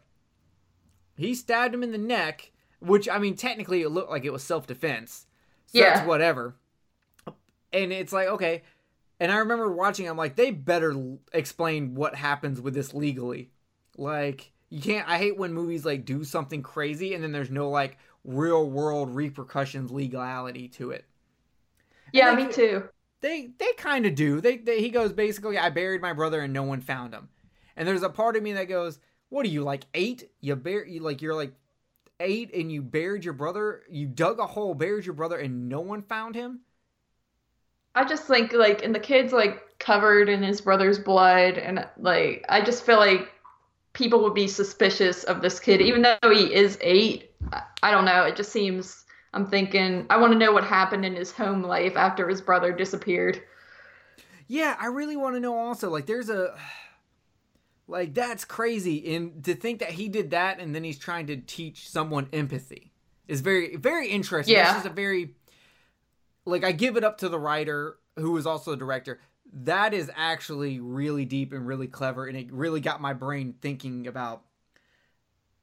He 1.18 1.36
stabbed 1.36 1.74
him 1.74 1.84
in 1.84 1.92
the 1.92 1.98
neck, 1.98 2.54
which 2.80 3.10
I 3.10 3.20
mean, 3.20 3.36
technically, 3.36 3.82
it 3.82 3.90
looked 3.90 4.10
like 4.10 4.24
it 4.24 4.32
was 4.32 4.44
self 4.44 4.66
defense. 4.66 5.28
So 5.66 5.80
Yeah. 5.80 5.96
that's 5.96 6.08
whatever. 6.08 6.56
And 7.74 7.92
it's 7.92 8.14
like 8.14 8.30
okay, 8.30 8.64
and 9.20 9.32
I 9.32 9.38
remember 9.38 9.72
watching. 9.72 10.08
I'm 10.08 10.18
like, 10.18 10.36
they 10.36 10.52
better 10.52 10.92
l- 10.92 11.20
explain 11.34 11.96
what 11.96 12.16
happens 12.16 12.62
with 12.62 12.74
this 12.74 12.94
legally. 12.94 13.52
Like, 13.98 14.52
you 14.70 14.82
can't. 14.82 15.08
I 15.08 15.18
hate 15.18 15.38
when 15.38 15.54
movies 15.54 15.86
like 15.86 16.06
do 16.06 16.24
something 16.24 16.64
crazy 16.64 17.14
and 17.14 17.24
then 17.24 17.32
there's 17.32 17.50
no 17.52 17.70
like 17.70 17.98
real 18.24 18.70
world 18.70 19.16
repercussions, 19.16 19.92
legality 19.92 20.68
to 20.70 20.92
it 20.92 21.06
Yeah, 22.12 22.32
they 22.32 22.36
me 22.36 22.48
too. 22.52 22.90
they 23.22 23.50
they 23.60 23.74
kind 23.78 24.06
of 24.06 24.16
do. 24.16 24.42
They, 24.42 24.58
they 24.58 24.82
he 24.82 24.90
goes 24.90 25.14
basically, 25.14 25.58
I 25.58 25.70
buried 25.70 26.02
my 26.02 26.14
brother 26.14 26.42
and 26.42 26.54
no 26.54 26.64
one 26.64 26.82
found 26.82 27.14
him. 27.14 27.30
And 27.76 27.88
there's 27.88 28.04
a 28.04 28.10
part 28.10 28.36
of 28.38 28.44
me 28.44 28.54
that 28.54 28.66
goes, 28.70 29.00
what 29.30 29.46
are 29.46 29.50
you 29.50 29.64
like 29.64 29.86
eight? 29.94 30.30
You 30.42 30.56
bear 30.56 30.86
you 30.86 31.02
like 31.02 31.22
you're 31.22 31.36
like 31.36 31.54
eight 32.20 32.54
and 32.56 32.72
you 32.72 32.82
buried 32.82 33.26
your 33.26 33.36
brother. 33.36 33.84
You 33.90 34.08
dug 34.08 34.40
a 34.40 34.48
hole, 34.48 34.76
buried 34.76 35.06
your 35.06 35.16
brother, 35.16 35.38
and 35.40 35.70
no 35.70 35.82
one 35.82 36.04
found 36.04 36.36
him. 36.36 36.62
I 38.00 38.06
just 38.06 38.24
think 38.24 38.54
like, 38.54 38.82
and 38.82 38.96
the 38.96 39.00
kid's 39.00 39.34
like 39.34 39.78
covered 39.78 40.30
in 40.30 40.42
his 40.42 40.62
brother's 40.62 40.98
blood, 40.98 41.58
and 41.58 41.86
like 41.98 42.46
I 42.48 42.62
just 42.62 42.86
feel 42.86 42.98
like 42.98 43.30
people 43.92 44.24
would 44.24 44.34
be 44.34 44.48
suspicious 44.48 45.26
of 45.26 45.42
this 45.42 45.60
kid, 45.60 45.82
even 45.82 46.04
though 46.04 46.32
he 46.32 46.54
is 46.54 46.78
eight. 46.80 47.32
I, 47.52 47.64
I 47.84 47.92
don't 47.92 48.06
know. 48.06 48.24
It 48.24 48.38
just 48.38 48.54
seems. 48.54 49.04
I'm 49.34 49.46
thinking 49.46 50.06
I 50.10 50.16
want 50.18 50.32
to 50.32 50.40
know 50.40 50.54
what 50.54 50.64
happened 50.64 51.06
in 51.06 51.14
his 51.14 51.34
home 51.34 51.62
life 51.62 51.98
after 51.98 52.30
his 52.30 52.40
brother 52.40 52.72
disappeared. 52.72 53.42
Yeah, 54.48 54.78
I 54.80 54.88
really 54.88 55.18
want 55.18 55.36
to 55.36 55.42
know 55.42 55.58
also. 55.58 55.90
Like, 55.90 56.06
there's 56.06 56.30
a 56.30 56.56
like 57.90 58.14
that's 58.14 58.46
crazy. 58.46 59.14
And 59.14 59.44
to 59.44 59.56
think 59.56 59.80
that 59.80 59.92
he 59.92 60.08
did 60.08 60.32
that 60.32 60.62
and 60.62 60.74
then 60.74 60.86
he's 60.86 60.98
trying 60.98 61.28
to 61.28 61.36
teach 61.36 61.90
someone 61.90 62.30
empathy 62.32 62.94
is 63.28 63.42
very 63.42 63.76
very 63.76 64.08
interesting. 64.08 64.56
Yeah. 64.56 64.64
That's 64.64 64.84
just 64.84 64.86
a 64.86 64.90
very 64.90 65.36
like 66.50 66.64
I 66.64 66.72
give 66.72 66.98
it 66.98 67.04
up 67.04 67.20
to 67.20 67.30
the 67.30 67.40
writer 67.40 67.98
who 68.16 68.36
is 68.38 68.46
also 68.46 68.72
the 68.72 68.78
director. 68.78 69.20
That 69.52 69.94
is 69.94 70.12
actually 70.16 70.80
really 70.80 71.26
deep 71.26 71.54
and 71.54 71.66
really 71.66 71.88
clever, 71.88 72.28
and 72.28 72.38
it 72.38 72.52
really 72.52 72.82
got 72.82 73.02
my 73.02 73.14
brain 73.14 73.56
thinking 73.62 74.08
about 74.08 74.44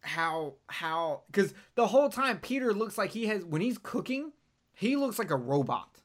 how 0.01 0.55
how 0.69 1.23
because 1.27 1.53
the 1.75 1.89
whole 1.89 2.09
time 2.09 2.39
Peter 2.39 2.73
looks 2.73 2.97
like 2.97 3.11
he 3.11 3.27
has 3.27 3.45
when 3.45 3.61
he's 3.61 3.79
cooking, 3.79 4.33
he 4.73 4.97
looks 4.97 5.19
like 5.19 5.31
a 5.31 5.37
robot. 5.37 6.01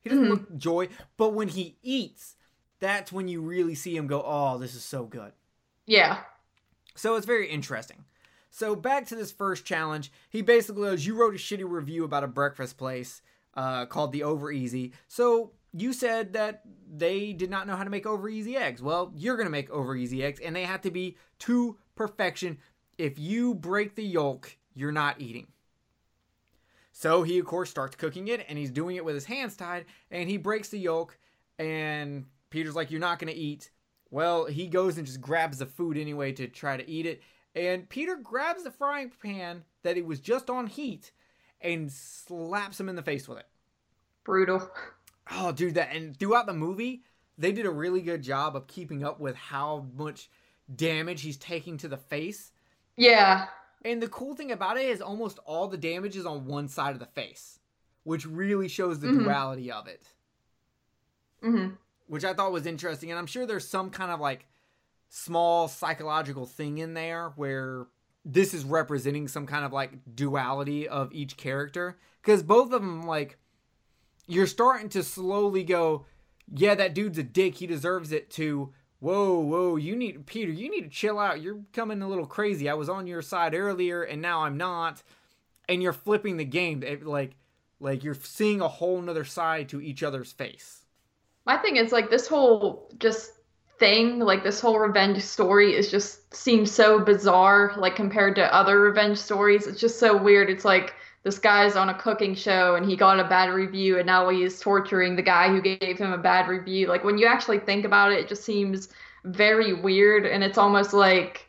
He 0.00 0.08
doesn't 0.08 0.24
Mhm. 0.26 0.30
look 0.30 0.56
joy, 0.56 0.88
but 1.16 1.30
when 1.30 1.48
he 1.48 1.76
eats, 1.82 2.36
that's 2.78 3.12
when 3.12 3.26
you 3.28 3.42
really 3.42 3.74
see 3.74 3.96
him 3.96 4.06
go, 4.06 4.22
"Oh, 4.24 4.58
this 4.58 4.74
is 4.74 4.84
so 4.84 5.04
good." 5.04 5.32
Yeah. 5.86 6.24
So 6.94 7.16
it's 7.16 7.26
very 7.26 7.48
interesting. 7.48 8.04
So 8.50 8.74
back 8.74 9.06
to 9.08 9.16
this 9.16 9.30
first 9.32 9.64
challenge, 9.64 10.12
he 10.30 10.42
basically 10.42 10.82
goes, 10.82 11.06
"You 11.06 11.16
wrote 11.16 11.34
a 11.34 11.38
shitty 11.38 11.68
review 11.68 12.04
about 12.04 12.24
a 12.24 12.28
breakfast 12.28 12.76
place 12.76 13.22
uh, 13.58 13.86
called 13.86 14.12
the 14.12 14.22
Over 14.22 14.52
Easy. 14.52 14.92
So 15.08 15.50
you 15.72 15.92
said 15.92 16.32
that 16.34 16.62
they 16.88 17.32
did 17.32 17.50
not 17.50 17.66
know 17.66 17.74
how 17.74 17.82
to 17.82 17.90
make 17.90 18.06
over 18.06 18.28
easy 18.28 18.56
eggs. 18.56 18.80
Well, 18.80 19.12
you're 19.16 19.36
gonna 19.36 19.50
make 19.50 19.68
over 19.70 19.96
easy 19.96 20.22
eggs, 20.22 20.38
and 20.40 20.54
they 20.54 20.62
have 20.62 20.80
to 20.82 20.92
be 20.92 21.16
to 21.40 21.76
perfection. 21.96 22.58
If 22.96 23.18
you 23.18 23.56
break 23.56 23.96
the 23.96 24.04
yolk, 24.04 24.56
you're 24.74 24.92
not 24.92 25.20
eating." 25.20 25.48
So 26.92 27.24
he, 27.24 27.38
of 27.38 27.46
course, 27.46 27.68
starts 27.68 27.96
cooking 27.96 28.28
it, 28.28 28.46
and 28.48 28.56
he's 28.56 28.70
doing 28.70 28.94
it 28.94 29.04
with 29.04 29.16
his 29.16 29.24
hands 29.24 29.56
tied, 29.56 29.86
and 30.10 30.30
he 30.30 30.36
breaks 30.36 30.68
the 30.68 30.78
yolk, 30.78 31.18
and 31.58 32.26
Peter's 32.50 32.76
like, 32.76 32.90
You're 32.90 33.00
not 33.00 33.18
going 33.18 33.32
to 33.32 33.38
eat. 33.38 33.70
Well, 34.10 34.46
he 34.46 34.68
goes 34.68 34.98
and 34.98 35.06
just 35.06 35.20
grabs 35.20 35.58
the 35.58 35.66
food 35.66 35.98
anyway 35.98 36.32
to 36.32 36.48
try 36.48 36.76
to 36.76 36.88
eat 36.88 37.06
it, 37.06 37.22
and 37.54 37.88
Peter 37.88 38.16
grabs 38.16 38.64
the 38.64 38.70
frying 38.70 39.12
pan 39.22 39.64
that 39.82 39.96
it 39.96 40.06
was 40.06 40.20
just 40.20 40.48
on 40.48 40.68
heat 40.68 41.12
and 41.60 41.90
slaps 41.90 42.78
him 42.78 42.88
in 42.88 42.96
the 42.96 43.02
face 43.02 43.28
with 43.28 43.38
it. 43.38 43.46
Brutal. 44.24 44.70
Oh, 45.30 45.52
dude, 45.52 45.74
that 45.74 45.92
and 45.94 46.16
throughout 46.18 46.46
the 46.46 46.54
movie, 46.54 47.02
they 47.36 47.52
did 47.52 47.66
a 47.66 47.70
really 47.70 48.00
good 48.00 48.22
job 48.22 48.56
of 48.56 48.66
keeping 48.66 49.04
up 49.04 49.20
with 49.20 49.36
how 49.36 49.86
much 49.96 50.30
damage 50.74 51.22
he's 51.22 51.36
taking 51.36 51.76
to 51.78 51.88
the 51.88 51.96
face. 51.96 52.52
Yeah. 52.96 53.46
And 53.84 54.02
the 54.02 54.08
cool 54.08 54.34
thing 54.34 54.50
about 54.50 54.76
it 54.76 54.86
is 54.86 55.00
almost 55.00 55.38
all 55.46 55.68
the 55.68 55.76
damage 55.76 56.16
is 56.16 56.26
on 56.26 56.46
one 56.46 56.68
side 56.68 56.94
of 56.94 56.98
the 56.98 57.06
face, 57.06 57.60
which 58.04 58.26
really 58.26 58.68
shows 58.68 58.98
the 59.00 59.08
Mhm. 59.08 59.24
duality 59.24 59.70
of 59.70 59.86
it, 59.86 60.08
hmm 61.42 61.68
which 62.06 62.24
I 62.24 62.32
thought 62.32 62.52
was 62.52 62.64
interesting. 62.66 63.10
And 63.10 63.18
I'm 63.18 63.26
sure 63.26 63.44
there's 63.44 63.68
some 63.68 63.90
kind 63.90 64.10
of 64.10 64.18
like 64.18 64.46
small 65.10 65.68
psychological 65.68 66.46
thing 66.46 66.78
in 66.78 66.94
there 66.94 67.30
where 67.36 67.86
this 68.30 68.52
is 68.52 68.62
representing 68.62 69.26
some 69.26 69.46
kind 69.46 69.64
of 69.64 69.72
like 69.72 69.92
duality 70.14 70.86
of 70.86 71.10
each 71.12 71.36
character. 71.38 71.96
Because 72.20 72.42
both 72.42 72.72
of 72.72 72.82
them 72.82 73.06
like 73.06 73.38
you're 74.26 74.46
starting 74.46 74.90
to 74.90 75.02
slowly 75.02 75.64
go 75.64 76.04
yeah 76.54 76.74
that 76.74 76.94
dude's 76.94 77.18
a 77.18 77.22
dick. 77.22 77.54
He 77.56 77.66
deserves 77.66 78.12
it 78.12 78.30
to 78.32 78.72
whoa 79.00 79.38
whoa 79.38 79.76
you 79.76 79.94
need 79.96 80.26
peter 80.26 80.52
you 80.52 80.70
need 80.70 80.82
to 80.82 80.88
chill 80.90 81.18
out. 81.18 81.40
You're 81.40 81.60
coming 81.72 82.02
a 82.02 82.08
little 82.08 82.26
crazy. 82.26 82.68
I 82.68 82.74
was 82.74 82.90
on 82.90 83.06
your 83.06 83.22
side 83.22 83.54
earlier 83.54 84.02
and 84.02 84.20
now 84.20 84.44
i'm 84.44 84.58
not. 84.58 85.02
And 85.68 85.82
you're 85.82 85.92
flipping 85.92 86.36
the 86.36 86.44
game. 86.44 86.82
It- 86.82 87.06
like 87.06 87.34
like 87.80 88.04
you're 88.04 88.14
seeing 88.14 88.60
a 88.60 88.68
whole 88.68 89.00
nother 89.00 89.24
side 89.24 89.70
to 89.70 89.80
each 89.80 90.02
other's 90.02 90.32
face. 90.32 90.84
My 91.46 91.56
thing 91.56 91.76
is 91.76 91.92
like 91.92 92.10
this 92.10 92.26
whole 92.26 92.90
just 92.98 93.32
thing, 93.78 94.18
like 94.18 94.42
this 94.42 94.60
whole 94.60 94.78
revenge 94.78 95.22
story 95.22 95.74
is 95.74 95.90
just 95.90 96.34
seems 96.34 96.70
so 96.70 96.98
bizarre, 97.00 97.72
like 97.76 97.96
compared 97.96 98.34
to 98.36 98.54
other 98.54 98.80
revenge 98.80 99.18
stories. 99.18 99.66
It's 99.66 99.80
just 99.80 99.98
so 99.98 100.16
weird. 100.16 100.50
It's 100.50 100.64
like 100.64 100.94
this 101.22 101.38
guy's 101.38 101.76
on 101.76 101.88
a 101.88 101.94
cooking 101.94 102.34
show 102.34 102.74
and 102.74 102.88
he 102.88 102.96
got 102.96 103.20
a 103.20 103.28
bad 103.28 103.50
review 103.50 103.98
and 103.98 104.06
now 104.06 104.28
he's 104.28 104.60
torturing 104.60 105.16
the 105.16 105.22
guy 105.22 105.48
who 105.48 105.60
gave 105.60 105.98
him 105.98 106.12
a 106.12 106.18
bad 106.18 106.48
review. 106.48 106.88
Like 106.88 107.04
when 107.04 107.18
you 107.18 107.26
actually 107.26 107.58
think 107.58 107.84
about 107.84 108.12
it, 108.12 108.20
it 108.20 108.28
just 108.28 108.44
seems 108.44 108.88
very 109.24 109.74
weird 109.74 110.26
and 110.26 110.42
it's 110.42 110.58
almost 110.58 110.92
like 110.92 111.48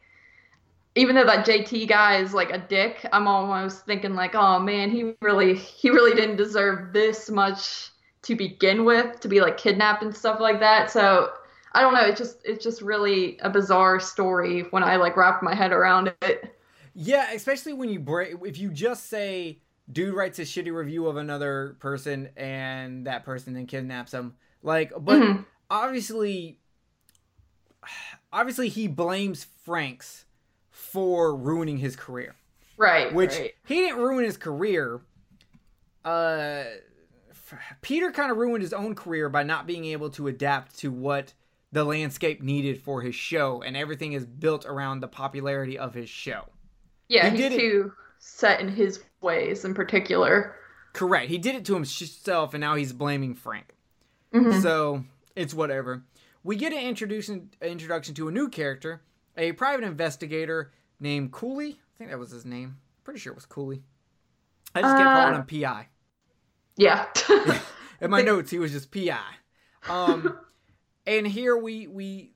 even 0.95 1.15
though 1.15 1.25
that 1.25 1.45
JT 1.45 1.87
guy 1.87 2.17
is 2.17 2.33
like 2.33 2.49
a 2.49 2.57
dick, 2.57 3.05
I'm 3.13 3.27
almost 3.27 3.85
thinking 3.85 4.15
like, 4.15 4.35
oh 4.35 4.59
man, 4.59 4.89
he 4.89 5.13
really 5.21 5.55
he 5.55 5.89
really 5.89 6.15
didn't 6.15 6.35
deserve 6.35 6.93
this 6.93 7.29
much 7.29 7.91
to 8.23 8.35
begin 8.35 8.85
with 8.85 9.19
to 9.21 9.27
be 9.27 9.39
like 9.39 9.57
kidnapped 9.57 10.03
and 10.03 10.15
stuff 10.15 10.39
like 10.39 10.59
that. 10.59 10.91
So 10.91 11.31
I 11.73 11.81
don't 11.81 11.93
know. 11.93 12.01
It's 12.05 12.17
just 12.19 12.37
it's 12.43 12.63
just 12.63 12.81
really 12.81 13.37
a 13.39 13.49
bizarre 13.49 13.99
story 13.99 14.61
when 14.71 14.83
I 14.83 14.95
like 14.95 15.15
wrap 15.15 15.43
my 15.43 15.53
head 15.53 15.71
around 15.71 16.13
it. 16.21 16.55
Yeah, 16.93 17.31
especially 17.31 17.73
when 17.73 17.89
you 17.89 17.99
break. 17.99 18.35
If 18.43 18.57
you 18.57 18.71
just 18.71 19.07
say, 19.09 19.59
"Dude 19.91 20.15
writes 20.15 20.39
a 20.39 20.43
shitty 20.43 20.73
review 20.73 21.07
of 21.07 21.17
another 21.17 21.75
person," 21.79 22.29
and 22.35 23.05
that 23.05 23.23
person 23.23 23.53
then 23.53 23.67
kidnaps 23.67 24.13
him, 24.13 24.35
like, 24.63 24.91
but 24.99 25.19
Mhm. 25.21 25.45
obviously, 25.69 26.59
obviously 28.33 28.69
he 28.69 28.87
blames 28.87 29.45
Franks 29.63 30.25
for 30.71 31.35
ruining 31.35 31.77
his 31.77 31.95
career, 31.95 32.35
Right. 32.77 33.13
which 33.13 33.35
right. 33.37 33.53
he 33.65 33.75
didn't 33.75 33.99
ruin 33.99 34.25
his 34.25 34.37
career. 34.37 35.01
Uh, 36.03 36.63
Peter 37.81 38.11
kind 38.11 38.31
of 38.31 38.37
ruined 38.37 38.61
his 38.61 38.73
own 38.73 38.95
career 38.95 39.29
by 39.29 39.43
not 39.43 39.67
being 39.67 39.85
able 39.85 40.09
to 40.11 40.27
adapt 40.27 40.77
to 40.79 40.91
what 40.91 41.33
the 41.71 41.83
landscape 41.83 42.41
needed 42.41 42.81
for 42.81 43.01
his 43.01 43.15
show, 43.15 43.61
and 43.61 43.77
everything 43.77 44.13
is 44.13 44.25
built 44.25 44.65
around 44.65 44.99
the 45.01 45.07
popularity 45.07 45.77
of 45.77 45.93
his 45.93 46.09
show. 46.09 46.45
Yeah, 47.07 47.25
he 47.29 47.31
he's 47.37 47.39
did 47.39 47.51
it- 47.53 47.59
too 47.59 47.93
set 48.19 48.59
in 48.59 48.67
his 48.69 49.03
ways 49.21 49.65
in 49.65 49.73
particular. 49.73 50.55
Correct. 50.93 51.29
He 51.29 51.37
did 51.37 51.55
it 51.55 51.65
to 51.65 51.73
himself, 51.75 52.53
and 52.53 52.61
now 52.61 52.75
he's 52.75 52.91
blaming 52.93 53.35
Frank. 53.35 53.75
Mhm. 54.33 54.61
So 54.61 55.05
it's 55.35 55.53
whatever. 55.53 56.03
We 56.43 56.55
get 56.55 56.73
an 56.73 56.79
introduction 56.79 57.51
introduction 57.61 58.15
to 58.15 58.27
a 58.27 58.31
new 58.31 58.49
character, 58.49 59.01
a 59.37 59.51
private 59.53 59.83
investigator 59.85 60.71
named 60.99 61.31
Cooley. 61.31 61.79
I 61.95 61.97
think 61.97 62.09
that 62.09 62.19
was 62.19 62.31
his 62.31 62.45
name. 62.45 62.77
Pretty 63.03 63.19
sure 63.19 63.31
it 63.33 63.35
was 63.35 63.45
Cooley. 63.45 63.83
I 64.75 64.81
just 64.81 64.95
kept 64.95 65.07
Uh, 65.07 65.13
calling 65.15 65.35
him 65.35 65.45
PI. 65.45 65.87
Yeah. 66.77 67.05
In 68.01 68.09
my 68.09 68.21
notes, 68.21 68.49
he 68.51 68.59
was 68.59 68.71
just 68.71 68.91
PI. 68.91 69.19
Um, 69.87 70.37
and 71.09 71.27
here 71.27 71.57
we 71.57 71.87
we 71.87 72.33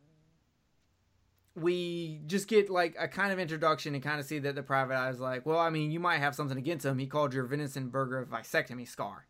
we 1.55 2.19
just 2.25 2.47
get 2.47 2.69
like 2.69 2.95
a 2.99 3.07
kind 3.07 3.31
of 3.31 3.37
introduction 3.37 3.93
and 3.93 4.03
kind 4.03 4.19
of 4.19 4.25
see 4.25 4.39
that 4.39 4.55
the 4.55 4.63
private 4.63 4.95
eye 4.95 5.09
is 5.11 5.19
like, 5.19 5.45
well, 5.45 5.59
I 5.59 5.69
mean, 5.69 5.91
you 5.91 5.99
might 5.99 6.17
have 6.17 6.33
something 6.33 6.57
against 6.57 6.83
him. 6.83 6.97
He 6.97 7.05
called 7.05 7.33
your 7.33 7.45
venison 7.45 7.89
burger 7.89 8.19
a 8.19 8.25
vasectomy 8.25 8.87
scar. 8.87 9.27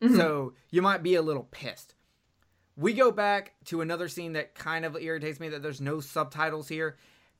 Mhm. 0.00 0.16
So 0.16 0.54
you 0.70 0.80
might 0.80 1.02
be 1.02 1.14
a 1.14 1.22
little 1.22 1.46
pissed. 1.50 1.94
We 2.76 2.94
go 2.94 3.10
back 3.12 3.56
to 3.66 3.82
another 3.82 4.08
scene 4.08 4.32
that 4.32 4.54
kind 4.54 4.86
of 4.86 4.96
irritates 4.96 5.38
me 5.38 5.50
that 5.50 5.62
there's 5.62 5.82
no 5.82 6.00
subtitles 6.00 6.68
here. 6.68 6.96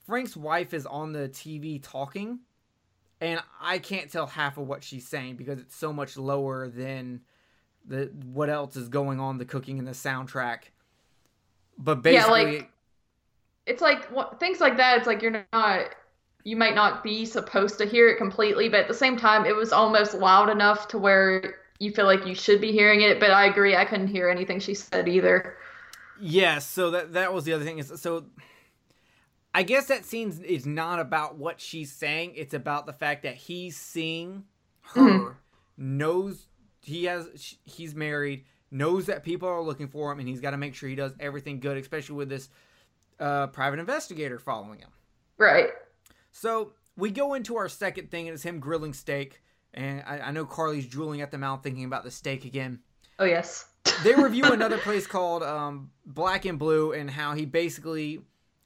Frank's 0.06 0.36
wife 0.36 0.74
is 0.74 0.84
on 0.84 1.12
the 1.12 1.30
TV 1.30 1.78
talking, 1.82 2.40
and 3.22 3.40
I 3.58 3.78
can't 3.78 4.12
tell 4.12 4.26
half 4.26 4.58
of 4.58 4.68
what 4.68 4.84
she's 4.84 5.08
saying 5.08 5.36
because 5.36 5.58
it's 5.58 5.76
so 5.76 5.94
much 5.94 6.18
lower 6.18 6.68
than 6.68 7.22
the 7.86 8.12
what 8.26 8.50
else 8.50 8.76
is 8.76 8.90
going 8.90 9.18
on 9.18 9.38
the 9.38 9.46
cooking 9.46 9.78
and 9.78 9.88
the 9.88 9.92
soundtrack. 9.92 10.64
But 11.82 12.02
basically, 12.02 12.42
Yeah, 12.42 12.48
like- 12.58 12.70
it's 13.66 13.82
like 13.82 14.04
what, 14.06 14.38
things 14.38 14.60
like 14.60 14.76
that. 14.76 14.98
It's 14.98 15.06
like 15.06 15.22
you're 15.22 15.44
not, 15.52 15.86
you 16.44 16.56
might 16.56 16.74
not 16.74 17.02
be 17.02 17.24
supposed 17.24 17.78
to 17.78 17.86
hear 17.86 18.08
it 18.08 18.18
completely, 18.18 18.68
but 18.68 18.80
at 18.80 18.88
the 18.88 18.94
same 18.94 19.16
time, 19.16 19.46
it 19.46 19.56
was 19.56 19.72
almost 19.72 20.14
loud 20.14 20.48
enough 20.50 20.88
to 20.88 20.98
where 20.98 21.54
you 21.78 21.90
feel 21.90 22.04
like 22.06 22.26
you 22.26 22.34
should 22.34 22.60
be 22.60 22.72
hearing 22.72 23.00
it. 23.00 23.18
But 23.18 23.30
I 23.30 23.46
agree, 23.46 23.74
I 23.74 23.84
couldn't 23.86 24.08
hear 24.08 24.28
anything 24.28 24.60
she 24.60 24.74
said 24.74 25.08
either. 25.08 25.56
Yeah, 26.20 26.58
so 26.58 26.90
that 26.90 27.14
that 27.14 27.32
was 27.32 27.44
the 27.44 27.54
other 27.54 27.64
thing 27.64 27.78
is 27.78 27.90
so 28.00 28.26
I 29.54 29.62
guess 29.62 29.86
that 29.86 30.04
scene 30.04 30.38
is 30.46 30.66
not 30.66 31.00
about 31.00 31.36
what 31.36 31.60
she's 31.60 31.90
saying, 31.92 32.34
it's 32.36 32.52
about 32.54 32.84
the 32.86 32.92
fact 32.92 33.22
that 33.22 33.34
he's 33.36 33.76
seeing 33.78 34.44
her 34.94 35.00
Mhm. 35.00 35.34
knows 35.78 36.46
he 36.82 37.04
has 37.04 37.56
he's 37.64 37.94
married, 37.94 38.44
knows 38.70 39.06
that 39.06 39.24
people 39.24 39.48
are 39.48 39.62
looking 39.62 39.88
for 39.88 40.12
him 40.12 40.18
and 40.18 40.28
he's 40.28 40.40
got 40.40 40.50
to 40.50 40.56
make 40.56 40.74
sure 40.74 40.88
he 40.88 40.94
does 40.94 41.12
everything 41.20 41.60
good, 41.60 41.76
especially 41.76 42.16
with 42.16 42.28
this 42.28 42.48
uh, 43.18 43.48
private 43.48 43.80
investigator 43.80 44.38
following 44.38 44.78
him. 44.78 44.90
Right. 45.38 45.68
So 46.32 46.72
we 46.96 47.10
go 47.10 47.34
into 47.34 47.56
our 47.56 47.68
second 47.68 48.10
thing, 48.10 48.28
and 48.28 48.34
it's 48.34 48.42
him 48.42 48.60
grilling 48.60 48.92
steak. 48.92 49.42
And 49.74 50.02
I, 50.06 50.20
I 50.20 50.30
know 50.32 50.44
Carly's 50.44 50.86
drooling 50.86 51.20
at 51.20 51.30
the 51.30 51.38
mouth 51.38 51.62
thinking 51.62 51.84
about 51.84 52.04
the 52.04 52.10
steak 52.10 52.44
again 52.44 52.80
Oh 53.20 53.24
yes. 53.24 53.66
they 54.02 54.14
review 54.14 54.44
another 54.44 54.78
place 54.78 55.06
called 55.06 55.42
um, 55.42 55.90
Black 56.06 56.46
and 56.46 56.58
Blue 56.58 56.92
and 56.92 57.08
how 57.08 57.34
he 57.34 57.44
basically 57.44 58.22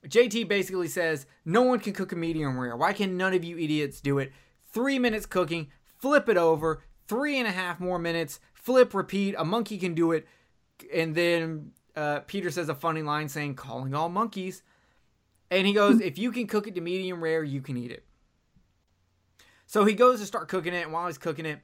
JT 0.06 0.48
basically 0.48 0.88
says 0.88 1.26
no 1.44 1.62
one 1.62 1.80
can 1.80 1.92
cook 1.92 2.12
a 2.12 2.16
medium 2.16 2.58
rare. 2.58 2.76
Why 2.76 2.92
can 2.92 3.16
none 3.16 3.34
of 3.34 3.42
you 3.42 3.58
idiots 3.58 4.00
do 4.00 4.18
it? 4.18 4.32
Three 4.72 4.98
minutes 4.98 5.26
cooking, 5.26 5.68
flip 5.98 6.28
it 6.28 6.36
over, 6.36 6.82
three 7.08 7.38
and 7.38 7.48
a 7.48 7.52
half 7.52 7.80
more 7.80 7.98
minutes, 7.98 8.38
flip, 8.64 8.94
repeat. 8.94 9.34
A 9.38 9.44
monkey 9.44 9.78
can 9.78 9.94
do 9.94 10.12
it, 10.12 10.26
and 10.92 11.14
then 11.14 11.70
uh, 11.94 12.20
Peter 12.20 12.50
says 12.50 12.68
a 12.68 12.74
funny 12.74 13.02
line 13.02 13.28
saying 13.28 13.54
calling 13.54 13.94
all 13.94 14.08
monkeys, 14.08 14.62
and 15.50 15.66
he 15.66 15.72
goes 15.72 16.00
if 16.00 16.18
you 16.18 16.32
can 16.32 16.46
cook 16.46 16.66
it 16.66 16.74
to 16.74 16.80
medium 16.80 17.22
rare, 17.22 17.44
you 17.44 17.60
can 17.60 17.76
eat 17.76 17.92
it. 17.92 18.04
So 19.66 19.84
he 19.84 19.94
goes 19.94 20.20
to 20.20 20.26
start 20.26 20.48
cooking 20.48 20.74
it, 20.74 20.84
and 20.84 20.92
while 20.92 21.06
he's 21.06 21.18
cooking 21.18 21.46
it, 21.46 21.60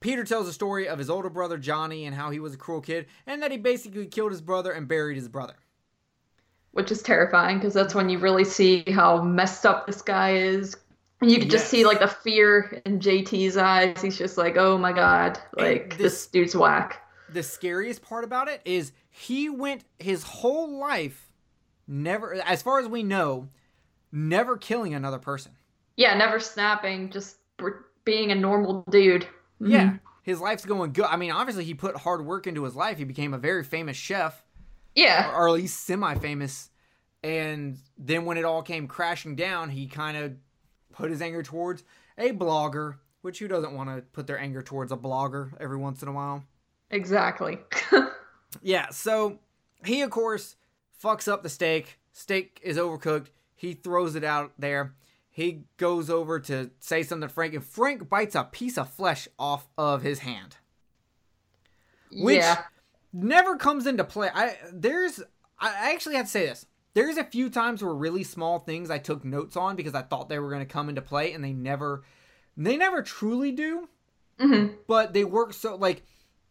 Peter 0.00 0.24
tells 0.24 0.48
a 0.48 0.52
story 0.52 0.88
of 0.88 0.98
his 0.98 1.08
older 1.08 1.30
brother 1.30 1.56
Johnny 1.56 2.04
and 2.04 2.14
how 2.14 2.30
he 2.30 2.40
was 2.40 2.54
a 2.54 2.58
cruel 2.58 2.80
kid 2.80 3.06
and 3.26 3.40
that 3.42 3.52
he 3.52 3.56
basically 3.56 4.06
killed 4.06 4.32
his 4.32 4.40
brother 4.40 4.72
and 4.72 4.88
buried 4.88 5.16
his 5.16 5.28
brother. 5.28 5.54
Which 6.72 6.90
is 6.90 7.02
terrifying 7.02 7.58
because 7.58 7.72
that's 7.72 7.94
when 7.94 8.08
you 8.08 8.18
really 8.18 8.44
see 8.44 8.82
how 8.90 9.22
messed 9.22 9.64
up 9.64 9.86
this 9.86 10.02
guy 10.02 10.34
is. 10.34 10.76
And 11.22 11.30
you 11.30 11.38
can 11.38 11.48
just 11.48 11.68
see 11.68 11.84
like 11.86 12.00
the 12.00 12.08
fear 12.08 12.82
in 12.84 12.98
JT's 12.98 13.56
eyes. 13.56 14.00
He's 14.02 14.18
just 14.18 14.36
like, 14.36 14.56
oh 14.56 14.76
my 14.76 14.92
god, 14.92 15.38
like 15.56 15.90
this- 15.96 16.12
this 16.12 16.26
dude's 16.26 16.54
whack. 16.56 16.98
The 17.30 17.42
scariest 17.42 18.02
part 18.02 18.24
about 18.24 18.48
it 18.48 18.60
is 18.64 18.92
he 19.08 19.48
went 19.48 19.84
his 19.98 20.22
whole 20.22 20.78
life 20.78 21.30
never 21.88 22.34
as 22.34 22.60
far 22.62 22.78
as 22.78 22.86
we 22.88 23.02
know 23.02 23.48
never 24.10 24.56
killing 24.56 24.92
another 24.94 25.18
person. 25.18 25.52
Yeah, 25.96 26.14
never 26.14 26.38
snapping, 26.40 27.10
just 27.10 27.36
being 28.04 28.30
a 28.30 28.34
normal 28.34 28.84
dude. 28.90 29.22
Mhm. 29.60 29.70
Yeah. 29.70 29.92
His 30.22 30.40
life's 30.40 30.64
going 30.64 30.92
good. 30.92 31.06
I 31.06 31.16
mean, 31.16 31.30
obviously 31.32 31.64
he 31.64 31.74
put 31.74 31.96
hard 31.96 32.24
work 32.24 32.46
into 32.46 32.64
his 32.64 32.74
life. 32.76 32.98
He 32.98 33.04
became 33.04 33.32
a 33.34 33.38
very 33.38 33.64
famous 33.64 33.96
chef. 33.96 34.42
Yeah. 34.94 35.32
or 35.34 35.48
at 35.48 35.54
least 35.54 35.84
semi-famous. 35.86 36.68
And 37.24 37.78
then 37.96 38.26
when 38.26 38.36
it 38.36 38.44
all 38.44 38.62
came 38.62 38.86
crashing 38.86 39.36
down, 39.36 39.70
he 39.70 39.86
kind 39.86 40.18
of 40.18 40.34
put 40.92 41.10
his 41.10 41.22
anger 41.22 41.42
towards 41.42 41.82
a 42.18 42.32
blogger, 42.32 42.96
which 43.22 43.38
who 43.38 43.48
doesn't 43.48 43.74
want 43.74 43.88
to 43.88 44.02
put 44.12 44.26
their 44.26 44.38
anger 44.38 44.62
towards 44.62 44.92
a 44.92 44.96
blogger 44.96 45.52
every 45.60 45.76
once 45.76 46.02
in 46.02 46.08
a 46.08 46.12
while? 46.12 46.44
Exactly. 46.90 47.58
Yeah, 48.60 48.90
so 48.90 49.38
he 49.84 50.02
of 50.02 50.10
course 50.10 50.56
fucks 51.02 51.30
up 51.30 51.42
the 51.42 51.48
steak. 51.48 51.98
Steak 52.12 52.60
is 52.62 52.76
overcooked. 52.76 53.28
He 53.54 53.72
throws 53.74 54.14
it 54.14 54.24
out 54.24 54.52
there. 54.58 54.94
he 55.30 55.64
goes 55.78 56.10
over 56.10 56.38
to 56.40 56.70
say 56.80 57.02
something 57.02 57.26
to 57.26 57.32
Frank, 57.32 57.54
and 57.54 57.64
Frank 57.64 58.08
bites 58.10 58.34
a 58.34 58.44
piece 58.44 58.76
of 58.76 58.90
flesh 58.90 59.26
off 59.38 59.68
of 59.78 60.02
his 60.02 60.18
hand. 60.18 60.56
Which 62.12 62.36
yeah. 62.36 62.64
never 63.12 63.56
comes 63.56 63.86
into 63.86 64.04
play. 64.04 64.28
I 64.34 64.58
there's 64.70 65.22
I 65.58 65.92
actually 65.92 66.16
have 66.16 66.26
to 66.26 66.30
say 66.30 66.46
this. 66.46 66.66
There's 66.94 67.16
a 67.16 67.24
few 67.24 67.48
times 67.48 67.82
where 67.82 67.94
really 67.94 68.22
small 68.22 68.58
things 68.58 68.90
I 68.90 68.98
took 68.98 69.24
notes 69.24 69.56
on 69.56 69.76
because 69.76 69.94
I 69.94 70.02
thought 70.02 70.28
they 70.28 70.38
were 70.38 70.50
going 70.50 70.66
to 70.66 70.72
come 70.72 70.88
into 70.88 71.00
play, 71.02 71.32
and 71.32 71.42
they 71.42 71.52
never, 71.52 72.02
they 72.56 72.76
never 72.76 73.02
truly 73.02 73.52
do. 73.52 73.88
Mm-hmm. 74.38 74.74
But 74.86 75.12
they 75.12 75.24
work 75.24 75.52
so 75.52 75.76
like 75.76 76.02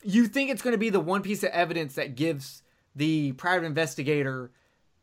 you 0.04 0.28
think 0.28 0.50
it's 0.50 0.62
going 0.62 0.74
to 0.74 0.78
be 0.80 0.90
the 0.90 1.00
one 1.00 1.22
piece 1.22 1.44
of 1.44 1.50
evidence 1.50 1.96
that 1.96 2.16
gives 2.16 2.64
the 2.96 3.34
private 3.34 3.66
investigator 3.66 4.52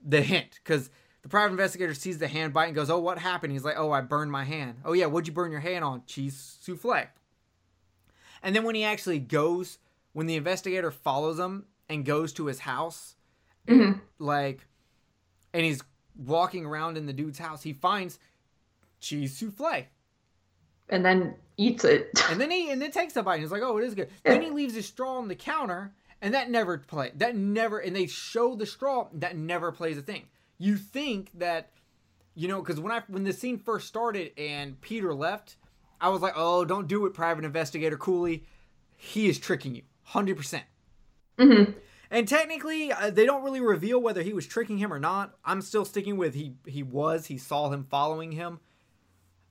the 0.05 0.22
hint 0.22 0.61
because 0.62 0.91
the 1.22 1.28
private 1.28 1.53
investigator 1.53 1.93
sees 1.95 2.18
the 2.18 2.28
hand 2.28 2.53
bite 2.53 2.66
and 2.66 2.74
goes, 2.74 2.89
"Oh, 2.89 3.01
what 3.01 3.18
happened?" 3.18 3.53
He's 3.53 3.64
like, 3.64 3.76
"Oh, 3.76 3.91
I 3.91 4.01
burned 4.01 4.30
my 4.30 4.45
hand." 4.45 4.78
"Oh 4.84 4.93
yeah, 4.93 5.07
what'd 5.07 5.26
you 5.26 5.34
burn 5.34 5.51
your 5.51 5.61
hand 5.61 5.84
on?" 5.84 6.03
Cheese 6.07 6.59
souffle. 6.62 7.09
And 8.43 8.55
then 8.55 8.62
when 8.62 8.76
he 8.76 8.84
actually 8.84 9.18
goes, 9.18 9.78
when 10.12 10.26
the 10.26 10.36
investigator 10.36 10.91
follows 10.93 11.39
him 11.39 11.66
and 11.89 12.05
goes 12.05 12.32
to 12.34 12.47
his 12.47 12.61
house, 12.61 13.16
Mhm. 13.66 14.01
like, 14.20 14.67
and 15.53 15.64
he's 15.64 15.82
walking 16.16 16.64
around 16.64 16.96
in 16.96 17.07
the 17.07 17.12
dude's 17.12 17.38
house, 17.38 17.62
he 17.62 17.72
finds 17.72 18.18
cheese 19.01 19.36
souffle. 19.36 19.86
And 20.88 21.05
then 21.05 21.34
eats 21.57 21.84
it. 21.84 22.11
And 22.30 22.40
then 22.40 22.51
he 22.51 22.70
and 22.70 22.80
then 22.80 22.90
takes 22.90 23.16
a 23.16 23.22
bite 23.22 23.34
and 23.34 23.42
he's 23.42 23.53
like, 23.53 23.62
"Oh, 23.62 23.78
it 23.78 23.84
is 23.84 23.94
good." 23.94 24.11
Then 24.22 24.42
he 24.42 24.51
leaves 24.51 24.74
his 24.74 24.86
straw 24.86 25.16
on 25.16 25.28
the 25.28 25.34
counter, 25.34 25.92
and 26.20 26.34
that 26.34 26.51
never 26.51 26.78
play. 26.78 27.12
That 27.16 27.36
never. 27.36 27.78
And 27.78 27.96
they 27.96 28.07
show 28.07 28.55
the 28.55 28.66
straw. 28.66 29.09
That 29.14 29.36
never 29.36 29.72
plays 29.72 29.96
a 29.96 30.03
thing. 30.03 30.24
You 30.59 30.76
think 30.76 31.30
that, 31.38 31.70
you 32.34 32.49
know, 32.49 32.61
because 32.61 32.80
when 32.80 32.92
I 32.92 33.03
when 33.09 33.24
the 33.24 33.32
scene 33.32 33.59
first 33.59 33.88
started 33.88 34.32
and 34.36 34.80
Peter 34.80 35.14
left, 35.14 35.57
I 36.01 36.11
was 36.11 36.20
like, 36.20 36.34
"Oh, 36.36 36.64
don't 36.64 36.86
do 36.86 37.07
it, 37.07 37.14
Private 37.14 37.44
Investigator 37.44 37.96
Cooley. 37.96 38.44
He 38.96 39.28
is 39.28 39.38
tricking 39.38 39.74
you, 39.74 39.82
hundred 40.03 40.36
percent." 40.36 40.64
Mm-hmm. 41.38 41.72
And 42.11 42.26
technically, 42.26 42.90
uh, 42.92 43.11
they 43.11 43.26
don't 43.26 43.44
really 43.44 43.61
reveal 43.61 44.00
whether 44.00 44.22
he 44.22 44.32
was 44.32 44.46
tricking 44.46 44.78
him 44.78 44.92
or 44.92 44.98
not. 44.98 45.36
I'm 45.44 45.61
still 45.61 45.84
sticking 45.84 46.16
with 46.16 46.34
he 46.34 46.54
he 46.66 46.82
was. 46.82 47.26
He 47.26 47.38
saw 47.38 47.70
him 47.70 47.84
following 47.90 48.32
him. 48.32 48.61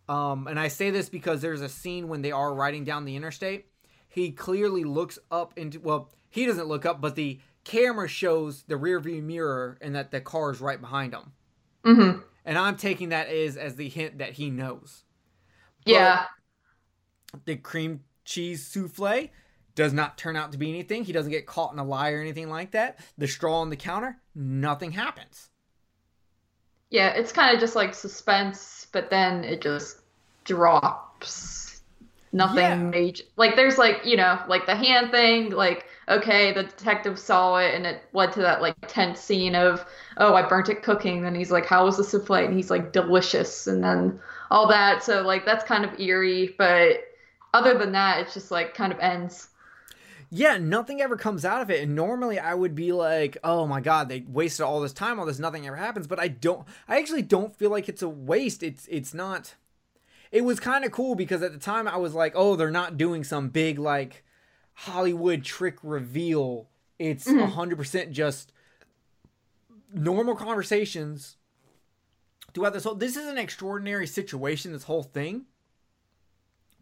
Um, 0.09 0.47
and 0.47 0.59
I 0.59 0.69
say 0.69 0.89
this 0.89 1.09
because 1.09 1.41
there's 1.41 1.61
a 1.61 1.69
scene 1.69 2.07
when 2.07 2.21
they 2.21 2.31
are 2.31 2.53
riding 2.53 2.83
down 2.83 3.05
the 3.05 3.15
interstate. 3.15 3.65
He 4.07 4.31
clearly 4.31 4.83
looks 4.83 5.19
up 5.31 5.53
into 5.57 5.79
well, 5.79 6.09
he 6.29 6.45
doesn't 6.45 6.67
look 6.67 6.85
up, 6.85 7.01
but 7.01 7.15
the 7.15 7.39
camera 7.63 8.07
shows 8.07 8.63
the 8.63 8.77
rear 8.77 8.99
view 8.99 9.21
mirror 9.21 9.77
and 9.81 9.93
that 9.95 10.11
the 10.11 10.21
car 10.21 10.51
is 10.51 10.61
right 10.61 10.79
behind 10.79 11.13
him. 11.13 11.33
hmm 11.83 12.19
And 12.45 12.57
I'm 12.57 12.77
taking 12.77 13.09
that 13.09 13.27
as 13.27 13.57
as 13.57 13.75
the 13.75 13.89
hint 13.89 14.17
that 14.19 14.33
he 14.33 14.49
knows. 14.49 15.03
But 15.85 15.93
Yeah. 15.93 16.25
the 17.45 17.55
cream 17.55 18.03
cheese 18.25 18.65
souffle 18.67 19.29
does 19.77 19.93
not 19.93 20.17
turn 20.19 20.35
out 20.35 20.51
to 20.51 20.59
be 20.59 20.69
anything. 20.69 21.05
He 21.05 21.13
doesn't 21.13 21.31
get 21.31 21.47
caught 21.47 21.71
in 21.73 21.79
a 21.79 21.85
lie 21.85 22.11
or 22.11 22.21
anything 22.21 22.49
like 22.49 22.71
that. 22.71 22.99
The 23.17 23.29
straw 23.29 23.61
on 23.61 23.69
the 23.71 23.77
counter, 23.77 24.17
nothing 24.35 24.91
happens. 24.91 25.49
Yeah, 26.89 27.09
it's 27.09 27.31
kind 27.31 27.53
of 27.53 27.59
just 27.59 27.75
like 27.75 27.93
suspense, 27.93 28.87
but 28.91 29.09
then 29.09 29.43
it 29.43 29.61
just 29.61 29.99
drops. 30.45 31.81
Nothing 32.33 32.89
Yeah. 32.89 32.91
major. 32.91 33.23
Like 33.37 33.55
there's 33.55 33.77
like 33.77 34.05
you 34.05 34.17
know 34.17 34.41
like 34.47 34.65
the 34.65 34.75
hand 34.75 35.11
thing. 35.11 35.51
Like 35.51 35.85
okay, 36.09 36.53
the 36.53 36.63
detective 36.63 37.17
saw 37.19 37.57
it, 37.57 37.73
and 37.73 37.85
it 37.85 38.03
led 38.13 38.33
to 38.33 38.41
that 38.41 38.61
like 38.61 38.75
tense 38.87 39.19
scene 39.21 39.55
of 39.55 39.85
oh 40.17 40.33
I 40.35 40.47
burnt 40.47 40.69
it 40.69 40.83
cooking. 40.83 41.23
Then 41.23 41.35
he's 41.35 41.51
like 41.51 41.65
how 41.65 41.85
was 41.85 41.97
the 41.97 42.03
souffle? 42.03 42.35
And 42.45 42.53
he's 42.55 42.69
like 42.69 42.91
delicious, 42.93 43.67
and 43.67 43.83
then 43.83 44.19
all 44.51 44.67
that. 44.67 45.03
So 45.03 45.21
like 45.21 45.45
that's 45.45 45.63
kind 45.63 45.85
of 45.85 45.99
eerie, 45.99 46.53
but 46.57 46.97
other 47.53 47.77
than 47.77 47.93
that, 47.93 48.19
it's 48.21 48.33
just 48.33 48.51
like 48.51 48.73
kind 48.75 48.91
of 48.93 48.99
ends. 48.99 49.49
Yeah, 50.29 50.57
nothing 50.57 51.01
ever 51.01 51.15
comes 51.15 51.45
out 51.45 51.61
of 51.61 51.69
it. 51.71 51.81
And 51.83 51.95
normally 51.95 52.37
I 52.37 52.53
would 52.53 52.75
be 52.75 52.91
like, 52.91 53.37
oh 53.43 53.65
my 53.65 53.79
god, 53.79 54.09
they 54.09 54.25
wasted 54.27 54.65
all 54.65 54.81
this 54.81 54.91
time 54.93 55.19
all 55.19 55.25
this, 55.25 55.39
nothing 55.39 55.65
ever 55.65 55.77
happens. 55.77 56.05
But 56.07 56.19
I 56.19 56.27
don't 56.27 56.67
I 56.87 56.97
actually 56.97 57.21
don't 57.21 57.55
feel 57.55 57.69
like 57.71 57.87
it's 57.87 58.01
a 58.01 58.09
waste. 58.09 58.61
It's 58.63 58.87
it's 58.89 59.13
not 59.13 59.55
it 60.31 60.43
was 60.43 60.59
kind 60.59 60.83
of 60.83 60.91
cool 60.91 61.15
because 61.15 61.41
at 61.41 61.53
the 61.53 61.59
time 61.59 61.87
I 61.87 61.95
was 61.97 62.13
like, 62.13 62.33
oh, 62.35 62.55
they're 62.57 62.69
not 62.69 62.97
doing 62.97 63.23
some 63.23 63.47
big 63.49 63.79
like 63.79 64.25
Hollywood 64.73 65.43
trick 65.43 65.77
reveal. 65.81 66.67
It's 66.99 67.27
a 67.27 67.31
Mhm. 67.33 67.51
100% 67.53 68.11
just 68.11 68.51
normal 69.93 70.35
conversations 70.35 71.37
throughout 72.53 72.73
this 72.73 72.83
whole 72.83 72.95
this 72.95 73.15
is 73.15 73.25
an 73.27 73.37
extraordinary 73.37 74.05
situation 74.05 74.73
this 74.73 74.83
whole 74.83 75.03
thing 75.03 75.45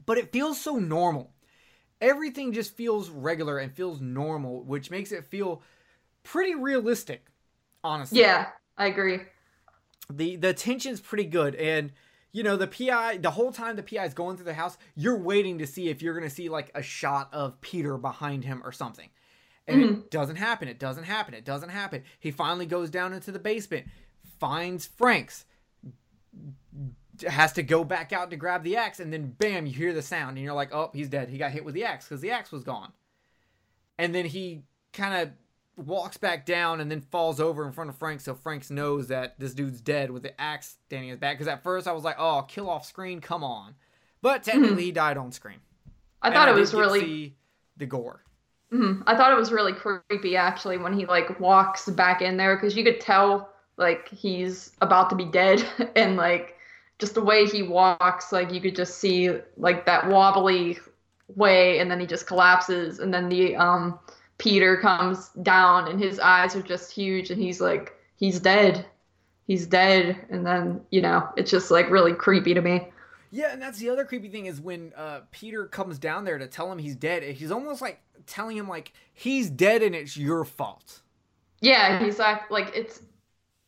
but 0.06 0.18
it 0.18 0.32
feels 0.32 0.60
so 0.60 0.78
normal 0.78 1.32
everything 2.02 2.54
just 2.54 2.76
feels 2.76 3.10
regular 3.10 3.58
and 3.58 3.74
feels 3.74 4.02
normal 4.02 4.64
which 4.64 4.92
makes 4.92 5.12
it 5.12 5.26
feel 5.26 5.62
pretty 6.24 6.56
realistic 6.56 7.28
honestly. 7.84 8.20
Yeah, 8.20 8.48
I 8.78 8.88
agree. 8.88 9.20
the 10.12 10.36
the 10.36 10.54
tension's 10.54 11.00
pretty 11.00 11.26
good 11.26 11.56
and 11.56 11.92
you 12.32 12.44
know 12.44 12.58
the 12.58 12.68
pi 12.68 13.18
the 13.18 13.32
whole 13.32 13.52
time 13.52 13.76
the 13.76 13.84
pi 13.84 14.04
is 14.04 14.14
going 14.14 14.36
through 14.36 14.46
the 14.46 14.54
house 14.54 14.78
you're 14.96 15.18
waiting 15.18 15.60
to 15.60 15.68
see 15.68 15.90
if 15.90 16.02
you're 16.02 16.14
gonna 16.14 16.30
see 16.30 16.50
like 16.50 16.70
a 16.76 16.82
shot 16.82 17.30
of 17.34 17.60
peter 17.62 17.98
behind 17.98 18.44
him 18.44 18.62
or 18.64 18.72
something. 18.72 19.10
And 19.68 19.82
it 19.82 19.90
mm-hmm. 19.90 20.02
doesn't 20.12 20.36
happen 20.36 20.68
it 20.68 20.80
doesn't 20.80 21.06
happen 21.06 21.34
it 21.34 21.46
doesn't 21.46 21.70
happen. 21.70 22.04
He 22.20 22.32
finally 22.32 22.66
goes 22.66 22.90
down 22.90 23.14
into 23.14 23.32
the 23.32 23.40
basement 23.40 23.88
finds 24.40 24.86
frank's 24.86 25.46
has 27.24 27.54
to 27.54 27.64
go 27.64 27.84
back 27.84 28.14
out 28.14 28.30
to 28.30 28.38
grab 28.38 28.64
the 28.64 28.76
axe 28.78 29.00
and 29.00 29.12
then 29.12 29.28
bam 29.38 29.66
you 29.66 29.74
hear 29.74 29.94
the 29.94 30.02
sound 30.02 30.38
and 30.38 30.44
you're 30.44 30.54
like 30.54 30.74
oh 30.74 30.90
he's 30.94 31.10
dead 31.10 31.30
he 31.30 31.38
got 31.38 31.52
hit 31.52 31.64
with 31.64 31.74
the 31.76 31.84
axe 31.84 32.06
because 32.06 32.22
the 32.22 32.32
axe 32.32 32.52
was 32.52 32.64
gone 32.64 32.92
and 33.98 34.14
then 34.14 34.26
he 34.26 34.64
kind 34.94 35.14
of 35.78 35.86
walks 35.86 36.18
back 36.18 36.46
down 36.46 36.80
and 36.80 36.90
then 36.90 37.02
falls 37.02 37.40
over 37.40 37.66
in 37.66 37.72
front 37.72 37.90
of 37.90 37.98
Frank, 37.98 38.22
so 38.22 38.34
Frank 38.34 38.70
knows 38.70 39.08
that 39.10 39.38
this 39.40 39.54
dude's 39.54 39.82
dead 39.82 40.10
with 40.12 40.24
the 40.24 40.40
axe 40.40 40.78
standing 40.86 41.10
in 41.10 41.14
his 41.14 41.20
back. 41.20 41.36
Because 41.38 41.48
at 41.48 41.64
first 41.64 41.88
I 41.88 41.92
was 41.92 42.04
like, 42.04 42.16
"Oh, 42.18 42.44
kill 42.44 42.70
off 42.70 42.86
screen, 42.86 43.20
come 43.20 43.44
on!" 43.44 43.76
But 44.22 44.44
technically, 44.44 44.84
he 44.84 44.92
died 44.92 45.18
on 45.18 45.32
screen. 45.32 45.60
I 46.22 46.30
And 46.30 46.34
thought 46.34 46.50
it 46.50 46.56
did 46.56 46.60
was 46.60 46.74
really 46.74 47.38
the 47.78 47.86
gore. 47.86 48.22
Mhm. 48.72 49.04
I 49.06 49.16
thought 49.16 49.32
it 49.32 49.38
was 49.38 49.52
really 49.52 49.74
creepy 49.74 50.36
actually 50.36 50.78
when 50.78 50.94
he 50.94 51.06
like 51.06 51.40
walks 51.40 51.88
back 51.90 52.22
in 52.22 52.38
there 52.38 52.56
because 52.56 52.76
you 52.76 52.84
could 52.84 53.00
tell 53.00 53.50
like 53.78 54.08
he's 54.10 54.72
about 54.82 55.10
to 55.12 55.16
be 55.16 55.26
dead 55.26 55.64
and 55.96 56.18
like 56.18 56.55
just 57.00 57.14
the 57.16 57.24
way 57.24 57.46
he 57.46 57.64
walks 57.64 58.32
like 58.32 58.52
you 58.52 58.62
could 58.62 58.76
just 58.76 58.98
see 59.00 59.30
like 59.58 59.86
that 59.86 60.08
wobbly 60.08 60.78
way 61.36 61.80
and 61.80 61.90
then 61.90 62.00
he 62.00 62.06
just 62.06 62.28
collapses 62.28 63.00
and 63.00 63.14
then 63.14 63.30
the 63.30 63.56
um 63.56 64.00
Peter 64.38 64.78
comes 64.78 65.30
down 65.44 65.88
and 65.88 66.00
his 66.00 66.20
eyes 66.20 66.56
are 66.56 66.62
just 66.62 66.92
huge 66.92 67.32
and 67.32 67.42
he's 67.42 67.62
like 67.62 67.94
he's 68.18 68.40
dead 68.40 68.86
he's 69.48 69.68
dead 69.68 70.26
and 70.30 70.46
then 70.46 70.82
you 70.92 71.02
know 71.02 71.28
it's 71.38 71.52
just 71.52 71.72
like 71.72 71.90
really 71.90 72.14
creepy 72.14 72.54
to 72.54 72.62
me 72.62 72.90
Yeah, 73.32 73.52
and 73.52 73.62
that's 73.62 73.80
the 73.80 73.90
other 73.90 74.06
creepy 74.06 74.30
thing 74.30 74.46
is 74.46 74.62
when 74.62 74.94
uh, 74.96 75.22
Peter 75.32 75.66
comes 75.68 76.00
down 76.00 76.24
there 76.26 76.38
to 76.38 76.48
tell 76.48 76.72
him 76.72 76.78
he's 76.78 76.96
dead. 76.96 77.24
He's 77.24 77.52
almost 77.52 77.82
like 77.82 78.02
telling 78.28 78.56
him 78.58 78.68
like 78.70 78.94
he's 79.14 79.50
dead 79.50 79.82
and 79.84 79.94
it's 79.96 80.16
your 80.16 80.46
fault. 80.46 81.02
Yeah, 81.62 82.00
he's 82.04 82.20
like 82.20 82.50
like 82.52 82.72
it's 82.76 83.02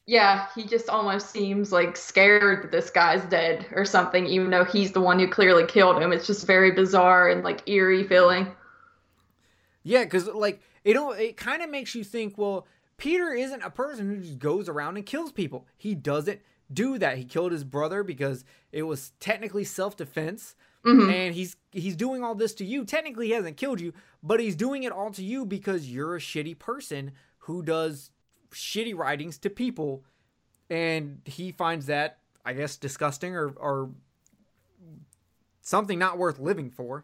yeah, 0.07 0.47
he 0.55 0.63
just 0.65 0.87
almost 0.89 1.29
seems 1.29 1.71
like 1.71 1.97
scared 1.97 2.63
that 2.63 2.71
this 2.71 2.89
guy's 2.89 3.23
dead 3.25 3.67
or 3.73 3.83
something, 3.85 4.25
even 4.25 4.49
though 4.49 4.63
he's 4.63 4.93
the 4.93 5.01
one 5.01 5.19
who 5.19 5.27
clearly 5.27 5.65
killed 5.65 6.01
him. 6.01 6.13
It's 6.13 6.25
just 6.25 6.47
very 6.47 6.71
bizarre 6.71 7.29
and 7.29 7.43
like 7.43 7.67
eerie 7.69 8.07
feeling. 8.07 8.47
Yeah, 9.83 10.03
because 10.03 10.27
like 10.27 10.61
it 10.83 10.93
don't 10.93 11.19
it 11.19 11.37
kind 11.37 11.61
of 11.61 11.69
makes 11.69 11.93
you 11.93 12.03
think, 12.03 12.37
well, 12.37 12.65
Peter 12.97 13.33
isn't 13.33 13.61
a 13.63 13.69
person 13.69 14.07
who 14.09 14.17
just 14.21 14.39
goes 14.39 14.67
around 14.69 14.97
and 14.97 15.05
kills 15.05 15.31
people. 15.31 15.67
He 15.77 15.93
doesn't 15.93 16.41
do 16.71 16.97
that. 16.97 17.17
He 17.17 17.25
killed 17.25 17.51
his 17.51 17.63
brother 17.63 18.03
because 18.03 18.43
it 18.71 18.83
was 18.83 19.11
technically 19.19 19.63
self 19.63 19.95
defense, 19.95 20.55
Mhm. 20.85 21.11
and 21.11 21.35
he's 21.35 21.57
he's 21.71 21.95
doing 21.97 22.23
all 22.23 22.35
this 22.35 22.53
to 22.55 22.65
you. 22.65 22.85
Technically, 22.85 23.27
he 23.27 23.33
hasn't 23.33 23.57
killed 23.57 23.81
you, 23.81 23.93
but 24.23 24.39
he's 24.39 24.55
doing 24.55 24.83
it 24.83 24.91
all 24.91 25.11
to 25.11 25.23
you 25.23 25.45
because 25.45 25.89
you're 25.89 26.15
a 26.15 26.19
shitty 26.19 26.57
person 26.57 27.11
who 27.39 27.61
does 27.61 28.11
shitty 28.51 28.95
writings 28.95 29.37
to 29.39 29.49
people, 29.49 30.03
and 30.69 31.21
he 31.25 31.51
finds 31.51 31.85
that 31.87 32.19
I 32.45 32.53
guess 32.53 32.77
disgusting 32.77 33.35
or 33.35 33.49
or 33.51 33.89
something 35.61 35.99
not 35.99 36.17
worth 36.17 36.39
living 36.39 36.69
for 36.71 37.03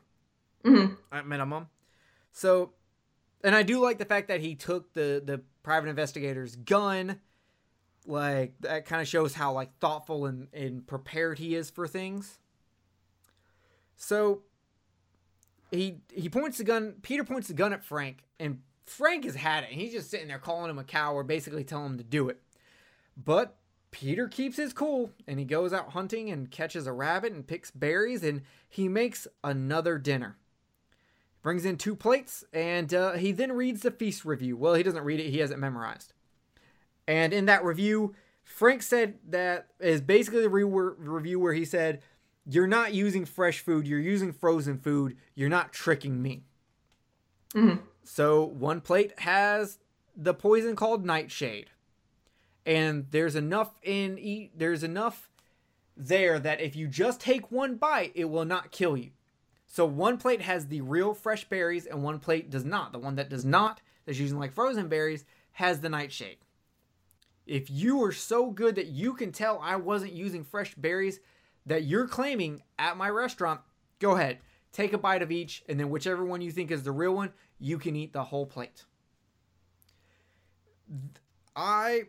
Mhm. 0.63 0.97
at 1.11 1.27
minimum. 1.27 1.67
So, 2.31 2.71
and 3.43 3.53
I 3.55 3.63
do 3.63 3.79
like 3.81 3.97
the 3.97 4.05
fact 4.05 4.27
that 4.29 4.39
he 4.39 4.55
took 4.55 4.93
the 4.93 5.21
the 5.23 5.41
private 5.63 5.89
investigator's 5.89 6.55
gun. 6.55 7.19
Like 8.05 8.53
that 8.61 8.85
kind 8.85 9.01
of 9.01 9.07
shows 9.07 9.33
how 9.33 9.53
like 9.53 9.77
thoughtful 9.79 10.25
and, 10.25 10.47
and 10.53 10.85
prepared 10.85 11.39
he 11.39 11.55
is 11.55 11.69
for 11.69 11.87
things. 11.87 12.39
So 13.95 14.43
he 15.71 15.99
he 16.13 16.29
points 16.29 16.57
the 16.57 16.63
gun. 16.63 16.95
Peter 17.01 17.23
points 17.23 17.47
the 17.47 17.53
gun 17.53 17.73
at 17.73 17.83
Frank, 17.83 18.23
and 18.39 18.61
Frank 18.85 19.23
has 19.25 19.35
had 19.35 19.63
it. 19.63 19.69
He's 19.69 19.91
just 19.91 20.09
sitting 20.09 20.27
there 20.27 20.39
calling 20.39 20.69
him 20.69 20.79
a 20.79 20.83
coward, 20.83 21.27
basically 21.27 21.63
telling 21.63 21.93
him 21.93 21.97
to 21.97 22.03
do 22.03 22.29
it. 22.29 22.41
But 23.15 23.55
Peter 23.91 24.27
keeps 24.27 24.57
his 24.57 24.73
cool 24.73 25.11
and 25.27 25.39
he 25.39 25.45
goes 25.45 25.71
out 25.71 25.91
hunting 25.91 26.29
and 26.29 26.49
catches 26.49 26.87
a 26.87 26.91
rabbit 26.91 27.31
and 27.31 27.45
picks 27.45 27.71
berries 27.71 28.23
and 28.23 28.41
he 28.67 28.89
makes 28.89 29.27
another 29.43 29.97
dinner. 29.97 30.37
Brings 31.43 31.63
in 31.63 31.77
two 31.77 31.95
plates 31.95 32.43
and 32.51 32.93
uh, 32.93 33.13
he 33.13 33.31
then 33.31 33.51
reads 33.51 33.81
the 33.81 33.91
feast 33.91 34.25
review. 34.25 34.57
Well, 34.57 34.73
he 34.73 34.83
doesn't 34.83 35.03
read 35.03 35.19
it, 35.19 35.29
he 35.29 35.39
has 35.39 35.51
it 35.51 35.59
memorized. 35.59 36.13
And 37.07 37.33
in 37.33 37.45
that 37.45 37.63
review, 37.63 38.15
Frank 38.43 38.81
said 38.81 39.19
that 39.29 39.67
is 39.79 40.01
basically 40.01 40.41
the 40.41 40.49
re- 40.49 40.63
review 40.63 41.39
where 41.39 41.53
he 41.53 41.65
said, 41.65 42.01
You're 42.45 42.67
not 42.67 42.93
using 42.93 43.25
fresh 43.25 43.59
food, 43.59 43.87
you're 43.87 43.99
using 43.99 44.33
frozen 44.33 44.79
food, 44.79 45.17
you're 45.35 45.49
not 45.49 45.71
tricking 45.71 46.21
me. 46.21 46.43
Mm-hmm. 47.53 47.85
So 48.03 48.43
one 48.43 48.81
plate 48.81 49.19
has 49.19 49.79
the 50.15 50.33
poison 50.33 50.75
called 50.75 51.05
nightshade. 51.05 51.69
And 52.65 53.07
there's 53.11 53.35
enough 53.35 53.77
in 53.81 54.17
eat 54.17 54.51
there's 54.57 54.83
enough 54.83 55.29
there 55.97 56.39
that 56.39 56.61
if 56.61 56.75
you 56.75 56.87
just 56.87 57.19
take 57.19 57.51
one 57.51 57.75
bite 57.75 58.13
it 58.15 58.25
will 58.25 58.45
not 58.45 58.71
kill 58.71 58.95
you. 58.95 59.11
So 59.65 59.85
one 59.85 60.17
plate 60.17 60.41
has 60.41 60.67
the 60.67 60.81
real 60.81 61.13
fresh 61.13 61.45
berries 61.45 61.85
and 61.85 62.03
one 62.03 62.19
plate 62.19 62.49
does 62.49 62.63
not. 62.63 62.91
The 62.91 62.99
one 62.99 63.15
that 63.15 63.29
does 63.29 63.43
not 63.43 63.81
that's 64.05 64.19
using 64.19 64.39
like 64.39 64.53
frozen 64.53 64.87
berries 64.87 65.25
has 65.53 65.79
the 65.79 65.89
nightshade. 65.89 66.37
If 67.45 67.69
you 67.69 68.01
are 68.03 68.11
so 68.11 68.51
good 68.51 68.75
that 68.75 68.87
you 68.87 69.13
can 69.13 69.31
tell 69.31 69.59
i 69.61 69.75
wasn't 69.75 70.13
using 70.13 70.43
fresh 70.43 70.75
berries 70.75 71.19
that 71.65 71.83
you're 71.83 72.07
claiming 72.07 72.61
at 72.79 72.97
my 72.97 73.09
restaurant 73.09 73.61
go 73.99 74.11
ahead 74.11 74.39
take 74.73 74.91
a 74.91 74.97
bite 74.97 75.21
of 75.21 75.31
each 75.31 75.63
and 75.69 75.79
then 75.79 75.89
whichever 75.89 76.25
one 76.25 76.41
you 76.41 76.51
think 76.51 76.69
is 76.71 76.83
the 76.83 76.91
real 76.91 77.15
one 77.15 77.31
you 77.59 77.77
can 77.77 77.95
eat 77.95 78.11
the 78.11 78.25
whole 78.25 78.45
plate 78.45 78.83
i 81.55 82.03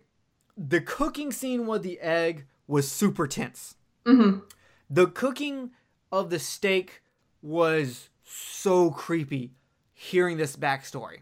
the 0.56 0.80
cooking 0.80 1.32
scene 1.32 1.66
with 1.66 1.82
the 1.82 2.00
egg 2.00 2.46
was 2.66 2.90
super 2.90 3.26
tense. 3.26 3.76
Mm-hmm. 4.04 4.40
The 4.88 5.06
cooking 5.06 5.70
of 6.12 6.30
the 6.30 6.38
steak 6.38 7.02
was 7.42 8.10
so 8.22 8.90
creepy 8.90 9.52
hearing 9.92 10.36
this 10.36 10.56
backstory. 10.56 11.18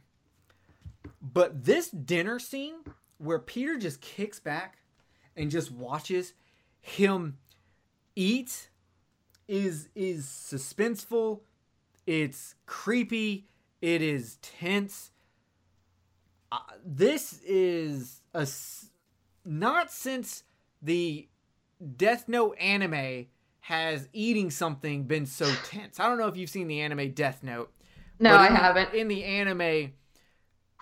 But 1.21 1.65
this 1.65 1.89
dinner 1.89 2.39
scene 2.39 2.77
where 3.19 3.39
Peter 3.39 3.79
just 3.79 4.01
kicks 4.01 4.41
back 4.41 4.79
and 5.37 5.51
just 5.51 5.71
watches 5.71 6.35
him 6.81 7.39
eat 8.17 8.69
is 9.49 9.89
is 9.95 10.27
suspenseful, 10.27 11.41
it's 12.07 12.55
creepy, 12.67 13.49
it 13.81 14.03
is 14.03 14.37
tense. 14.43 15.11
Uh, 16.51 16.59
this 16.85 17.41
is 17.45 18.21
a 18.35 18.47
not 19.45 19.91
since 19.91 20.45
the 20.81 21.29
Death 21.97 22.29
Note 22.29 22.57
anime 22.59 23.27
has 23.61 24.09
eating 24.13 24.51
something 24.51 25.05
been 25.05 25.27
so 25.27 25.53
tense. 25.65 26.01
I 26.01 26.09
don't 26.09 26.19
know 26.19 26.27
if 26.27 26.37
you've 26.37 26.51
seen 26.51 26.69
the 26.69 26.81
anime 26.81 27.13
Death 27.13 27.43
Note. 27.43 27.73
No, 28.19 28.37
I 28.37 28.47
in 28.49 28.55
haven't. 28.55 28.95
In 28.95 29.09
the 29.09 29.25
anime, 29.25 29.93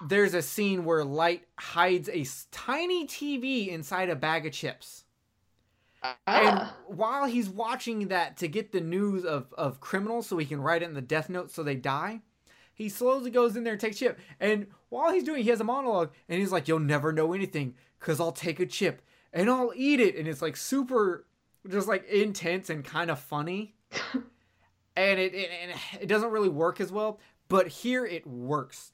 there's 0.06 0.34
a 0.34 0.42
scene 0.42 0.84
where 0.84 1.04
Light 1.04 1.44
hides 1.58 2.08
a 2.08 2.26
tiny 2.50 3.06
TV 3.06 3.68
inside 3.68 4.10
a 4.10 4.16
bag 4.16 4.46
of 4.46 4.52
chips. 4.52 5.04
Ah. 6.02 6.16
And 6.26 6.96
while 6.96 7.26
he's 7.26 7.48
watching 7.48 8.08
that 8.08 8.36
to 8.38 8.48
get 8.48 8.72
the 8.72 8.80
news 8.80 9.24
of, 9.24 9.52
of 9.58 9.80
criminals 9.80 10.26
so 10.26 10.38
he 10.38 10.46
can 10.46 10.60
write 10.60 10.82
it 10.82 10.86
in 10.86 10.94
the 10.94 11.00
death 11.02 11.28
note 11.28 11.50
so 11.50 11.62
they 11.62 11.74
die, 11.74 12.20
he 12.72 12.88
slowly 12.88 13.30
goes 13.30 13.56
in 13.56 13.64
there 13.64 13.74
and 13.74 13.80
takes 13.80 13.98
chip. 13.98 14.18
And 14.38 14.66
while 14.88 15.12
he's 15.12 15.24
doing 15.24 15.40
it, 15.40 15.44
he 15.44 15.50
has 15.50 15.60
a 15.60 15.64
monologue 15.64 16.10
and 16.28 16.38
he's 16.40 16.52
like, 16.52 16.66
You'll 16.68 16.78
never 16.78 17.12
know 17.12 17.32
anything 17.32 17.74
because 17.98 18.18
I'll 18.20 18.32
take 18.32 18.60
a 18.60 18.66
chip 18.66 19.02
and 19.32 19.50
I'll 19.50 19.72
eat 19.76 20.00
it. 20.00 20.16
And 20.16 20.26
it's 20.26 20.40
like 20.42 20.56
super, 20.56 21.26
just 21.68 21.86
like 21.88 22.08
intense 22.08 22.70
and 22.70 22.82
kind 22.84 23.10
of 23.10 23.18
funny. 23.18 23.74
and 24.96 25.20
it, 25.20 25.34
it, 25.34 25.50
and 25.62 25.72
it 26.00 26.06
doesn't 26.06 26.30
really 26.30 26.48
work 26.48 26.80
as 26.80 26.90
well. 26.90 27.20
But 27.48 27.68
here 27.68 28.06
it 28.06 28.26
works. 28.26 28.92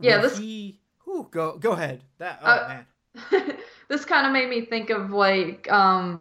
Yeah, 0.00 0.18
this- 0.20 0.36
He, 0.36 0.80
whew, 1.04 1.28
go, 1.30 1.56
go 1.58 1.72
ahead. 1.72 2.02
That, 2.18 2.40
oh, 2.42 2.50
Uh, 2.50 2.68
man. 2.68 3.56
this 3.88 4.04
kind 4.04 4.26
of 4.26 4.32
made 4.32 4.48
me 4.48 4.64
think 4.64 4.90
of 4.90 5.10
like 5.10 5.70
um 5.70 6.20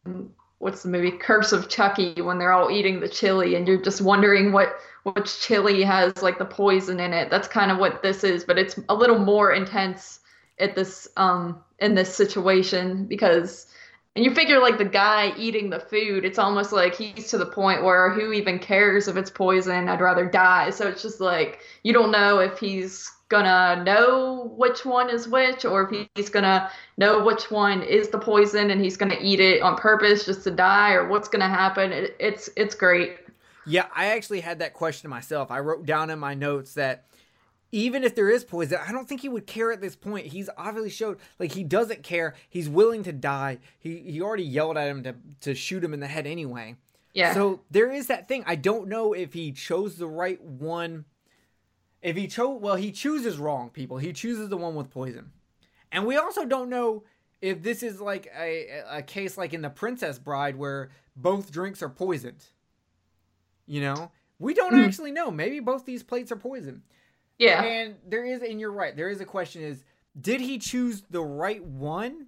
what's 0.61 0.83
the 0.83 0.89
movie 0.89 1.11
Curse 1.11 1.51
of 1.53 1.69
Chucky 1.69 2.21
when 2.21 2.37
they're 2.37 2.53
all 2.53 2.69
eating 2.69 2.99
the 2.99 3.09
chili 3.09 3.55
and 3.55 3.67
you're 3.67 3.81
just 3.81 4.01
wondering 4.01 4.51
what 4.51 4.75
which 5.03 5.39
chili 5.39 5.81
has 5.83 6.21
like 6.21 6.37
the 6.37 6.45
poison 6.45 6.99
in 6.99 7.13
it. 7.13 7.31
That's 7.31 7.47
kind 7.47 7.71
of 7.71 7.79
what 7.79 8.03
this 8.03 8.23
is, 8.23 8.43
but 8.43 8.59
it's 8.59 8.79
a 8.87 8.93
little 8.95 9.17
more 9.17 9.51
intense 9.51 10.19
at 10.59 10.75
this 10.75 11.07
um 11.17 11.63
in 11.79 11.95
this 11.95 12.15
situation 12.15 13.05
because 13.05 13.67
and 14.15 14.25
you 14.25 14.35
figure 14.35 14.59
like 14.59 14.77
the 14.77 14.85
guy 14.85 15.33
eating 15.37 15.69
the 15.69 15.79
food, 15.79 16.25
it's 16.25 16.37
almost 16.37 16.73
like 16.73 16.95
he's 16.95 17.29
to 17.29 17.37
the 17.37 17.45
point 17.45 17.83
where 17.83 18.11
who 18.11 18.33
even 18.33 18.59
cares 18.59 19.07
if 19.07 19.15
it's 19.15 19.31
poison? 19.31 19.87
I'd 19.87 20.01
rather 20.01 20.25
die. 20.29 20.69
So 20.69 20.87
it's 20.87 21.01
just 21.01 21.19
like 21.19 21.61
you 21.83 21.93
don't 21.93 22.11
know 22.11 22.39
if 22.39 22.59
he's 22.59 23.09
gonna 23.31 23.81
know 23.83 24.51
which 24.57 24.85
one 24.85 25.09
is 25.09 25.27
which 25.27 25.63
or 25.63 25.89
if 25.89 26.07
he's 26.15 26.29
gonna 26.29 26.69
know 26.97 27.23
which 27.23 27.49
one 27.49 27.81
is 27.81 28.09
the 28.09 28.19
poison 28.19 28.69
and 28.69 28.83
he's 28.83 28.97
gonna 28.97 29.17
eat 29.19 29.39
it 29.39 29.61
on 29.61 29.77
purpose 29.77 30.25
just 30.25 30.43
to 30.43 30.51
die 30.51 30.91
or 30.91 31.07
what's 31.07 31.29
gonna 31.29 31.49
happen. 31.49 31.91
It, 31.93 32.15
it's 32.19 32.49
it's 32.57 32.75
great. 32.75 33.17
Yeah, 33.65 33.85
I 33.95 34.07
actually 34.07 34.41
had 34.41 34.59
that 34.59 34.73
question 34.73 35.09
myself. 35.09 35.49
I 35.49 35.59
wrote 35.59 35.85
down 35.85 36.09
in 36.09 36.19
my 36.19 36.33
notes 36.33 36.73
that 36.73 37.05
even 37.71 38.03
if 38.03 38.15
there 38.15 38.29
is 38.29 38.43
poison, 38.43 38.79
I 38.85 38.91
don't 38.91 39.07
think 39.07 39.21
he 39.21 39.29
would 39.29 39.47
care 39.47 39.71
at 39.71 39.79
this 39.79 39.95
point. 39.95 40.25
He's 40.27 40.49
obviously 40.57 40.89
showed 40.89 41.17
like 41.39 41.53
he 41.53 41.63
doesn't 41.63 42.03
care. 42.03 42.35
He's 42.49 42.67
willing 42.67 43.03
to 43.03 43.13
die. 43.13 43.59
He 43.79 43.99
he 43.99 44.21
already 44.21 44.43
yelled 44.43 44.77
at 44.77 44.89
him 44.89 45.03
to 45.03 45.15
to 45.41 45.55
shoot 45.55 45.83
him 45.83 45.93
in 45.93 46.01
the 46.01 46.07
head 46.07 46.27
anyway. 46.27 46.75
Yeah. 47.13 47.33
So 47.33 47.61
there 47.71 47.91
is 47.91 48.07
that 48.07 48.27
thing. 48.27 48.43
I 48.45 48.55
don't 48.55 48.87
know 48.87 49.13
if 49.13 49.33
he 49.33 49.51
chose 49.51 49.95
the 49.95 50.07
right 50.07 50.41
one. 50.43 51.05
If 52.01 52.15
he 52.15 52.27
chose, 52.27 52.59
well, 52.61 52.75
he 52.75 52.91
chooses 52.91 53.37
wrong 53.37 53.69
people. 53.69 53.97
He 53.97 54.11
chooses 54.13 54.49
the 54.49 54.57
one 54.57 54.75
with 54.75 54.89
poison, 54.89 55.31
and 55.91 56.05
we 56.05 56.17
also 56.17 56.45
don't 56.45 56.69
know 56.69 57.03
if 57.41 57.61
this 57.61 57.83
is 57.83 58.01
like 58.01 58.27
a 58.37 58.81
a 58.89 59.01
case 59.03 59.37
like 59.37 59.53
in 59.53 59.61
the 59.61 59.69
Princess 59.69 60.17
Bride 60.19 60.55
where 60.55 60.89
both 61.15 61.51
drinks 61.51 61.81
are 61.83 61.89
poisoned. 61.89 62.43
You 63.67 63.81
know, 63.81 64.11
we 64.39 64.53
don't 64.53 64.73
Mhm. 64.73 64.83
actually 64.85 65.11
know. 65.11 65.29
Maybe 65.31 65.59
both 65.59 65.85
these 65.85 66.03
plates 66.03 66.31
are 66.31 66.35
poison. 66.37 66.83
yeah. 67.37 67.63
And 67.63 67.95
there 68.07 68.23
is, 68.25 68.41
and 68.41 68.59
you're 68.59 68.71
right. 68.71 68.95
There 68.95 69.09
is 69.09 69.21
a 69.21 69.25
question: 69.25 69.61
is 69.61 69.83
did 70.19 70.41
he 70.41 70.57
choose 70.57 71.03
the 71.09 71.23
right 71.23 71.63
one, 71.63 72.27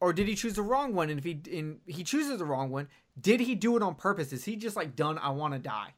or 0.00 0.12
did 0.12 0.28
he 0.28 0.34
choose 0.34 0.54
the 0.54 0.62
wrong 0.62 0.94
one? 0.94 1.10
And 1.10 1.18
if 1.18 1.24
he 1.24 1.40
and 1.58 1.80
he 1.86 2.04
chooses 2.04 2.38
the 2.38 2.44
wrong 2.44 2.70
one, 2.70 2.88
did 3.20 3.40
he 3.40 3.54
do 3.54 3.76
it 3.76 3.82
on 3.82 3.94
purpose? 3.96 4.32
Is 4.32 4.44
he 4.44 4.54
just 4.56 4.76
like 4.76 4.94
done? 4.94 5.18
I 5.18 5.30
want 5.30 5.54
to 5.54 5.58
die 5.58 5.94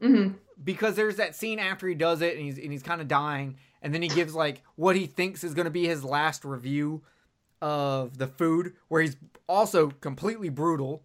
hmm 0.00 0.28
because 0.62 0.94
there's 0.94 1.16
that 1.16 1.34
scene 1.34 1.58
after 1.58 1.88
he 1.88 1.94
does 1.94 2.20
it 2.20 2.36
and 2.36 2.44
he's 2.44 2.58
and 2.58 2.70
he's 2.70 2.82
kind 2.82 3.00
of 3.00 3.08
dying, 3.08 3.56
and 3.80 3.94
then 3.94 4.02
he 4.02 4.08
gives 4.08 4.34
like 4.34 4.62
what 4.76 4.94
he 4.96 5.06
thinks 5.06 5.42
is 5.44 5.54
going 5.54 5.64
to 5.64 5.70
be 5.70 5.86
his 5.86 6.04
last 6.04 6.44
review 6.44 7.02
of 7.62 8.18
the 8.18 8.26
food, 8.26 8.74
where 8.88 9.02
he's 9.02 9.16
also 9.46 9.88
completely 9.90 10.48
brutal. 10.50 11.02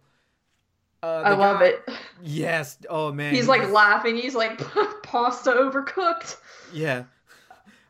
Uh, 1.02 1.22
I 1.24 1.34
love 1.34 1.60
guy- 1.60 1.66
it. 1.66 1.88
Yes. 2.22 2.78
Oh 2.88 3.12
man. 3.12 3.34
He's 3.34 3.48
like 3.48 3.70
laughing. 3.70 4.16
He's 4.16 4.34
like 4.34 4.58
pasta 5.02 5.50
overcooked. 5.52 6.36
Yeah. 6.72 7.04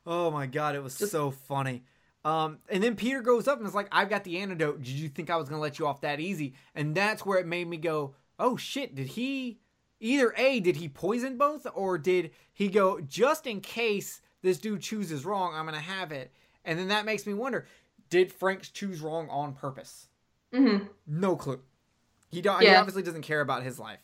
Oh 0.06 0.30
my 0.30 0.46
god, 0.46 0.74
it 0.76 0.82
was 0.82 0.96
Just- 0.98 1.12
so 1.12 1.30
funny. 1.30 1.82
Um, 2.24 2.58
and 2.68 2.82
then 2.82 2.96
Peter 2.96 3.22
goes 3.22 3.46
up 3.46 3.58
and 3.58 3.68
is 3.68 3.74
like, 3.74 3.86
"I've 3.92 4.08
got 4.10 4.24
the 4.24 4.38
antidote. 4.38 4.78
Did 4.82 4.88
you 4.94 5.08
think 5.08 5.30
I 5.30 5.36
was 5.36 5.48
gonna 5.48 5.60
let 5.60 5.78
you 5.78 5.86
off 5.86 6.00
that 6.00 6.18
easy?" 6.18 6.54
And 6.74 6.92
that's 6.94 7.24
where 7.24 7.38
it 7.38 7.46
made 7.46 7.68
me 7.68 7.76
go, 7.76 8.14
"Oh 8.38 8.56
shit! 8.56 8.96
Did 8.96 9.06
he 9.06 9.58
either 10.00 10.34
a 10.36 10.60
did 10.60 10.76
he 10.76 10.88
poison 10.88 11.36
both, 11.38 11.66
or 11.74 11.98
did 11.98 12.30
he 12.52 12.68
go 12.68 13.00
just 13.00 13.46
in 13.46 13.60
case 13.60 14.20
this 14.42 14.58
dude 14.58 14.82
chooses 14.82 15.24
wrong? 15.24 15.54
I'm 15.54 15.64
gonna 15.64 15.80
have 15.80 16.12
it." 16.12 16.32
And 16.64 16.78
then 16.78 16.88
that 16.88 17.04
makes 17.04 17.26
me 17.26 17.34
wonder: 17.34 17.66
Did 18.10 18.32
Frank 18.32 18.62
choose 18.72 19.00
wrong 19.00 19.28
on 19.28 19.54
purpose? 19.54 20.08
hmm 20.52 20.78
No 21.06 21.36
clue. 21.36 21.60
He 22.28 22.40
don't. 22.40 22.60
He 22.60 22.68
obviously 22.68 23.02
doesn't 23.02 23.22
care 23.22 23.40
about 23.40 23.62
his 23.62 23.78
life. 23.78 24.00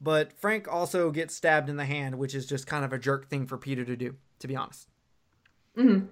But 0.00 0.32
Frank 0.32 0.66
also 0.66 1.10
gets 1.10 1.34
stabbed 1.34 1.68
in 1.68 1.76
the 1.76 1.84
hand, 1.84 2.16
which 2.16 2.34
is 2.34 2.46
just 2.46 2.66
kind 2.66 2.84
of 2.84 2.92
a 2.92 2.98
jerk 2.98 3.28
thing 3.28 3.46
for 3.46 3.58
Peter 3.58 3.84
to 3.84 3.96
do, 3.96 4.16
to 4.38 4.48
be 4.48 4.56
honest. 4.56 4.88
hmm 5.74 6.06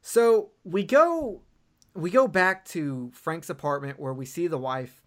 So 0.00 0.50
we 0.64 0.84
go 0.84 1.42
we 1.94 2.10
go 2.10 2.28
back 2.28 2.64
to 2.66 3.10
Frank's 3.14 3.50
apartment 3.50 3.98
where 3.98 4.12
we 4.12 4.26
see 4.26 4.46
the 4.46 4.58
wife. 4.58 5.02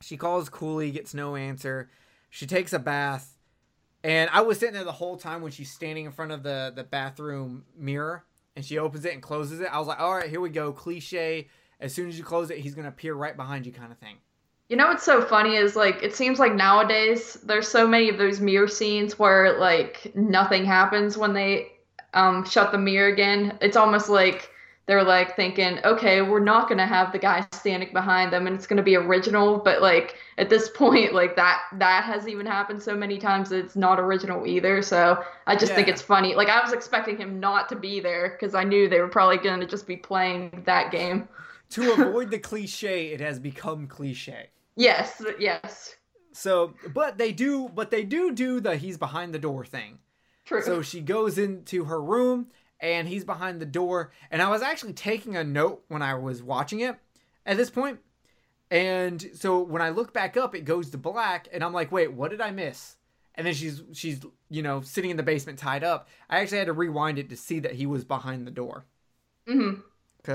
She 0.00 0.16
calls 0.16 0.48
Cooley, 0.48 0.90
gets 0.90 1.14
no 1.14 1.36
answer. 1.36 1.90
She 2.30 2.46
takes 2.46 2.72
a 2.72 2.78
bath. 2.78 3.36
And 4.04 4.30
I 4.32 4.42
was 4.42 4.58
sitting 4.58 4.74
there 4.74 4.84
the 4.84 4.92
whole 4.92 5.16
time 5.16 5.42
when 5.42 5.50
she's 5.50 5.70
standing 5.70 6.04
in 6.04 6.12
front 6.12 6.30
of 6.30 6.42
the, 6.42 6.72
the 6.74 6.84
bathroom 6.84 7.64
mirror 7.76 8.24
and 8.54 8.64
she 8.64 8.78
opens 8.78 9.04
it 9.04 9.12
and 9.12 9.22
closes 9.22 9.60
it. 9.60 9.68
I 9.72 9.78
was 9.78 9.88
like, 9.88 10.00
all 10.00 10.14
right, 10.14 10.28
here 10.28 10.40
we 10.40 10.50
go. 10.50 10.72
Cliche. 10.72 11.48
As 11.80 11.94
soon 11.94 12.08
as 12.08 12.18
you 12.18 12.24
close 12.24 12.50
it, 12.50 12.58
he's 12.58 12.74
to 12.74 12.86
appear 12.86 13.14
right 13.14 13.36
behind 13.36 13.66
you, 13.66 13.72
kind 13.72 13.92
of 13.92 13.98
thing. 13.98 14.16
You 14.68 14.76
know 14.76 14.88
what's 14.88 15.04
so 15.04 15.22
funny 15.22 15.56
is 15.56 15.76
like 15.76 16.02
it 16.02 16.14
seems 16.14 16.38
like 16.38 16.54
nowadays 16.54 17.34
there's 17.44 17.68
so 17.68 17.86
many 17.86 18.10
of 18.10 18.18
those 18.18 18.40
mirror 18.40 18.68
scenes 18.68 19.18
where 19.18 19.58
like 19.58 20.12
nothing 20.14 20.64
happens 20.64 21.16
when 21.16 21.32
they 21.32 21.68
um 22.12 22.44
shut 22.44 22.70
the 22.70 22.78
mirror 22.78 23.08
again. 23.10 23.56
It's 23.62 23.76
almost 23.78 24.10
like 24.10 24.50
they're 24.88 25.04
like 25.04 25.36
thinking, 25.36 25.80
okay, 25.84 26.22
we're 26.22 26.40
not 26.40 26.68
gonna 26.68 26.86
have 26.88 27.12
the 27.12 27.20
guy 27.20 27.46
standing 27.52 27.92
behind 27.92 28.32
them, 28.32 28.48
and 28.48 28.56
it's 28.56 28.66
gonna 28.66 28.82
be 28.82 28.96
original. 28.96 29.58
But 29.60 29.82
like 29.82 30.16
at 30.38 30.50
this 30.50 30.70
point, 30.74 31.14
like 31.14 31.36
that 31.36 31.62
that 31.74 32.04
has 32.04 32.26
even 32.28 32.46
happened 32.46 32.82
so 32.82 32.96
many 32.96 33.18
times 33.18 33.50
that 33.50 33.58
it's 33.64 33.76
not 33.76 34.00
original 34.00 34.46
either. 34.46 34.82
So 34.82 35.22
I 35.46 35.56
just 35.56 35.74
think 35.74 35.88
it's 35.88 36.02
funny. 36.02 36.34
Like 36.34 36.48
I 36.48 36.60
was 36.62 36.72
expecting 36.72 37.18
him 37.18 37.40
not 37.40 37.68
to 37.70 37.76
be 37.76 38.00
there 38.00 38.30
because 38.30 38.56
I 38.56 38.64
knew 38.64 38.88
they 38.88 39.00
were 39.00 39.08
probably 39.08 39.38
gonna 39.38 39.66
just 39.66 39.86
be 39.86 39.96
playing 39.96 40.64
that 40.66 40.90
game. 40.90 41.28
To 41.70 41.92
avoid 41.92 42.30
the 42.30 42.38
cliche, 42.38 43.08
it 43.12 43.20
has 43.20 43.38
become 43.38 43.86
cliche. 43.88 44.50
Yes, 44.76 45.20
yes, 45.38 45.96
So, 46.32 46.74
but 46.86 47.18
they 47.18 47.32
do, 47.32 47.68
but 47.68 47.90
they 47.90 48.04
do 48.04 48.32
do 48.32 48.60
the 48.60 48.76
he's 48.76 48.96
behind 48.98 49.34
the 49.34 49.38
door 49.38 49.64
thing. 49.64 49.98
true. 50.44 50.62
So 50.62 50.82
she 50.82 51.00
goes 51.00 51.38
into 51.38 51.84
her 51.84 52.02
room 52.02 52.48
and 52.80 53.08
he's 53.08 53.24
behind 53.24 53.60
the 53.60 53.66
door. 53.66 54.12
And 54.30 54.42
I 54.42 54.48
was 54.50 54.62
actually 54.62 54.92
taking 54.94 55.36
a 55.36 55.44
note 55.44 55.84
when 55.88 56.02
I 56.02 56.14
was 56.14 56.42
watching 56.42 56.80
it 56.80 56.96
at 57.46 57.56
this 57.56 57.70
point. 57.70 58.00
And 58.70 59.30
so 59.34 59.60
when 59.62 59.82
I 59.82 59.90
look 59.90 60.12
back 60.12 60.36
up, 60.36 60.54
it 60.54 60.64
goes 60.64 60.90
to 60.90 60.98
black, 60.98 61.48
and 61.52 61.64
I'm 61.64 61.72
like, 61.72 61.92
wait, 61.92 62.12
what 62.12 62.30
did 62.30 62.40
I 62.40 62.50
miss? 62.50 62.96
And 63.34 63.46
then 63.46 63.54
she's 63.54 63.82
she's 63.92 64.20
you 64.50 64.62
know 64.62 64.80
sitting 64.82 65.10
in 65.10 65.16
the 65.16 65.22
basement 65.22 65.58
tied 65.58 65.84
up. 65.84 66.08
I 66.28 66.40
actually 66.40 66.58
had 66.58 66.66
to 66.66 66.72
rewind 66.72 67.18
it 67.18 67.30
to 67.30 67.36
see 67.36 67.60
that 67.60 67.74
he 67.74 67.86
was 67.86 68.04
behind 68.04 68.46
the 68.46 68.50
door. 68.50 68.84
hmm 69.46 69.74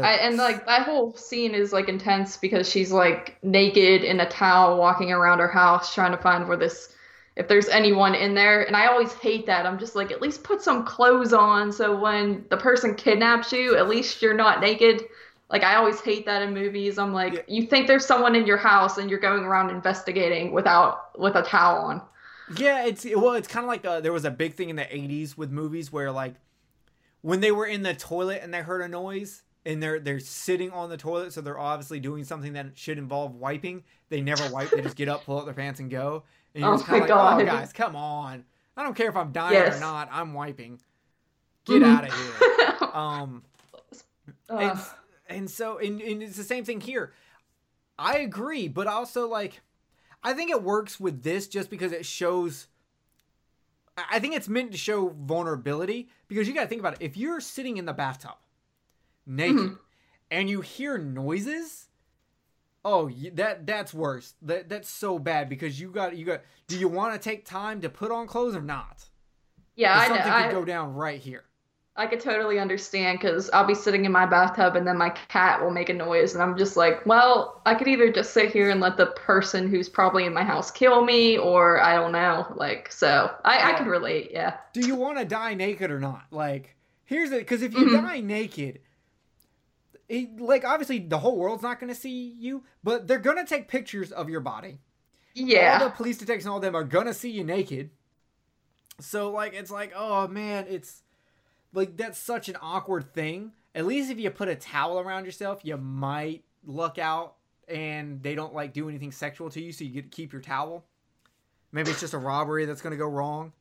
I, 0.02 0.16
and 0.16 0.38
like 0.38 0.66
that 0.68 0.84
whole 0.86 1.14
scene 1.16 1.56
is 1.56 1.74
like 1.74 1.90
intense 1.90 2.38
because 2.38 2.70
she's 2.70 2.92
like 2.92 3.38
naked 3.44 4.04
in 4.04 4.20
a 4.20 4.30
towel 4.30 4.78
walking 4.78 5.12
around 5.12 5.40
her 5.40 5.50
house 5.50 5.94
trying 5.94 6.12
to 6.12 6.18
find 6.18 6.48
where 6.48 6.58
this 6.58 6.94
if 7.36 7.48
there's 7.48 7.68
anyone 7.70 8.14
in 8.16 8.34
there 8.36 8.64
and 8.64 8.76
I 8.76 8.88
always 8.88 9.14
hate 9.14 9.46
that. 9.48 9.66
I'm 9.66 9.80
just 9.80 9.96
like 9.96 10.12
at 10.12 10.22
least 10.22 10.44
put 10.44 10.62
some 10.62 10.86
clothes 10.86 11.34
on 11.34 11.72
so 11.72 11.98
when 12.00 12.46
the 12.50 12.58
person 12.58 12.96
kidnaps 12.96 13.52
you, 13.52 13.76
at 13.76 13.90
least 13.90 14.22
you're 14.22 14.36
not 14.36 14.62
naked. 14.62 15.02
Like 15.50 15.64
I 15.64 15.76
always 15.76 16.00
hate 16.02 16.26
that 16.26 16.42
in 16.42 16.54
movies. 16.54 16.98
I'm 16.98 17.14
like 17.14 17.34
Yeah. 17.34 17.42
you 17.48 17.66
think 17.68 17.88
there's 17.88 18.06
someone 18.06 18.36
in 18.36 18.46
your 18.46 18.58
house 18.58 18.98
and 18.98 19.10
you're 19.10 19.20
going 19.20 19.44
around 19.44 19.70
investigating 19.70 20.52
without 20.52 21.18
with 21.20 21.36
a 21.36 21.42
towel 21.44 21.86
on. 21.86 22.02
Yeah, 22.58 22.86
it's 22.86 23.06
well, 23.06 23.34
it's 23.34 23.48
kind 23.48 23.64
of 23.64 23.68
like 23.68 23.86
uh 23.86 24.02
there 24.02 24.14
was 24.14 24.26
a 24.26 24.32
big 24.32 24.54
thing 24.54 24.70
in 24.70 24.76
the 24.76 24.84
'80s 24.84 25.38
with 25.38 25.50
movies 25.52 25.92
where 25.92 26.12
like 26.12 26.36
when 27.22 27.40
they 27.40 27.52
were 27.52 27.66
in 27.66 27.84
the 27.84 27.94
toilet 27.94 28.42
and 28.44 28.54
they 28.54 28.62
heard 28.62 28.82
a 28.82 28.88
noise 28.88 29.44
and 29.66 29.82
they're 29.82 30.00
they're 30.00 30.20
sitting 30.20 30.72
on 30.72 30.90
the 30.90 30.98
toilet, 30.98 31.34
so 31.34 31.42
they're 31.42 31.58
obviously 31.60 32.00
doing 32.00 32.24
something 32.26 32.54
that 32.54 32.78
should 32.78 32.98
involve 32.98 33.34
wiping. 33.36 33.84
They 34.10 34.22
never 34.22 34.50
wipe; 34.52 34.70
they 34.72 34.82
just 34.82 34.98
get 34.98 35.08
up, 35.08 35.26
pull 35.26 35.40
up 35.40 35.46
their 35.46 35.54
pants, 35.54 35.80
and 35.80 35.90
go. 35.90 36.24
And 36.56 36.64
you're 36.64 36.74
Oh 36.74 36.78
my 36.88 36.94
like, 36.94 37.04
"Oh, 37.04 37.08
God. 37.08 37.46
guys, 37.46 37.74
come 37.74 37.96
on! 37.96 38.46
I 38.78 38.84
don't 38.84 38.96
care 38.96 39.10
if 39.10 39.16
I'm 39.16 39.32
dying 39.32 39.54
Yes. 39.54 39.78
or 39.78 39.80
not. 39.80 40.10
I'm 40.12 40.34
wiping. 40.34 40.80
Get 41.66 41.82
Mhm. 41.82 41.86
out 41.98 42.08
of 42.08 42.14
here." 42.14 42.90
Um, 42.94 43.42
and, 44.50 44.80
and 45.28 45.50
so 45.50 45.80
and, 45.80 46.00
and 46.00 46.22
it's 46.22 46.38
the 46.38 46.44
same 46.44 46.64
thing 46.64 46.80
here 46.80 47.12
i 47.98 48.20
agree 48.20 48.68
but 48.68 48.86
also 48.86 49.28
like 49.28 49.62
i 50.24 50.32
think 50.32 50.52
it 50.52 50.62
works 50.62 51.00
with 51.00 51.24
this 51.24 51.48
just 51.48 51.72
because 51.72 51.92
it 51.92 52.06
shows 52.06 52.68
I- 53.98 54.20
think 54.20 54.36
it's 54.36 54.48
meant 54.48 54.72
to 54.74 54.78
show 54.78 55.10
vulnerability 55.10 56.08
because 56.28 56.48
you 56.48 56.54
got 56.54 56.64
to 56.64 56.68
think 56.68 56.82
about 56.82 56.94
it 56.94 57.02
if 57.04 57.18
you're 57.18 57.40
sitting 57.40 57.78
in 57.78 57.86
the 57.86 57.94
bathtub 57.94 58.36
naked 59.26 59.58
Mhm. 59.58 59.80
and 60.30 60.50
you 60.52 60.62
hear 60.62 61.00
noises 61.00 61.88
oh 62.86 63.10
that 63.34 63.66
that's 63.66 63.94
worse 63.94 64.34
that 64.42 64.70
that's 64.70 64.90
so 64.90 65.18
bad 65.20 65.50
because 65.50 65.80
you 65.80 65.90
got 65.90 66.16
you 66.16 66.26
got 66.26 66.42
do 66.68 66.78
you 66.78 66.88
want 66.88 67.14
to 67.14 67.20
take 67.20 67.46
time 67.46 67.82
to 67.82 67.90
put 67.90 68.12
on 68.12 68.28
clothes 68.28 68.56
or 68.56 68.62
not 68.62 69.06
yeah, 69.76 69.94
I, 69.98 70.08
know. 70.08 70.14
something 70.16 70.32
I, 70.32 70.44
could 70.44 70.52
go 70.52 70.66
down 70.66 70.94
right 70.94 71.20
here 71.20 71.44
I 71.96 72.08
could 72.08 72.22
totally 72.22 72.58
understand 72.58 73.20
because 73.20 73.52
I'll 73.52 73.68
be 73.68 73.76
sitting 73.76 74.06
in 74.06 74.12
my 74.12 74.26
bathtub 74.26 74.76
and 74.76 74.86
then 74.88 74.98
my 74.98 75.12
cat 75.12 75.62
will 75.62 75.70
make 75.70 75.90
a 75.90 75.94
noise, 75.94 76.34
and 76.34 76.42
I'm 76.42 76.58
just 76.58 76.76
like, 76.76 77.06
well, 77.06 77.62
I 77.68 77.76
could 77.76 77.88
either 77.88 78.12
just 78.12 78.34
sit 78.34 78.52
here 78.52 78.72
and 78.72 78.82
let 78.82 78.98
the 78.98 79.06
person 79.06 79.68
who's 79.70 79.90
probably 79.90 80.26
in 80.26 80.34
my 80.34 80.44
house 80.44 80.72
kill 80.72 81.06
me, 81.06 81.38
or 81.38 81.80
I 81.84 81.94
don't 81.94 82.12
know. 82.12 82.52
Like, 82.56 82.92
so 82.92 83.30
I, 83.46 83.58
I 83.60 83.70
Yeah. 83.70 83.78
could 83.78 83.86
relate, 83.86 84.32
yeah. 84.32 84.58
do 84.74 84.82
you 84.82 84.96
want 84.96 85.20
to 85.20 85.26
die 85.26 85.54
naked 85.54 85.92
or 85.92 86.00
not? 86.00 86.24
Like, 86.32 86.76
here's 87.06 87.32
it 87.32 87.42
because 87.42 87.62
if 87.62 87.76
you 87.76 87.86
Mhm. 87.86 88.02
die 88.02 88.22
naked, 88.22 88.80
it, 90.10 90.40
like 90.40 90.64
obviously 90.66 91.00
the 91.00 91.20
whole 91.20 91.38
world's 91.38 91.64
not 91.64 91.80
going 91.80 91.94
to 91.94 92.00
see 92.00 92.34
you, 92.38 92.64
but 92.84 93.08
they're 93.08 93.20
going 93.20 93.38
to 93.38 93.46
take 93.46 93.68
pictures 93.68 94.12
of 94.12 94.30
your 94.30 94.42
body. 94.42 94.80
All 95.38 95.48
Yeah. 95.48 95.80
the 95.84 95.90
police 95.90 96.18
detectives 96.18 96.46
and 96.46 96.54
all 96.54 96.60
them 96.60 96.76
are 96.76 96.84
going 96.84 97.08
to 97.08 97.14
see 97.14 97.32
you 97.32 97.44
naked. 97.44 97.90
So 99.00 99.32
like 99.32 99.54
it's 99.54 99.72
like 99.72 99.92
oh 99.96 100.28
man, 100.28 100.66
it's 100.70 101.02
like 101.74 101.98
that's 101.98 102.20
such 102.20 102.50
an 102.50 102.58
awkward 102.62 103.14
thing. 103.14 103.54
At 103.76 103.86
least 103.86 104.12
if 104.12 104.20
you 104.20 104.30
put 104.30 104.48
a 104.50 104.56
towel 104.56 105.00
around 105.00 105.26
yourself, 105.26 105.62
you 105.64 105.76
might 105.78 106.44
luck 106.66 107.00
out 107.00 107.36
and 107.68 108.22
they 108.22 108.36
don't 108.36 108.54
like 108.54 108.74
do 108.74 108.90
anything 108.90 109.12
sexual 109.12 109.50
to 109.50 109.62
you, 109.62 109.72
so 109.72 109.84
you 109.84 109.90
get 109.90 110.12
to 110.12 110.16
keep 110.16 110.32
your 110.32 110.42
towel. 110.42 110.86
Maybe 111.72 111.90
it's 111.90 112.02
just 112.02 112.14
a 112.14 112.20
robbery 112.20 112.66
that's 112.66 112.82
gonna 112.82 112.98
go 112.98 113.08
wrong. 113.08 113.52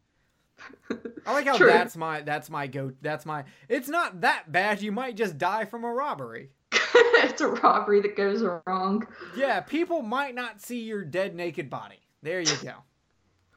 I 1.27 1.33
like 1.33 1.47
how 1.47 1.57
True. 1.57 1.69
that's 1.69 1.97
my 1.97 2.21
that's 2.23 2.51
my 2.51 2.67
go 2.67 2.93
that's 3.01 3.25
my 3.27 3.45
it's 3.69 3.89
not 3.89 4.21
that 4.23 4.51
bad. 4.51 4.83
You 4.83 4.93
might 4.93 5.17
just 5.17 5.39
die 5.39 5.65
from 5.65 5.85
a 5.85 5.93
robbery. 5.93 6.51
it's 6.73 7.41
a 7.41 7.49
robbery 7.49 8.01
that 8.01 8.17
goes 8.17 8.43
wrong. 8.67 9.07
Yeah, 9.37 9.61
people 9.61 10.03
might 10.03 10.35
not 10.35 10.61
see 10.61 10.81
your 10.83 11.05
dead 11.05 11.35
naked 11.35 11.71
body. 11.71 12.01
There 12.23 12.41
you 12.41 12.57
go. 12.63 12.75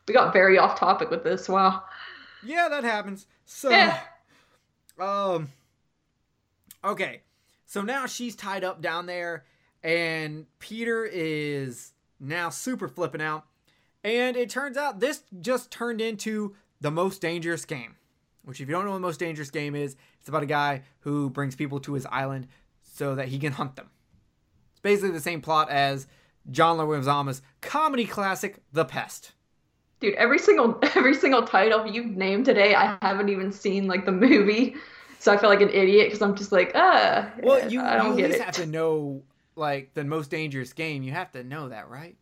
We 0.07 0.13
got 0.13 0.33
very 0.33 0.57
off 0.57 0.79
topic 0.79 1.09
with 1.09 1.23
this. 1.23 1.49
Wow. 1.49 1.83
Yeah, 2.43 2.67
that 2.69 2.83
happens. 2.83 3.25
So 3.45 3.69
Yeah. 3.69 3.99
um 4.99 5.49
okay. 6.83 7.21
So 7.65 7.81
now 7.81 8.05
she's 8.05 8.35
tied 8.35 8.63
up 8.63 8.81
down 8.81 9.05
there 9.07 9.45
and 9.83 10.45
Peter 10.59 11.05
is 11.05 11.93
now 12.19 12.49
super 12.49 12.87
flipping 12.87 13.21
out. 13.21 13.45
And 14.03 14.37
it 14.37 14.49
turns 14.49 14.77
out 14.77 14.99
this 14.99 15.23
just 15.41 15.71
turned 15.71 15.99
into 15.99 16.55
the 16.85 16.91
most 16.91 17.19
dangerous 17.19 17.65
game. 17.65 17.95
Which 18.43 18.61
if 18.61 18.67
you 18.69 18.75
don't 18.75 18.85
know 18.85 18.91
what 18.91 18.97
the 18.97 19.01
most 19.01 19.19
dangerous 19.19 19.49
game 19.49 19.73
is, 19.73 19.95
it's 20.19 20.29
about 20.29 20.43
a 20.43 20.45
guy 20.45 20.83
who 20.99 21.31
brings 21.31 21.55
people 21.55 21.79
to 21.79 21.93
his 21.93 22.05
island 22.05 22.47
so 22.83 23.15
that 23.15 23.27
he 23.29 23.39
can 23.39 23.53
hunt 23.53 23.75
them. 23.75 23.89
It's 24.71 24.79
basically 24.81 25.09
the 25.09 25.19
same 25.19 25.41
plot 25.41 25.71
as 25.71 26.05
John 26.51 26.77
Leguizamo's 26.77 27.41
comedy 27.61 28.05
classic 28.05 28.59
The 28.71 28.85
Pest. 28.85 29.31
Dude, 29.99 30.13
every 30.13 30.37
single 30.37 30.77
every 30.95 31.15
single 31.15 31.41
title 31.41 31.87
you've 31.87 32.15
named 32.15 32.45
today, 32.45 32.75
I 32.75 32.95
haven't 33.01 33.29
even 33.29 33.51
seen 33.51 33.87
like 33.87 34.05
the 34.05 34.11
movie, 34.11 34.75
so 35.17 35.33
I 35.33 35.37
feel 35.37 35.49
like 35.49 35.61
an 35.61 35.69
idiot 35.71 36.05
because 36.09 36.21
I'm 36.21 36.35
just 36.35 36.51
like, 36.51 36.71
ah, 36.75 37.31
Well, 37.41 37.67
you, 37.71 37.81
I 37.81 37.95
don't 37.95 38.05
you 38.05 38.11
at 38.11 38.17
get 38.17 38.27
least 38.29 38.41
it. 38.41 38.45
have 38.45 38.55
to 38.57 38.67
know 38.67 39.23
like 39.55 39.95
the 39.95 40.03
most 40.03 40.29
dangerous 40.29 40.71
game. 40.71 41.01
You 41.01 41.13
have 41.13 41.31
to 41.31 41.43
know 41.43 41.69
that, 41.69 41.89
right? 41.89 42.15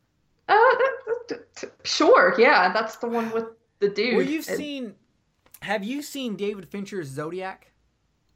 Uh, 0.48 0.54
that, 0.56 0.94
that- 1.28 1.56
that- 1.56 1.72
sure, 1.84 2.34
yeah, 2.38 2.72
that's 2.72 2.96
the 2.96 3.08
one 3.08 3.30
with 3.32 3.46
the 3.84 3.90
dude. 3.90 4.16
Well, 4.18 4.26
you've 4.26 4.48
And- 4.48 4.58
seen. 4.58 4.96
Have 5.62 5.84
you 5.84 6.02
seen 6.02 6.36
David 6.36 6.68
Fincher's 6.68 7.08
Zodiac? 7.08 7.72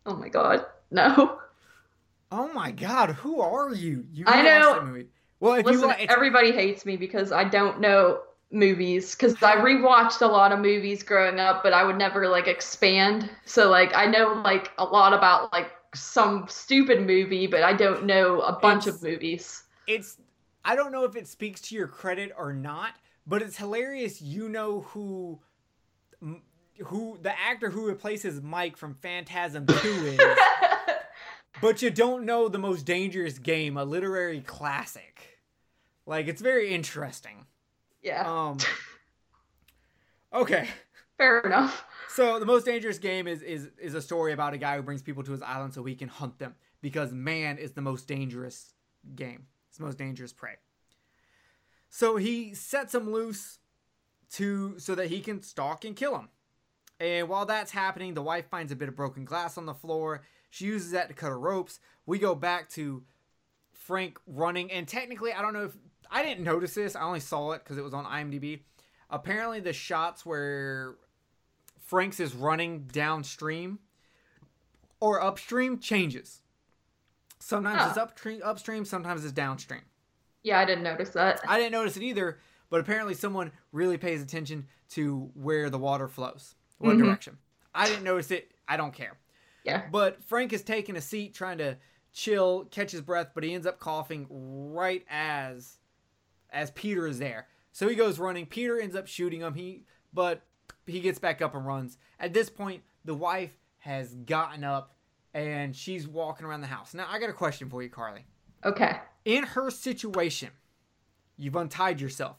Oh 0.06 0.16
my 0.16 0.30
god, 0.30 0.66
no. 0.92 1.40
Oh 2.32 2.52
my 2.54 2.72
God, 2.72 3.12
who 3.12 3.40
are 3.42 3.74
you? 3.74 4.06
You 4.12 4.26
I 4.28 4.42
need 4.42 4.50
to 4.50 4.56
watch 4.56 4.62
know- 4.62 4.74
that 4.76 4.86
movie. 4.86 5.08
Well, 5.40 5.54
if 5.54 5.66
Listen, 5.66 5.88
like, 5.90 6.02
it's, 6.04 6.12
everybody 6.14 6.52
hates 6.52 6.86
me 6.86 6.98
because 6.98 7.32
I 7.32 7.44
don't 7.44 7.80
know 7.80 8.22
movies 8.52 9.14
because 9.14 9.36
I 9.44 9.56
rewatched 9.58 10.22
a 10.22 10.26
lot 10.26 10.52
of 10.52 10.60
movies 10.60 11.04
growing 11.04 11.40
up, 11.40 11.62
but 11.64 11.74
I 11.74 11.84
would 11.84 11.98
never 11.98 12.28
like 12.28 12.48
expand. 12.48 13.30
So 13.46 13.70
like 13.70 13.96
I 13.96 14.06
know 14.08 14.42
like 14.44 14.72
a 14.78 14.84
lot 14.84 15.14
about 15.14 15.52
like 15.54 15.72
some 15.94 16.46
stupid 16.50 17.06
movie, 17.06 17.46
but 17.48 17.62
I 17.64 17.74
don't 17.74 18.06
know 18.06 18.42
a 18.42 18.58
bunch 18.60 18.88
of 18.88 19.02
movies. 19.04 19.64
it's. 19.88 20.18
I 20.66 20.76
don't 20.76 20.92
know 20.92 21.06
if 21.06 21.16
it 21.16 21.28
speaks 21.28 21.62
to 21.62 21.76
your 21.76 21.88
credit 21.88 22.34
or 22.38 22.52
not, 22.52 22.92
but 23.28 23.42
it's 23.42 23.58
hilarious. 23.58 24.22
You 24.22 24.50
know 24.50 24.82
who, 24.82 25.40
who 26.86 27.20
the 27.22 27.38
actor 27.40 27.70
who 27.70 27.86
replaces 27.86 28.42
Mike 28.42 28.78
from 28.78 28.96
Phantasm 28.96 29.66
Two 29.68 29.76
is. 30.06 30.20
but 31.62 31.82
you 31.82 31.90
don't 31.90 32.26
know 32.26 32.48
the 32.48 32.58
most 32.58 32.86
dangerous 32.86 33.38
game, 33.38 33.78
a 33.78 33.84
literary 33.84 34.42
classic. 34.42 35.40
Like 36.06 36.28
it's 36.28 36.42
very 36.42 36.74
interesting. 36.74 37.46
yeah, 38.02 38.24
Um 38.26 38.58
Okay. 40.34 40.68
fair 41.18 41.40
enough. 41.42 41.84
So 42.10 42.40
the 42.40 42.46
most 42.46 42.66
dangerous 42.66 43.00
game 43.00 43.28
is 43.28 43.42
is 43.42 43.70
is 43.78 43.94
a 43.94 44.02
story 44.02 44.34
about 44.34 44.54
a 44.54 44.58
guy 44.58 44.78
who 44.78 44.84
brings 44.84 45.02
people 45.02 45.24
to 45.24 45.32
his 45.32 45.42
island 45.42 45.74
so 45.74 45.84
he 45.84 45.96
can 45.96 46.10
hunt 46.10 46.40
them 46.40 46.56
because 46.82 47.12
man 47.12 47.58
is 47.58 47.72
the 47.74 47.82
most 47.82 48.08
dangerous 48.08 48.74
game. 49.16 49.48
It's 49.70 49.78
the 49.78 49.84
most 49.86 49.98
dangerous 49.98 50.34
prey. 50.34 50.56
So 51.90 52.18
he 52.18 52.54
sets 52.54 52.94
him 52.94 53.12
loose 53.12 53.60
to 54.32 54.78
so 54.80 54.94
that 54.96 55.08
he 55.08 55.22
can 55.22 55.42
stalk 55.42 55.86
and 55.86 55.96
kill 55.96 56.16
him. 56.18 56.30
And 57.00 57.30
while 57.30 57.46
that's 57.46 57.72
happening, 57.72 58.14
the 58.14 58.22
wife 58.24 58.50
finds 58.50 58.72
a 58.72 58.76
bit 58.76 58.90
of 58.90 58.96
broken 58.96 59.24
glass 59.26 59.58
on 59.58 59.66
the 59.66 59.74
floor. 59.74 60.24
She 60.50 60.66
uses 60.66 60.92
that 60.92 61.08
to 61.10 61.14
cut 61.14 61.30
her 61.30 61.40
ropes. 61.40 61.80
We 62.06 62.20
go 62.20 62.34
back 62.36 62.70
to 62.72 63.04
Frank 63.72 64.20
running, 64.26 64.72
and 64.72 64.88
technically, 64.88 65.32
I 65.32 65.42
don't 65.42 65.54
know 65.54 65.66
if 65.66 65.78
I 66.10 66.24
didn't 66.24 66.44
notice 66.44 66.74
this. 66.74 66.96
I 66.96 67.04
only 67.04 67.20
saw 67.20 67.52
it 67.52 67.64
because 67.64 67.78
it 67.78 67.84
was 67.84 67.94
on 67.94 68.06
IMDb. 68.06 68.62
Apparently, 69.10 69.60
the 69.60 69.74
shots 69.74 70.26
where 70.26 70.96
Frank's 71.80 72.20
is 72.20 72.34
running 72.34 72.88
downstream 72.92 73.80
or 75.00 75.22
upstream 75.22 75.80
changes. 75.80 76.42
Sometimes 77.40 77.82
Oh. 77.84 77.90
it's 77.90 77.98
upstream, 77.98 78.42
upstream, 78.44 78.84
sometimes 78.84 79.24
it's 79.24 79.32
downstream. 79.32 79.84
Yeah, 80.48 80.60
I 80.60 80.66
didn't 80.66 80.86
notice 80.86 81.10
that. 81.10 81.42
I 81.46 81.58
didn't 81.60 81.74
notice 81.74 81.98
it 81.98 82.04
either, 82.04 82.40
but 82.70 82.80
apparently 82.80 83.14
someone 83.14 83.52
really 83.74 83.98
pays 83.98 84.22
attention 84.22 84.66
to 84.92 85.30
where 85.34 85.70
the 85.70 85.78
water 85.78 86.08
flows, 86.08 86.56
what 86.78 86.96
Mhm. 86.96 87.04
direction. 87.04 87.38
I 87.76 87.88
didn't 87.88 88.06
notice 88.06 88.32
it. 88.32 88.54
I 88.66 88.78
don't 88.78 88.94
care. 88.94 89.18
Yeah. 89.66 89.90
But 89.92 90.24
Frank 90.24 90.54
is 90.54 90.64
taking 90.64 90.96
a 90.96 91.02
seat, 91.02 91.34
trying 91.34 91.58
to 91.58 91.78
chill, 92.14 92.64
catch 92.72 92.92
his 92.92 93.02
breath, 93.02 93.32
but 93.34 93.44
he 93.44 93.54
ends 93.54 93.68
up 93.68 93.78
coughing 93.80 94.26
right 94.74 95.06
as 95.10 95.80
as 96.50 96.72
Peter 96.72 97.06
is 97.08 97.20
there. 97.20 97.50
So 97.74 97.90
he 97.90 97.96
goes 97.96 98.18
running. 98.18 98.46
Peter 98.46 98.80
ends 98.80 98.96
up 98.96 99.06
shooting 99.08 99.42
him. 99.42 99.54
He 99.54 99.84
but 100.14 100.44
he 100.86 101.02
gets 101.02 101.20
back 101.20 101.42
up 101.42 101.54
and 101.56 101.66
runs. 101.68 101.98
At 102.22 102.34
this 102.34 102.50
point, 102.50 102.84
the 103.04 103.14
wife 103.14 103.60
has 103.80 104.16
gotten 104.16 104.64
up 104.64 104.96
and 105.34 105.76
she's 105.76 106.08
walking 106.08 106.46
around 106.46 106.62
the 106.62 106.68
house. 106.68 106.94
Now 106.94 107.06
I 107.10 107.20
got 107.20 107.30
a 107.30 107.34
question 107.34 107.70
for 107.70 107.84
you, 107.84 107.90
Carly. 107.90 108.26
Okay. 108.64 109.02
In 109.28 109.44
her 109.44 109.70
situation, 109.70 110.52
you've 111.36 111.58
untied 111.58 112.00
yourself. 112.00 112.38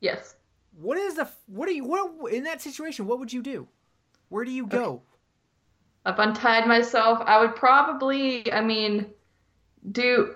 Yes. 0.00 0.36
What 0.78 0.98
is 0.98 1.14
the 1.14 1.26
what 1.46 1.66
do 1.66 1.74
you 1.74 1.84
what 1.84 2.30
in 2.30 2.44
that 2.44 2.60
situation? 2.60 3.06
What 3.06 3.18
would 3.18 3.32
you 3.32 3.42
do? 3.42 3.66
Where 4.28 4.44
do 4.44 4.50
you 4.50 4.66
go? 4.66 5.00
I've 6.04 6.18
untied 6.18 6.66
myself. 6.66 7.20
I 7.24 7.40
would 7.40 7.56
probably, 7.56 8.52
I 8.52 8.60
mean, 8.60 9.06
do. 9.90 10.34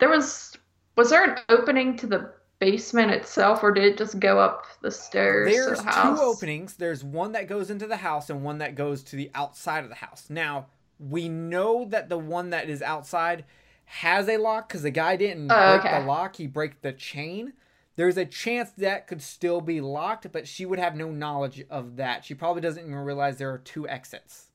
There 0.00 0.10
was. 0.10 0.54
Was 0.96 1.08
there 1.08 1.24
an 1.24 1.38
opening 1.48 1.96
to 1.96 2.06
the 2.06 2.34
basement 2.58 3.10
itself, 3.10 3.62
or 3.62 3.72
did 3.72 3.84
it 3.84 3.96
just 3.96 4.20
go 4.20 4.38
up 4.38 4.66
the 4.82 4.90
stairs 4.90 5.50
There's 5.50 5.78
the 5.78 5.90
two 5.90 6.22
openings. 6.22 6.74
There's 6.74 7.02
one 7.02 7.32
that 7.32 7.48
goes 7.48 7.70
into 7.70 7.86
the 7.86 7.96
house 7.96 8.28
and 8.28 8.44
one 8.44 8.58
that 8.58 8.74
goes 8.74 9.02
to 9.04 9.16
the 9.16 9.30
outside 9.34 9.82
of 9.82 9.88
the 9.88 9.96
house. 9.96 10.26
Now, 10.28 10.66
we 10.98 11.30
know 11.30 11.86
that 11.86 12.10
the 12.10 12.18
one 12.18 12.50
that 12.50 12.68
is 12.68 12.82
outside 12.82 13.46
has 13.84 14.28
a 14.28 14.36
lock 14.38 14.68
because 14.68 14.82
the 14.82 14.90
guy 14.90 15.16
didn't 15.16 15.50
Oh, 15.50 15.54
break 15.78 15.84
okay. 15.86 16.00
the 16.00 16.06
lock, 16.06 16.36
he 16.36 16.46
broke 16.46 16.80
the 16.82 16.92
chain. 16.92 17.52
There's 17.96 18.16
a 18.16 18.24
chance 18.24 18.70
that 18.78 19.06
could 19.06 19.20
still 19.20 19.60
be 19.60 19.80
locked, 19.82 20.30
but 20.32 20.48
she 20.48 20.64
would 20.64 20.78
have 20.78 20.96
no 20.96 21.10
knowledge 21.10 21.64
of 21.68 21.96
that. 21.96 22.24
She 22.24 22.34
probably 22.34 22.62
doesn't 22.62 22.82
even 22.82 22.94
realize 22.96 23.36
there 23.36 23.52
are 23.52 23.58
two 23.58 23.86
exits. 23.86 24.46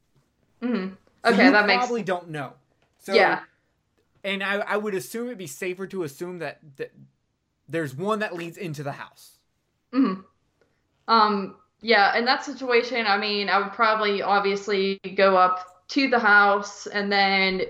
Mm-hmm. 0.61 0.95
Okay, 1.23 1.45
you 1.45 1.51
that 1.51 1.67
makes. 1.67 1.85
probably 1.85 2.01
don't 2.03 2.29
know. 2.29 2.53
So 2.97 3.13
yeah. 3.13 3.41
and 4.23 4.43
I, 4.43 4.55
I 4.55 4.77
would 4.77 4.95
assume 4.95 5.27
it'd 5.27 5.37
be 5.37 5.45
safer 5.47 5.85
to 5.87 6.01
assume 6.03 6.39
that, 6.39 6.59
that 6.77 6.91
there's 7.69 7.93
one 7.95 8.19
that 8.19 8.33
leads 8.35 8.57
into 8.57 8.81
the 8.83 8.93
house. 8.93 9.37
hmm 9.93 10.13
Um. 11.07 11.57
Yeah. 11.81 12.17
In 12.17 12.25
that 12.25 12.43
situation, 12.43 13.05
I 13.05 13.17
mean, 13.19 13.49
I 13.49 13.59
would 13.59 13.71
probably 13.73 14.23
obviously 14.23 14.99
go 15.15 15.37
up 15.37 15.85
to 15.89 16.09
the 16.09 16.19
house, 16.19 16.87
and 16.87 17.11
then 17.11 17.61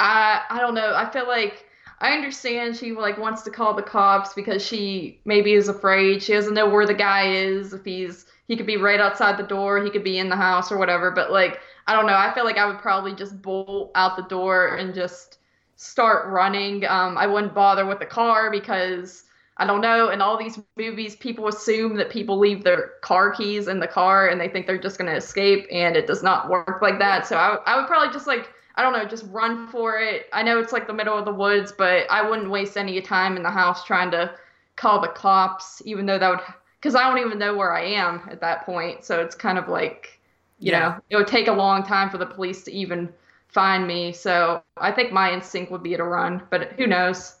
I. 0.00 0.42
I 0.48 0.60
don't 0.60 0.74
know. 0.74 0.94
I 0.94 1.10
feel 1.10 1.28
like. 1.28 1.66
I 2.02 2.12
understand 2.12 2.76
she 2.76 2.92
like 2.92 3.18
wants 3.18 3.42
to 3.42 3.50
call 3.50 3.74
the 3.74 3.82
cops 3.82 4.32
because 4.32 4.64
she 4.64 5.20
maybe 5.26 5.52
is 5.52 5.68
afraid. 5.68 6.22
She 6.22 6.32
doesn't 6.32 6.54
know 6.54 6.66
where 6.66 6.86
the 6.86 6.94
guy 6.94 7.30
is. 7.30 7.74
If 7.74 7.84
he's 7.84 8.24
he 8.48 8.56
could 8.56 8.66
be 8.66 8.78
right 8.78 8.98
outside 8.98 9.36
the 9.36 9.46
door, 9.46 9.84
he 9.84 9.90
could 9.90 10.02
be 10.02 10.18
in 10.18 10.30
the 10.30 10.36
house 10.36 10.72
or 10.72 10.78
whatever. 10.78 11.10
But 11.10 11.30
like 11.30 11.60
I 11.86 11.94
don't 11.94 12.06
know. 12.06 12.16
I 12.16 12.32
feel 12.32 12.44
like 12.44 12.56
I 12.56 12.66
would 12.66 12.78
probably 12.78 13.14
just 13.14 13.42
bolt 13.42 13.90
out 13.94 14.16
the 14.16 14.22
door 14.22 14.76
and 14.76 14.94
just 14.94 15.38
start 15.76 16.28
running. 16.28 16.86
Um, 16.86 17.18
I 17.18 17.26
wouldn't 17.26 17.54
bother 17.54 17.84
with 17.84 17.98
the 17.98 18.06
car 18.06 18.50
because 18.50 19.24
I 19.58 19.66
don't 19.66 19.82
know. 19.82 20.08
In 20.08 20.22
all 20.22 20.38
these 20.38 20.58
movies, 20.76 21.16
people 21.16 21.48
assume 21.48 21.96
that 21.96 22.08
people 22.08 22.38
leave 22.38 22.64
their 22.64 22.92
car 23.02 23.30
keys 23.30 23.68
in 23.68 23.78
the 23.78 23.86
car 23.86 24.28
and 24.28 24.40
they 24.40 24.48
think 24.48 24.66
they're 24.66 24.80
just 24.80 24.96
gonna 24.98 25.12
escape, 25.12 25.66
and 25.70 25.96
it 25.96 26.06
does 26.06 26.22
not 26.22 26.48
work 26.48 26.80
like 26.80 26.98
that. 26.98 27.26
So 27.26 27.36
I, 27.36 27.58
I 27.66 27.76
would 27.76 27.86
probably 27.86 28.10
just 28.10 28.26
like 28.26 28.50
I 28.76 28.82
don't 28.82 28.92
know, 28.92 29.04
just 29.04 29.24
run 29.30 29.68
for 29.68 29.98
it. 29.98 30.26
I 30.32 30.42
know 30.42 30.58
it's 30.60 30.72
like 30.72 30.86
the 30.86 30.94
middle 30.94 31.16
of 31.18 31.24
the 31.24 31.32
woods, 31.34 31.72
but 31.76 32.10
I 32.10 32.28
wouldn't 32.28 32.50
waste 32.50 32.76
any 32.76 33.00
time 33.00 33.36
in 33.36 33.42
the 33.42 33.50
house 33.50 33.84
trying 33.84 34.10
to 34.12 34.34
call 34.76 35.00
the 35.00 35.08
cops, 35.08 35.82
even 35.84 36.06
though 36.06 36.18
that 36.18 36.30
would, 36.30 36.40
because 36.80 36.94
I 36.94 37.02
don't 37.08 37.18
even 37.24 37.38
know 37.38 37.56
where 37.56 37.74
I 37.74 37.82
am 37.84 38.22
at 38.30 38.40
that 38.40 38.64
point. 38.64 39.04
So 39.04 39.20
it's 39.20 39.34
kind 39.34 39.58
of 39.58 39.68
like, 39.68 40.20
you 40.60 40.70
Yeah. 40.70 40.80
know, 40.80 40.96
it 41.10 41.16
would 41.16 41.26
take 41.26 41.48
a 41.48 41.52
long 41.52 41.82
time 41.82 42.10
for 42.10 42.18
the 42.18 42.26
police 42.26 42.64
to 42.64 42.72
even 42.72 43.12
find 43.48 43.86
me. 43.86 44.12
So 44.12 44.62
I 44.76 44.92
think 44.92 45.12
my 45.12 45.32
instinct 45.32 45.70
would 45.72 45.82
be 45.82 45.96
to 45.96 46.04
run, 46.04 46.42
but 46.50 46.72
who 46.72 46.86
knows? 46.86 47.36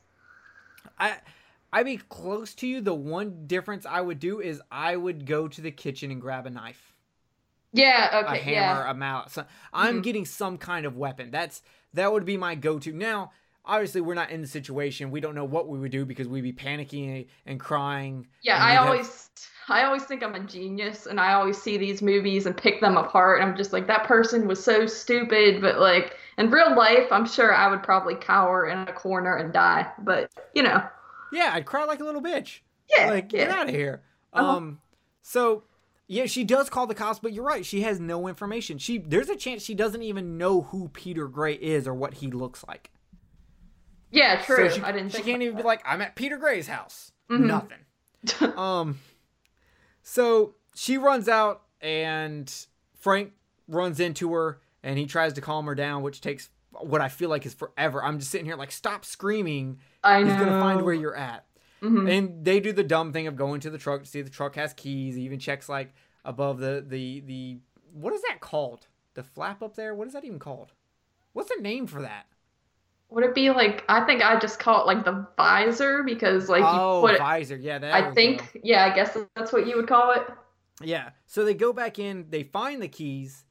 I 0.98 1.18
I'd 1.72 1.86
be 1.86 1.98
close 1.98 2.54
to 2.56 2.66
you. 2.66 2.80
The 2.80 2.94
one 2.94 3.46
difference 3.46 3.86
I 3.86 4.00
would 4.00 4.18
do 4.18 4.40
is 4.40 4.60
I 4.70 4.96
would 4.96 5.26
go 5.26 5.46
to 5.48 5.60
the 5.60 5.70
kitchen 5.70 6.10
and 6.10 6.20
grab 6.20 6.46
a 6.46 6.50
knife, 6.50 6.89
Yeah. 7.72 8.20
a 8.20 8.24
Okay. 8.30 8.38
hammer, 8.40 8.80
yeah. 8.84 8.90
a 8.90 8.94
mallet. 8.94 9.30
So 9.30 9.44
I'm 9.72 10.00
Mhm. 10.00 10.02
getting 10.02 10.24
some 10.26 10.58
kind 10.58 10.86
of 10.86 10.96
weapon. 10.96 11.30
That's 11.30 11.62
that 11.94 12.12
would 12.12 12.24
be 12.24 12.36
my 12.36 12.54
go-to. 12.54 12.92
Now, 12.92 13.32
obviously, 13.64 14.00
we're 14.00 14.14
not 14.14 14.30
in 14.30 14.40
the 14.42 14.46
situation. 14.46 15.10
We 15.10 15.20
don't 15.20 15.34
know 15.34 15.44
what 15.44 15.68
we 15.68 15.78
would 15.78 15.90
do 15.90 16.04
because 16.06 16.28
we'd 16.28 16.42
be 16.42 16.52
panicking 16.52 17.26
and 17.46 17.58
crying. 17.60 18.28
Yeah, 18.42 18.54
and 18.56 18.62
I 18.64 18.68
we'd 18.70 18.76
have- 18.76 18.86
always 18.88 19.30
I 19.68 19.84
always 19.84 20.02
think 20.02 20.24
I'm 20.24 20.34
a 20.34 20.40
genius 20.40 21.06
and 21.06 21.20
I 21.20 21.34
always 21.34 21.60
see 21.62 21.76
these 21.76 22.02
movies 22.02 22.46
and 22.46 22.56
pick 22.56 22.80
them 22.80 22.96
apart 22.96 23.40
and 23.40 23.48
I'm 23.50 23.56
just 23.56 23.72
like 23.72 23.86
that 23.86 24.02
person 24.04 24.48
was 24.48 24.62
so 24.64 24.84
stupid 24.86 25.60
but 25.60 25.78
like 25.78 26.16
in 26.38 26.50
real 26.50 26.74
life 26.74 27.06
I'm 27.12 27.24
sure 27.24 27.54
I 27.54 27.68
would 27.68 27.80
probably 27.84 28.16
cower 28.16 28.66
in 28.66 28.78
a 28.78 28.92
corner 28.92 29.36
and 29.36 29.52
die 29.52 29.86
but 30.00 30.28
you 30.54 30.64
know 30.64 30.82
Yeah, 31.32 31.52
I'd 31.54 31.66
cry 31.66 31.84
like 31.84 32.00
a 32.00 32.04
little 32.04 32.20
bitch. 32.22 32.60
yeah 32.92 33.10
like 33.10 33.28
get 33.28 33.48
out 33.48 33.68
of 33.68 33.74
here. 33.74 34.02
Uh-huh. 34.32 34.56
Um, 34.56 34.80
so 35.22 35.62
yeah, 36.12 36.26
she 36.26 36.42
does 36.42 36.68
call 36.68 36.88
the 36.88 36.94
cops, 36.94 37.20
but 37.20 37.32
you're 37.32 37.44
right. 37.44 37.64
She 37.64 37.82
has 37.82 38.00
no 38.00 38.26
information. 38.26 38.78
She 38.78 38.98
there's 38.98 39.28
a 39.28 39.36
chance 39.36 39.62
she 39.64 39.74
doesn't 39.76 40.02
even 40.02 40.36
know 40.36 40.62
who 40.62 40.88
Peter 40.88 41.28
Gray 41.28 41.54
is 41.54 41.86
or 41.86 41.94
what 41.94 42.14
he 42.14 42.26
looks 42.26 42.64
like. 42.66 42.90
yeah 44.10 44.42
true 44.42 44.68
So 44.68 44.76
she, 44.76 44.82
I 44.82 44.90
didn't 44.90 45.12
she 45.14 45.22
can't 45.22 45.40
even 45.40 45.56
be 45.56 45.62
like, 45.62 45.80
I'm 45.86 46.00
at 46.02 46.16
Peter 46.16 46.36
Gray's 46.36 46.66
house. 46.66 47.12
Mhm. 47.30 47.46
Nothing. 47.46 48.58
um, 48.58 48.98
so 50.02 50.54
she 50.74 50.98
runs 50.98 51.28
out, 51.28 51.62
and 51.80 52.52
Frank 52.98 53.32
runs 53.68 54.00
into 54.00 54.32
her, 54.32 54.60
and 54.82 54.98
he 54.98 55.06
tries 55.06 55.32
to 55.34 55.40
calm 55.40 55.66
her 55.66 55.76
down, 55.76 56.02
which 56.02 56.20
takes 56.20 56.50
what 56.72 57.00
I 57.00 57.08
feel 57.08 57.30
like 57.30 57.46
is 57.46 57.54
forever. 57.54 58.02
I'm 58.02 58.18
just 58.18 58.32
sitting 58.32 58.46
here 58.46 58.56
like, 58.56 58.72
stop 58.72 59.04
screaming. 59.04 59.78
I 60.02 60.24
know. 60.24 60.26
He's 60.30 60.38
gonna 60.42 60.60
find 60.60 60.82
where 60.82 60.94
you're 60.94 61.16
at. 61.16 61.44
Mhm. 61.82 62.10
And 62.10 62.44
they 62.44 62.60
do 62.60 62.72
the 62.72 62.84
dumb 62.84 63.12
thing 63.12 63.26
of 63.26 63.36
going 63.36 63.60
to 63.60 63.70
the 63.70 63.78
truck 63.78 64.02
to 64.02 64.08
see 64.08 64.18
if 64.18 64.26
the 64.26 64.32
truck 64.32 64.54
has 64.56 64.72
keys. 64.74 65.14
He 65.14 65.22
even 65.22 65.38
checks 65.38 65.68
like 65.68 65.94
above 66.24 66.58
the 66.58 66.84
the 66.86 67.20
the 67.20 67.58
what 67.92 68.12
is 68.12 68.22
that 68.22 68.40
called? 68.40 68.86
The 69.14 69.22
flap 69.22 69.62
up 69.62 69.74
there. 69.76 69.94
What 69.94 70.06
is 70.06 70.12
that 70.12 70.24
even 70.24 70.38
called? 70.38 70.72
What's 71.32 71.54
the 71.54 71.60
name 71.60 71.86
for 71.86 72.02
that? 72.02 72.26
would 73.10 73.24
it 73.24 73.34
be 73.34 73.50
like 73.50 73.84
I 73.88 74.02
think 74.02 74.22
I 74.22 74.38
just 74.38 74.58
call 74.58 74.82
it 74.82 74.86
like 74.86 75.04
the 75.04 75.26
visor 75.36 76.02
because 76.02 76.48
like 76.48 76.62
oh, 76.64 77.00
you 77.00 77.08
put 77.08 77.14
it 77.16 77.18
visor. 77.18 77.56
Yeah, 77.56 77.78
that. 77.78 77.92
I 77.92 78.12
think 78.12 78.58
yeah 78.62 78.84
I 78.84 78.94
guess 78.94 79.16
that's 79.36 79.52
what 79.52 79.66
you 79.66 79.76
would 79.76 79.88
call 79.88 80.12
it 80.12 80.22
Yeah. 80.82 81.10
So 81.26 81.44
they 81.44 81.54
go 81.54 81.72
back 81.72 81.98
in, 81.98 82.26
they 82.30 82.44
find 82.44 82.80
the 82.80 82.88
keys, 82.88 83.44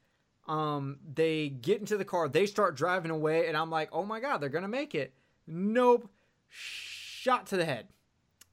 um, 0.48 0.98
they 1.14 1.50
get 1.50 1.80
into 1.80 1.98
the 1.98 2.06
car, 2.06 2.28
they 2.28 2.46
start 2.46 2.76
driving 2.76 3.12
away, 3.12 3.48
and 3.48 3.56
I'm 3.56 3.70
like, 3.70 3.90
oh 3.92 4.06
my 4.06 4.20
god, 4.20 4.40
they're 4.40 4.50
gonna 4.50 4.68
make 4.68 4.96
it. 4.96 5.14
Nope. 5.46 6.10
Shot 6.48 7.48
to 7.48 7.58
the 7.58 7.66
head. 7.66 7.88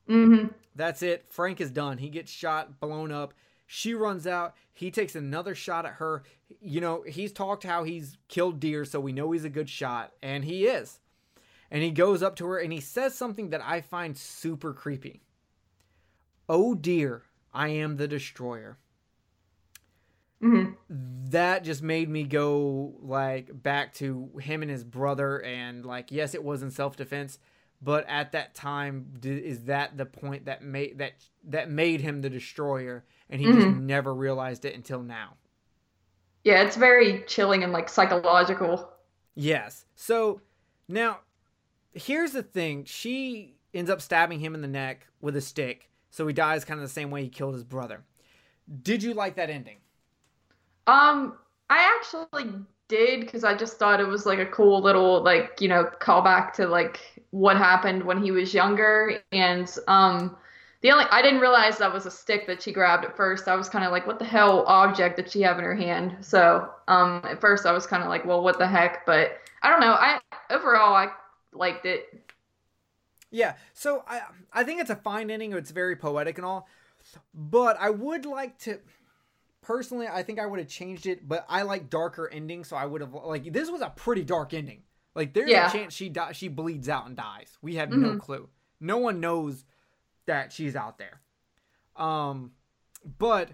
Mm-hmm 0.09 0.47
That's 0.75 1.03
it. 1.03 1.25
Frank 1.29 1.61
is 1.61 1.71
done. 1.71 1.99
He 1.99 2.09
gets 2.09 2.31
shot, 2.31 2.81
blown 2.81 3.11
up. 3.11 3.35
She 3.67 3.95
runs 3.95 4.27
out. 4.27 4.55
He 4.73 4.91
takes 4.91 5.17
another 5.17 5.55
shot 5.55 5.87
at 5.87 5.95
her. 5.95 6.23
You 6.61 6.81
know, 6.81 7.03
he's 7.07 7.33
talked 7.33 7.65
how 7.65 7.83
he's 7.85 8.17
killed 8.29 8.61
deer, 8.61 8.85
so 8.85 9.01
we 9.01 9.13
know 9.13 9.33
he's 9.33 9.45
a 9.45 9.51
good 9.51 9.69
shot, 9.69 10.13
and 10.23 10.45
he 10.45 10.67
is. 10.67 11.01
And 11.71 11.83
he 11.83 11.91
goes 11.91 12.23
up 12.23 12.37
to 12.37 12.47
her 12.47 12.59
and 12.59 12.73
he 12.73 12.81
says 12.81 13.15
something 13.15 13.51
that 13.51 13.61
I 13.65 13.81
find 13.81 14.17
super 14.17 14.73
creepy. 14.73 15.23
Oh 16.49 16.75
dear, 16.75 17.25
I 17.53 17.69
am 17.69 17.97
the 17.97 18.07
destroyer. 18.07 18.79
mm-hmm 20.43 20.73
That 21.31 21.65
just 21.65 21.83
made 21.83 22.09
me 22.09 22.23
go 22.23 22.95
like 23.01 23.51
back 23.63 23.95
to 23.95 24.31
him 24.41 24.63
and 24.63 24.71
his 24.71 24.85
brother, 24.85 25.43
and 25.43 25.85
like, 25.85 26.13
yes, 26.13 26.35
it 26.35 26.45
was 26.45 26.63
in 26.63 26.71
self 26.71 26.97
defense, 26.97 27.39
but 27.83 28.07
at 28.09 28.33
that 28.33 28.55
time, 28.55 29.07
d- 29.21 29.31
is 29.37 29.65
that 29.65 29.97
the 29.97 30.07
point 30.07 30.47
that 30.47 30.63
made 30.63 30.99
that 30.99 31.13
that 31.45 31.71
made 31.71 32.01
him 32.01 32.23
the 32.23 32.31
destroyer, 32.31 33.05
and 33.31 33.41
he 33.41 33.47
just 33.53 33.69
never 33.69 34.15
realized 34.15 34.65
it 34.65 34.75
until 34.75 35.03
now. 35.03 35.35
yeah 36.45 36.63
it's 36.63 36.77
very 36.77 37.23
chilling 37.27 37.63
and 37.65 37.73
like 37.73 37.89
psychological 37.89 38.91
Yes. 39.37 39.85
So 39.95 40.41
now, 40.89 41.19
here's 41.93 42.33
the 42.33 42.43
thing: 42.43 42.85
she 42.85 43.55
ends 43.73 43.91
up 43.91 44.01
stabbing 44.01 44.41
him 44.41 44.55
in 44.55 44.63
the 44.63 44.69
neck 44.69 45.07
with 45.21 45.37
a 45.37 45.41
stick, 45.41 45.91
so 46.11 46.27
he 46.27 46.33
dies 46.33 46.65
kind 46.65 46.81
of 46.81 46.87
the 46.87 46.93
same 46.93 47.11
way 47.11 47.23
he 47.23 47.29
killed 47.29 47.55
his 47.55 47.63
brother. 47.65 48.03
Did 48.83 49.03
you 49.03 49.15
like 49.15 49.37
that 49.37 49.51
ending? 49.51 49.77
Um, 50.87 51.37
I 51.69 51.99
actually 51.99 52.45
did 52.89 53.21
because 53.21 53.45
I 53.45 53.55
just 53.55 53.79
thought 53.79 54.01
it 54.01 54.07
was 54.07 54.27
like 54.27 54.39
a 54.39 54.47
cool 54.47 54.81
little 54.83 55.23
like 55.23 55.61
you 55.61 55.69
know 55.69 55.91
callback 56.01 56.53
to 56.55 56.67
like 56.67 57.01
what 57.31 57.57
happened 57.57 58.05
when 58.05 58.23
he 58.23 58.31
was 58.31 58.55
younger, 58.55 59.21
and 59.33 59.73
um, 59.89 60.37
the 60.83 60.91
only 60.91 61.05
I 61.11 61.23
didn't 61.23 61.41
realize 61.41 61.79
that 61.79 61.93
was 61.93 62.07
a 62.07 62.11
stick 62.11 62.47
that 62.47 62.63
she 62.63 62.73
grabbed 62.73 63.05
at 63.05 63.17
first. 63.17 63.49
I 63.49 63.57
was 63.57 63.69
kind 63.69 63.85
of 63.85 63.91
like, 63.93 64.07
what 64.07 64.19
the 64.19 64.25
hell 64.25 64.65
object 64.67 65.17
did 65.17 65.31
she 65.31 65.43
have 65.43 65.59
in 65.59 65.65
her 65.65 65.75
hand? 65.75 66.17
So 66.21 66.71
um, 66.89 67.23
at 67.25 67.41
first 67.41 67.67
I 67.67 67.73
was 67.73 67.87
kind 67.87 68.03
of 68.03 68.09
like, 68.09 68.25
well, 68.25 68.43
what 68.43 68.59
the 68.59 68.67
heck? 68.67 69.05
But 69.07 69.39
I 69.63 69.71
don't 69.71 69.81
know. 69.81 69.93
I 69.93 70.21
overall 70.51 70.95
I 70.95 71.09
liked 71.53 71.87
it. 71.87 72.31
Yeah. 73.31 73.55
So 73.73 74.05
I 74.07 74.21
I 74.53 74.65
think 74.65 74.81
it's 74.81 74.91
a 74.91 74.97
fine 74.97 75.31
ending. 75.31 75.53
It's 75.53 75.71
very 75.71 75.97
poetic 75.97 76.39
and 76.39 76.45
all, 76.47 76.69
but 77.35 77.77
I 77.81 77.91
would 77.91 78.27
like 78.27 78.59
to. 78.61 78.79
Personally, 79.67 80.07
I 80.07 80.23
think 80.23 80.39
I 80.39 80.47
would 80.47 80.61
have 80.61 80.69
changed 80.69 81.07
it, 81.07 81.27
but 81.29 81.45
I 81.49 81.63
like 81.63 81.91
darker 81.91 82.29
endings, 82.29 82.69
so 82.69 82.77
I 82.77 82.87
would 82.87 83.01
have 83.01 83.13
like 83.13 83.53
this 83.53 83.69
was 83.69 83.81
a 83.81 83.91
pretty 83.91 84.23
dark 84.23 84.55
ending. 84.55 84.83
Like 85.17 85.35
there's 85.35 85.51
Yeah. 85.51 85.69
a 85.69 85.73
chance 85.73 85.93
she 85.93 86.09
die, 86.09 86.31
she 86.33 86.47
bleeds 86.47 86.89
out 86.89 87.07
and 87.07 87.17
dies. 87.17 87.59
We 87.63 87.75
have 87.75 87.89
Mm-hmm. 87.89 88.03
no 88.03 88.17
clue. 88.17 88.49
No 88.79 88.99
one 88.99 89.19
knows 89.19 89.65
that 90.27 90.53
she's 90.53 90.77
out 90.77 90.99
there. 90.99 91.21
Um, 91.97 92.53
but 93.19 93.51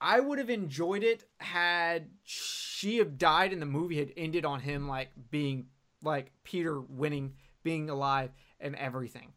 I 0.00 0.20
would 0.20 0.38
have 0.38 0.48
enjoyed 0.48 1.02
it 1.02 1.24
had 1.38 2.08
she 2.24 2.96
have 2.96 3.18
died 3.18 3.52
and 3.52 3.60
the 3.60 3.66
movie 3.66 3.98
had 3.98 4.12
ended 4.16 4.46
on 4.46 4.60
him 4.60 4.88
like 4.88 5.10
being 5.30 5.66
like 6.02 6.32
Peter 6.44 6.80
winning, 6.80 7.34
being 7.62 7.90
alive, 7.90 8.30
and 8.58 8.74
everything. 8.76 9.32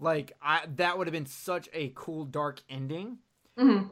Like 0.00 0.32
I 0.42 0.62
that 0.76 0.98
would 0.98 1.06
have 1.06 1.12
been 1.12 1.26
such 1.26 1.68
a 1.72 1.92
cool 1.94 2.24
dark 2.24 2.60
ending. 2.68 3.18
hmm 3.56 3.82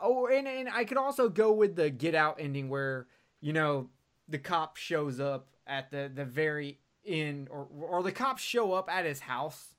Oh, 0.00 0.26
and, 0.26 0.46
and 0.46 0.68
I 0.68 0.84
could 0.84 0.96
also 0.98 1.28
go 1.28 1.52
with 1.52 1.76
the 1.76 1.90
Get 1.90 2.14
Out 2.14 2.36
ending 2.40 2.68
where 2.68 3.06
you 3.40 3.52
know 3.52 3.90
the 4.28 4.38
cop 4.38 4.76
shows 4.76 5.20
up 5.20 5.48
at 5.66 5.90
the 5.90 6.10
the 6.12 6.24
very 6.24 6.78
end, 7.06 7.48
or 7.50 7.66
or 7.80 8.02
the 8.02 8.12
cops 8.12 8.42
show 8.42 8.72
up 8.72 8.90
at 8.90 9.04
his 9.04 9.20
house. 9.20 9.74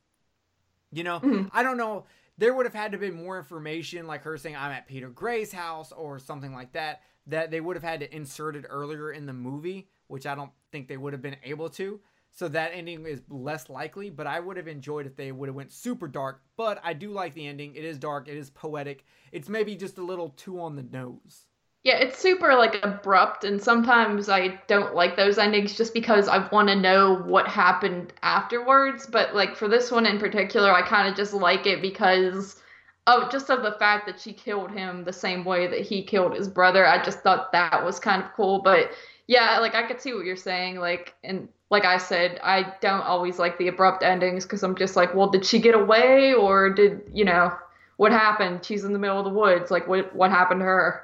You 0.91 1.03
know, 1.03 1.19
Mhm. 1.19 1.49
I 1.53 1.63
don't 1.63 1.77
know. 1.77 2.05
There 2.37 2.53
would 2.53 2.65
have 2.65 2.75
had 2.75 2.91
to 2.91 2.97
be 2.97 3.11
more 3.11 3.37
information, 3.37 4.07
like 4.07 4.23
her 4.23 4.37
saying 4.37 4.55
I'm 4.55 4.71
at 4.71 4.87
Peter 4.87 5.09
Gray's 5.09 5.53
house 5.53 5.91
or 5.91 6.19
something 6.19 6.53
like 6.53 6.73
that. 6.73 7.01
That 7.27 7.49
they 7.49 7.59
would 7.61 7.75
have 7.75 7.83
had 7.83 8.01
to 8.01 8.15
insert 8.15 8.55
it 8.55 8.65
earlier 8.69 9.11
in 9.11 9.25
the 9.25 9.33
movie, 9.33 9.89
which 10.07 10.25
I 10.27 10.35
don't 10.35 10.51
think 10.71 10.87
they 10.87 10.97
would 10.97 11.13
have 11.13 11.21
been 11.21 11.37
able 11.43 11.69
to. 11.71 11.99
So 12.35 12.49
that 12.49 12.71
ending 12.73 13.05
is 13.05 13.21
less 13.29 13.69
likely, 13.69 14.09
but 14.09 14.27
I 14.27 14.41
would 14.41 14.57
have 14.57 14.67
enjoyed 14.67 15.05
if 15.05 15.15
they 15.15 15.31
would 15.31 15.47
have 15.47 15.55
went 15.55 15.71
super 15.71 16.05
dark. 16.05 16.41
But 16.57 16.81
I 16.83 16.91
do 16.91 17.11
like 17.11 17.33
the 17.33 17.47
ending. 17.47 17.73
It 17.75 17.85
is 17.85 17.97
dark. 17.97 18.27
It 18.27 18.35
is 18.35 18.49
poetic. 18.49 19.05
It's 19.31 19.47
maybe 19.47 19.73
just 19.73 19.97
a 19.97 20.03
little 20.03 20.29
too 20.29 20.59
on 20.59 20.75
the 20.75 20.83
nose. 20.83 21.45
Yeah, 21.85 21.95
it's 21.95 22.19
super 22.19 22.53
like 22.55 22.83
abrupt, 22.83 23.45
and 23.45 23.61
sometimes 23.61 24.27
I 24.27 24.59
don't 24.67 24.95
like 24.95 25.15
those 25.15 25.37
endings 25.37 25.77
just 25.77 25.93
because 25.93 26.27
I 26.27 26.45
want 26.49 26.67
to 26.67 26.75
know 26.75 27.15
what 27.15 27.47
happened 27.47 28.11
afterwards. 28.21 29.07
But 29.07 29.33
like 29.33 29.55
for 29.55 29.69
this 29.69 29.89
one 29.89 30.05
in 30.05 30.19
particular, 30.19 30.73
I 30.73 30.81
kind 30.81 31.07
of 31.07 31.15
just 31.15 31.33
like 31.33 31.65
it 31.67 31.81
because 31.81 32.59
of 33.07 33.31
just 33.31 33.49
of 33.49 33.61
the 33.61 33.77
fact 33.79 34.07
that 34.07 34.19
she 34.19 34.33
killed 34.33 34.71
him 34.71 35.05
the 35.05 35.13
same 35.13 35.45
way 35.45 35.67
that 35.67 35.81
he 35.81 36.03
killed 36.03 36.33
his 36.35 36.49
brother. 36.49 36.85
I 36.85 37.01
just 37.01 37.19
thought 37.19 37.53
that 37.53 37.85
was 37.85 37.99
kind 37.99 38.21
of 38.23 38.33
cool. 38.33 38.61
But 38.61 38.91
yeah, 39.27 39.59
like 39.59 39.75
I 39.75 39.87
could 39.87 40.01
see 40.01 40.13
what 40.13 40.25
you're 40.25 40.35
saying. 40.35 40.77
Like 40.79 41.13
and 41.23 41.47
like 41.75 41.83
I 41.83 41.97
said, 41.97 42.39
I 42.41 42.73
don't 42.79 43.01
always 43.01 43.37
like 43.37 43.57
the 43.57 43.67
abrupt 43.67 44.01
endings 44.01 44.45
because 44.45 44.63
I'm 44.63 44.77
just 44.77 44.95
like, 44.95 45.13
well, 45.13 45.27
did 45.27 45.45
she 45.45 45.59
get 45.59 45.75
away 45.75 46.33
or 46.33 46.69
did 46.69 47.01
you 47.13 47.25
know 47.25 47.53
what 47.97 48.13
happened? 48.13 48.63
She's 48.63 48.85
in 48.85 48.93
the 48.93 48.99
middle 48.99 49.19
of 49.19 49.25
the 49.25 49.31
woods. 49.37 49.71
Like 49.71 49.85
what 49.85 50.15
what 50.15 50.31
happened 50.31 50.61
to 50.61 50.65
her? 50.65 51.03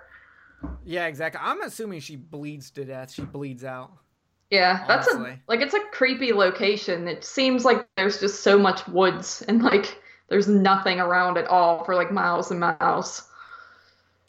Yeah, 0.86 1.08
exactly. 1.08 1.42
I'm 1.44 1.62
assuming 1.62 2.00
she 2.00 2.16
bleeds 2.16 2.72
to 2.72 2.86
death. 2.86 3.12
She 3.12 3.24
bleeds 3.24 3.66
out. 3.66 3.92
Yeah, 4.50 4.86
that's 4.88 5.10
Honestly. 5.10 5.32
a 5.32 5.40
like 5.50 5.60
it's 5.60 5.74
a 5.74 5.82
creepy 5.92 6.32
location. 6.32 7.10
It 7.10 7.26
seems 7.26 7.66
like 7.66 7.86
there's 7.98 8.22
just 8.22 8.42
so 8.42 8.58
much 8.58 8.88
woods 8.88 9.42
and 9.50 9.62
like 9.62 10.02
there's 10.30 10.48
nothing 10.48 11.02
around 11.02 11.38
at 11.38 11.48
all 11.48 11.84
for 11.84 11.96
like 11.96 12.14
miles 12.14 12.50
and 12.50 12.62
miles. 12.62 13.28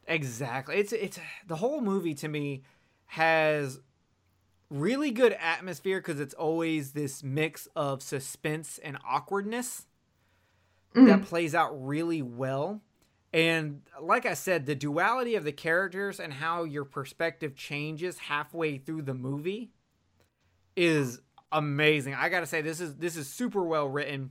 Exactly. 0.09 0.76
It's 0.78 0.93
it's 0.93 1.20
the 1.47 1.57
whole 1.57 1.80
movie 1.80 2.14
to 2.14 2.28
me 2.28 2.62
has 3.07 3.78
really 4.72 5.10
good 5.10 5.36
atmosphere 5.38 6.00
because 6.00 6.18
it's 6.18 6.34
always 6.34 6.92
this 6.92 7.22
mix 7.22 7.68
of 7.76 8.02
suspense 8.02 8.80
and 8.82 8.98
awkwardness 9.06 9.86
that 10.94 11.00
mm-hmm. 11.00 11.22
plays 11.22 11.54
out 11.54 11.70
really 11.86 12.22
well. 12.22 12.80
And 13.34 13.82
like 14.00 14.26
I 14.26 14.34
said, 14.34 14.66
the 14.66 14.74
duality 14.74 15.36
of 15.36 15.44
the 15.44 15.52
characters 15.52 16.20
and 16.20 16.32
how 16.32 16.64
your 16.64 16.84
perspective 16.84 17.54
changes 17.54 18.18
halfway 18.18 18.78
through 18.78 19.02
the 19.02 19.14
movie 19.14 19.70
is 20.76 21.20
amazing. 21.50 22.14
I 22.14 22.28
gotta 22.28 22.46
say 22.46 22.62
this 22.62 22.80
is 22.80 22.96
this 22.96 23.16
is 23.16 23.28
super 23.28 23.62
well 23.62 23.88
written, 23.88 24.30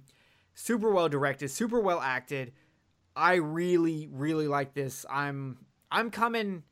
super 0.54 0.92
well 0.92 1.10
directed, 1.10 1.50
super 1.50 1.80
well 1.80 2.00
acted. 2.00 2.54
I 3.16 3.36
really, 3.36 4.08
really 4.12 4.48
like 4.48 4.74
this. 4.74 5.06
I'm 5.10 5.58
I'm 5.92 6.12
coming 6.12 6.64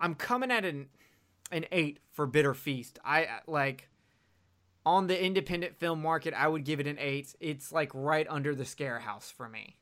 I'm 0.00 0.14
coming 0.14 0.50
at 0.50 0.64
an 0.64 0.88
an 1.54 1.64
eight 1.72 2.00
for 2.12 2.26
Bitter 2.26 2.52
Feast. 2.52 2.98
I 3.04 3.28
like 3.46 3.88
on 4.84 5.06
the 5.06 5.24
independent 5.24 5.76
film 5.76 6.02
market, 6.02 6.34
I 6.34 6.48
would 6.48 6.64
give 6.64 6.80
it 6.80 6.86
an 6.86 6.98
eight. 6.98 7.34
It's 7.40 7.72
like 7.72 7.90
right 7.94 8.26
under 8.28 8.54
the 8.54 8.64
scare 8.64 8.98
house 8.98 9.30
for 9.30 9.48
me. 9.48 9.76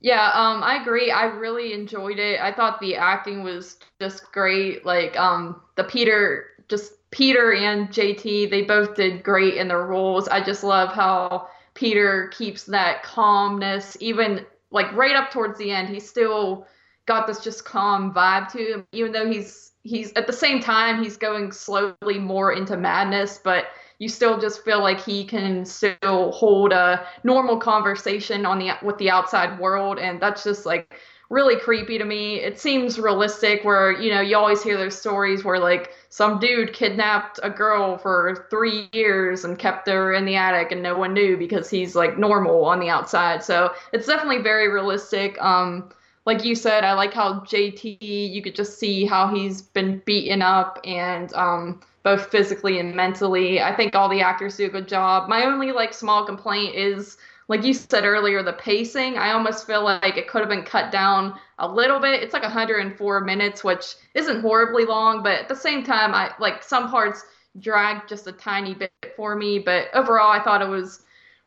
Yeah, 0.00 0.30
um, 0.34 0.62
I 0.62 0.80
agree. 0.80 1.10
I 1.10 1.24
really 1.24 1.72
enjoyed 1.72 2.18
it. 2.18 2.40
I 2.40 2.52
thought 2.52 2.80
the 2.80 2.96
acting 2.96 3.42
was 3.42 3.78
just 4.00 4.30
great. 4.32 4.84
Like, 4.84 5.18
um, 5.18 5.60
the 5.76 5.84
Peter, 5.84 6.46
just 6.68 6.92
Peter 7.10 7.54
and 7.54 7.88
JT, 7.88 8.50
they 8.50 8.62
both 8.62 8.96
did 8.96 9.22
great 9.22 9.54
in 9.54 9.68
their 9.68 9.86
roles. 9.86 10.28
I 10.28 10.42
just 10.44 10.62
love 10.62 10.92
how 10.92 11.48
Peter 11.74 12.28
keeps 12.36 12.64
that 12.64 13.02
calmness, 13.02 13.96
even 14.00 14.44
like 14.70 14.92
right 14.92 15.16
up 15.16 15.30
towards 15.30 15.58
the 15.58 15.70
end. 15.70 15.88
He's 15.88 16.08
still 16.08 16.66
got 17.06 17.26
this 17.26 17.40
just 17.40 17.64
calm 17.64 18.12
vibe 18.12 18.50
to 18.52 18.58
him, 18.58 18.86
even 18.92 19.12
though 19.12 19.30
he's 19.30 19.72
he's 19.84 20.12
at 20.14 20.26
the 20.26 20.32
same 20.32 20.60
time 20.60 21.02
he's 21.02 21.16
going 21.16 21.52
slowly 21.52 22.18
more 22.18 22.52
into 22.52 22.76
madness, 22.76 23.38
but 23.42 23.66
you 23.98 24.08
still 24.08 24.38
just 24.40 24.64
feel 24.64 24.80
like 24.80 25.00
he 25.00 25.24
can 25.24 25.64
still 25.64 26.32
hold 26.32 26.72
a 26.72 27.06
normal 27.22 27.58
conversation 27.58 28.44
on 28.44 28.58
the 28.58 28.72
with 28.82 28.98
the 28.98 29.10
outside 29.10 29.58
world 29.60 29.98
and 29.98 30.20
that's 30.20 30.42
just 30.42 30.66
like 30.66 30.98
really 31.30 31.58
creepy 31.58 31.96
to 31.98 32.04
me. 32.04 32.36
It 32.36 32.58
seems 32.60 32.98
realistic 32.98 33.64
where 33.64 33.92
you 33.92 34.10
know 34.12 34.20
you 34.20 34.36
always 34.36 34.62
hear 34.62 34.76
those 34.76 34.98
stories 34.98 35.44
where 35.44 35.58
like 35.58 35.92
some 36.08 36.38
dude 36.38 36.72
kidnapped 36.72 37.38
a 37.42 37.50
girl 37.50 37.98
for 37.98 38.46
three 38.50 38.88
years 38.92 39.44
and 39.44 39.58
kept 39.58 39.88
her 39.88 40.14
in 40.14 40.24
the 40.24 40.36
attic 40.36 40.72
and 40.72 40.82
no 40.82 40.96
one 40.96 41.14
knew 41.14 41.36
because 41.36 41.70
he's 41.70 41.94
like 41.94 42.18
normal 42.18 42.64
on 42.64 42.80
the 42.80 42.88
outside. 42.88 43.42
So 43.44 43.72
it's 43.92 44.06
definitely 44.06 44.42
very 44.42 44.68
realistic. 44.68 45.40
Um 45.42 45.90
like 46.26 46.44
you 46.44 46.54
said 46.54 46.84
i 46.84 46.92
like 46.92 47.12
how 47.12 47.40
jt 47.40 47.96
you 48.00 48.42
could 48.42 48.54
just 48.54 48.78
see 48.78 49.04
how 49.04 49.34
he's 49.34 49.62
been 49.62 50.00
beaten 50.04 50.42
up 50.42 50.78
and 50.84 51.32
um 51.34 51.80
both 52.04 52.30
physically 52.30 52.78
and 52.78 52.94
mentally. 52.94 53.60
I 53.60 53.74
think 53.74 53.96
all 53.96 54.08
the 54.08 54.20
actors 54.20 54.56
do 54.56 54.66
a 54.66 54.68
good 54.68 54.86
job. 54.86 55.28
My 55.28 55.44
only 55.44 55.72
like 55.72 55.92
small 55.92 56.24
complaint 56.24 56.76
is 56.76 57.16
like 57.48 57.64
you 57.64 57.74
said 57.74 58.04
earlier 58.04 58.42
the 58.42 58.52
pacing. 58.52 59.18
I 59.18 59.32
almost 59.32 59.66
feel 59.66 59.82
like 59.82 60.16
it 60.16 60.28
could 60.28 60.40
have 60.40 60.48
been 60.48 60.62
cut 60.62 60.92
down 60.92 61.38
a 61.58 61.68
little 61.68 61.98
bit. 61.98 62.22
It's 62.22 62.32
like 62.32 62.42
104 62.42 63.20
minutes, 63.22 63.64
which 63.64 63.96
isn't 64.14 64.40
horribly 64.42 64.84
long, 64.84 65.22
but 65.22 65.40
at 65.40 65.48
the 65.48 65.56
same 65.56 65.82
time 65.82 66.14
I 66.14 66.32
like 66.38 66.62
some 66.62 66.90
parts 66.90 67.24
dragged 67.58 68.08
just 68.08 68.26
a 68.26 68.32
tiny 68.32 68.74
bit 68.74 68.92
for 69.16 69.34
me, 69.34 69.58
but 69.58 69.88
overall 69.94 70.30
I 70.30 70.42
thought 70.42 70.62
it 70.62 70.68
was 70.68 71.04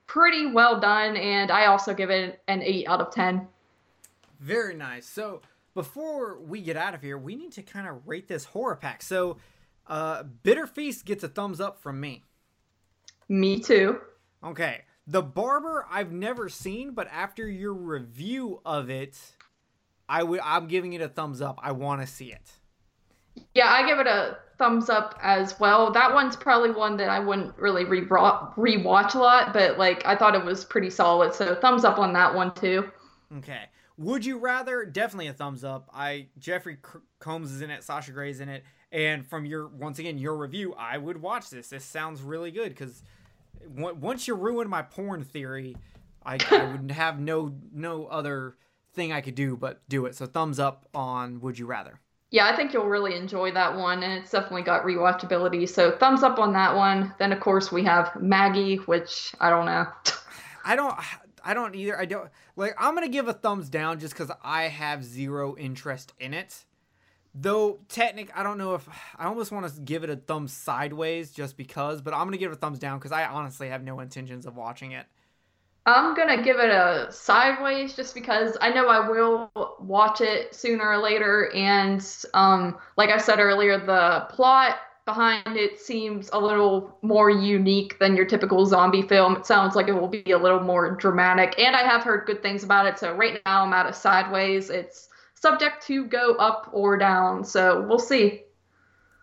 pretty 0.07 0.51
well 0.51 0.79
done 0.79 1.17
and 1.17 1.51
I 1.51 1.65
also 1.65 1.93
give 1.93 2.09
it 2.09 2.41
an 2.47 2.63
8 2.63 2.87
out 2.87 3.01
of 3.01 3.11
10. 3.11 3.47
Very 4.39 4.75
nice. 4.75 5.05
So 5.05 5.41
before 5.73 6.39
we 6.39 6.61
get 6.61 6.77
out 6.77 6.93
of 6.93 7.01
here, 7.01 7.17
we 7.17 7.35
need 7.35 7.51
to 7.53 7.61
kind 7.61 7.87
of 7.87 8.07
rate 8.07 8.27
this 8.27 8.45
horror 8.45 8.75
pack. 8.75 9.01
So 9.01 9.37
uh, 9.87 10.23
Bitter 10.23 10.67
Feast 10.67 11.05
gets 11.05 11.23
a 11.23 11.27
thumbs 11.27 11.61
up 11.61 11.79
from 11.81 11.99
me. 11.99 12.23
Me 13.29 13.59
too. 13.59 13.99
Okay. 14.43 14.81
The 15.05 15.21
Barber 15.21 15.85
I've 15.89 16.11
never 16.11 16.49
seen, 16.49 16.91
but 16.91 17.07
after 17.11 17.47
your 17.47 17.73
review 17.73 18.61
of 18.65 18.89
it, 18.89 19.17
I 20.09 20.23
would 20.23 20.41
I'm 20.43 20.67
giving 20.67 20.93
it 20.93 21.01
a 21.01 21.07
thumbs 21.07 21.41
up. 21.41 21.59
I 21.61 21.71
want 21.71 22.01
to 22.01 22.07
see 22.07 22.31
it. 22.31 22.51
Yeah, 23.53 23.67
I 23.67 23.85
give 23.85 23.99
it 23.99 24.07
a 24.07 24.37
thumbs 24.57 24.89
up 24.89 25.17
as 25.21 25.59
well. 25.59 25.91
That 25.91 26.13
one's 26.13 26.35
probably 26.35 26.71
one 26.71 26.97
that 26.97 27.09
I 27.09 27.19
wouldn't 27.19 27.57
really 27.57 27.85
re 27.85 28.01
rewatch 28.01 29.15
a 29.15 29.19
lot, 29.19 29.53
but 29.53 29.77
like 29.77 30.05
I 30.05 30.15
thought 30.15 30.35
it 30.35 30.43
was 30.43 30.65
pretty 30.65 30.89
solid. 30.89 31.33
So 31.33 31.55
thumbs 31.55 31.85
up 31.85 31.99
on 31.99 32.13
that 32.13 32.33
one 32.33 32.53
too. 32.53 32.89
Okay. 33.37 33.65
Would 33.97 34.25
you 34.25 34.37
rather? 34.37 34.85
Definitely 34.85 35.27
a 35.27 35.33
thumbs 35.33 35.63
up. 35.63 35.89
I 35.93 36.27
Jeffrey 36.37 36.77
C- 36.85 36.99
Combs 37.19 37.51
is 37.51 37.61
in 37.61 37.71
it. 37.71 37.83
Sasha 37.83 38.11
Grey's 38.11 38.39
in 38.39 38.49
it. 38.49 38.63
And 38.91 39.25
from 39.25 39.45
your 39.45 39.67
once 39.67 39.99
again 39.99 40.17
your 40.17 40.37
review, 40.37 40.73
I 40.75 40.97
would 40.97 41.21
watch 41.21 41.49
this. 41.49 41.69
This 41.69 41.83
sounds 41.83 42.21
really 42.21 42.51
good 42.51 42.69
because 42.69 43.03
once 43.67 44.27
you 44.27 44.35
ruin 44.35 44.69
my 44.69 44.81
porn 44.81 45.23
theory, 45.23 45.75
I, 46.25 46.37
I 46.51 46.71
would 46.71 46.91
have 46.91 47.19
no 47.19 47.53
no 47.73 48.05
other 48.05 48.55
thing 48.93 49.11
I 49.11 49.21
could 49.21 49.35
do 49.35 49.57
but 49.57 49.81
do 49.89 50.05
it. 50.05 50.15
So 50.15 50.25
thumbs 50.25 50.59
up 50.59 50.87
on 50.93 51.39
Would 51.41 51.57
You 51.57 51.65
Rather. 51.65 51.99
Yeah, 52.29 52.45
I 52.47 52.55
think 52.55 52.73
you'll 52.73 52.87
really 52.87 53.15
enjoy 53.15 53.51
that 53.53 53.77
one, 53.77 54.03
and 54.03 54.11
it's 54.11 54.31
definitely 54.31 54.63
got 54.63 54.83
rewatchability. 54.83 55.67
So 55.67 55.91
thumbs 55.97 56.23
up 56.23 56.39
on 56.39 56.53
that 56.53 56.75
one. 56.75 57.13
Then 57.19 57.31
of 57.31 57.39
course 57.39 57.71
we 57.71 57.83
have 57.85 58.11
Maggie, 58.19 58.77
which 58.77 59.33
I 59.39 59.49
don't 59.49 59.65
know. 59.65 59.87
I 60.65 60.75
don't. 60.75 60.93
I 61.47 61.53
don't 61.53 61.75
either. 61.75 61.97
I 61.97 62.03
don't 62.03 62.29
like. 62.57 62.75
I'm 62.77 62.93
gonna 62.93 63.07
give 63.07 63.29
a 63.29 63.33
thumbs 63.33 63.69
down 63.69 64.01
just 64.01 64.13
because 64.13 64.29
I 64.43 64.63
have 64.63 65.01
zero 65.01 65.55
interest 65.55 66.11
in 66.19 66.33
it. 66.33 66.65
Though 67.33 67.79
technic, 67.87 68.29
I 68.35 68.43
don't 68.43 68.57
know 68.57 68.75
if 68.75 68.87
I 69.17 69.27
almost 69.27 69.53
want 69.53 69.73
to 69.73 69.79
give 69.79 70.03
it 70.03 70.09
a 70.09 70.17
thumb 70.17 70.49
sideways 70.49 71.31
just 71.31 71.55
because, 71.55 72.01
but 72.01 72.13
I'm 72.13 72.25
gonna 72.27 72.37
give 72.37 72.51
it 72.51 72.55
a 72.55 72.57
thumbs 72.57 72.79
down 72.79 72.99
because 72.99 73.13
I 73.13 73.23
honestly 73.23 73.69
have 73.69 73.81
no 73.81 74.01
intentions 74.01 74.45
of 74.45 74.57
watching 74.57 74.91
it. 74.91 75.05
I'm 75.85 76.15
gonna 76.15 76.43
give 76.43 76.59
it 76.59 76.69
a 76.69 77.07
sideways 77.11 77.95
just 77.95 78.13
because 78.13 78.57
I 78.59 78.71
know 78.71 78.89
I 78.89 79.07
will 79.07 79.49
watch 79.79 80.19
it 80.19 80.53
sooner 80.53 80.85
or 80.85 80.97
later, 80.97 81.49
and 81.55 82.05
um, 82.33 82.77
like 82.97 83.09
I 83.09 83.19
said 83.19 83.39
earlier, 83.39 83.79
the 83.79 84.27
plot 84.29 84.79
behind 85.07 85.57
it 85.57 85.79
seems 85.79 86.29
a 86.33 86.39
little 86.39 86.95
more 87.01 87.31
unique 87.31 87.97
than 87.97 88.15
your 88.15 88.25
typical 88.25 88.65
zombie 88.67 89.01
film. 89.01 89.37
It 89.37 89.47
sounds 89.47 89.75
like 89.75 89.87
it 89.87 89.93
will 89.93 90.07
be 90.07 90.31
a 90.31 90.37
little 90.37 90.59
more 90.59 90.95
dramatic, 90.95 91.57
and 91.57 91.75
I 91.75 91.81
have 91.81 92.03
heard 92.03 92.27
good 92.27 92.43
things 92.43 92.63
about 92.63 92.85
it. 92.85 92.99
So 92.99 93.15
right 93.15 93.41
now 93.45 93.65
I'm 93.65 93.73
at 93.73 93.87
a 93.87 93.93
sideways. 93.93 94.69
It's 94.69 95.09
subject 95.33 95.85
to 95.87 96.05
go 96.05 96.35
up 96.35 96.69
or 96.71 96.97
down, 96.97 97.43
so 97.43 97.81
we'll 97.81 97.97
see. 97.97 98.43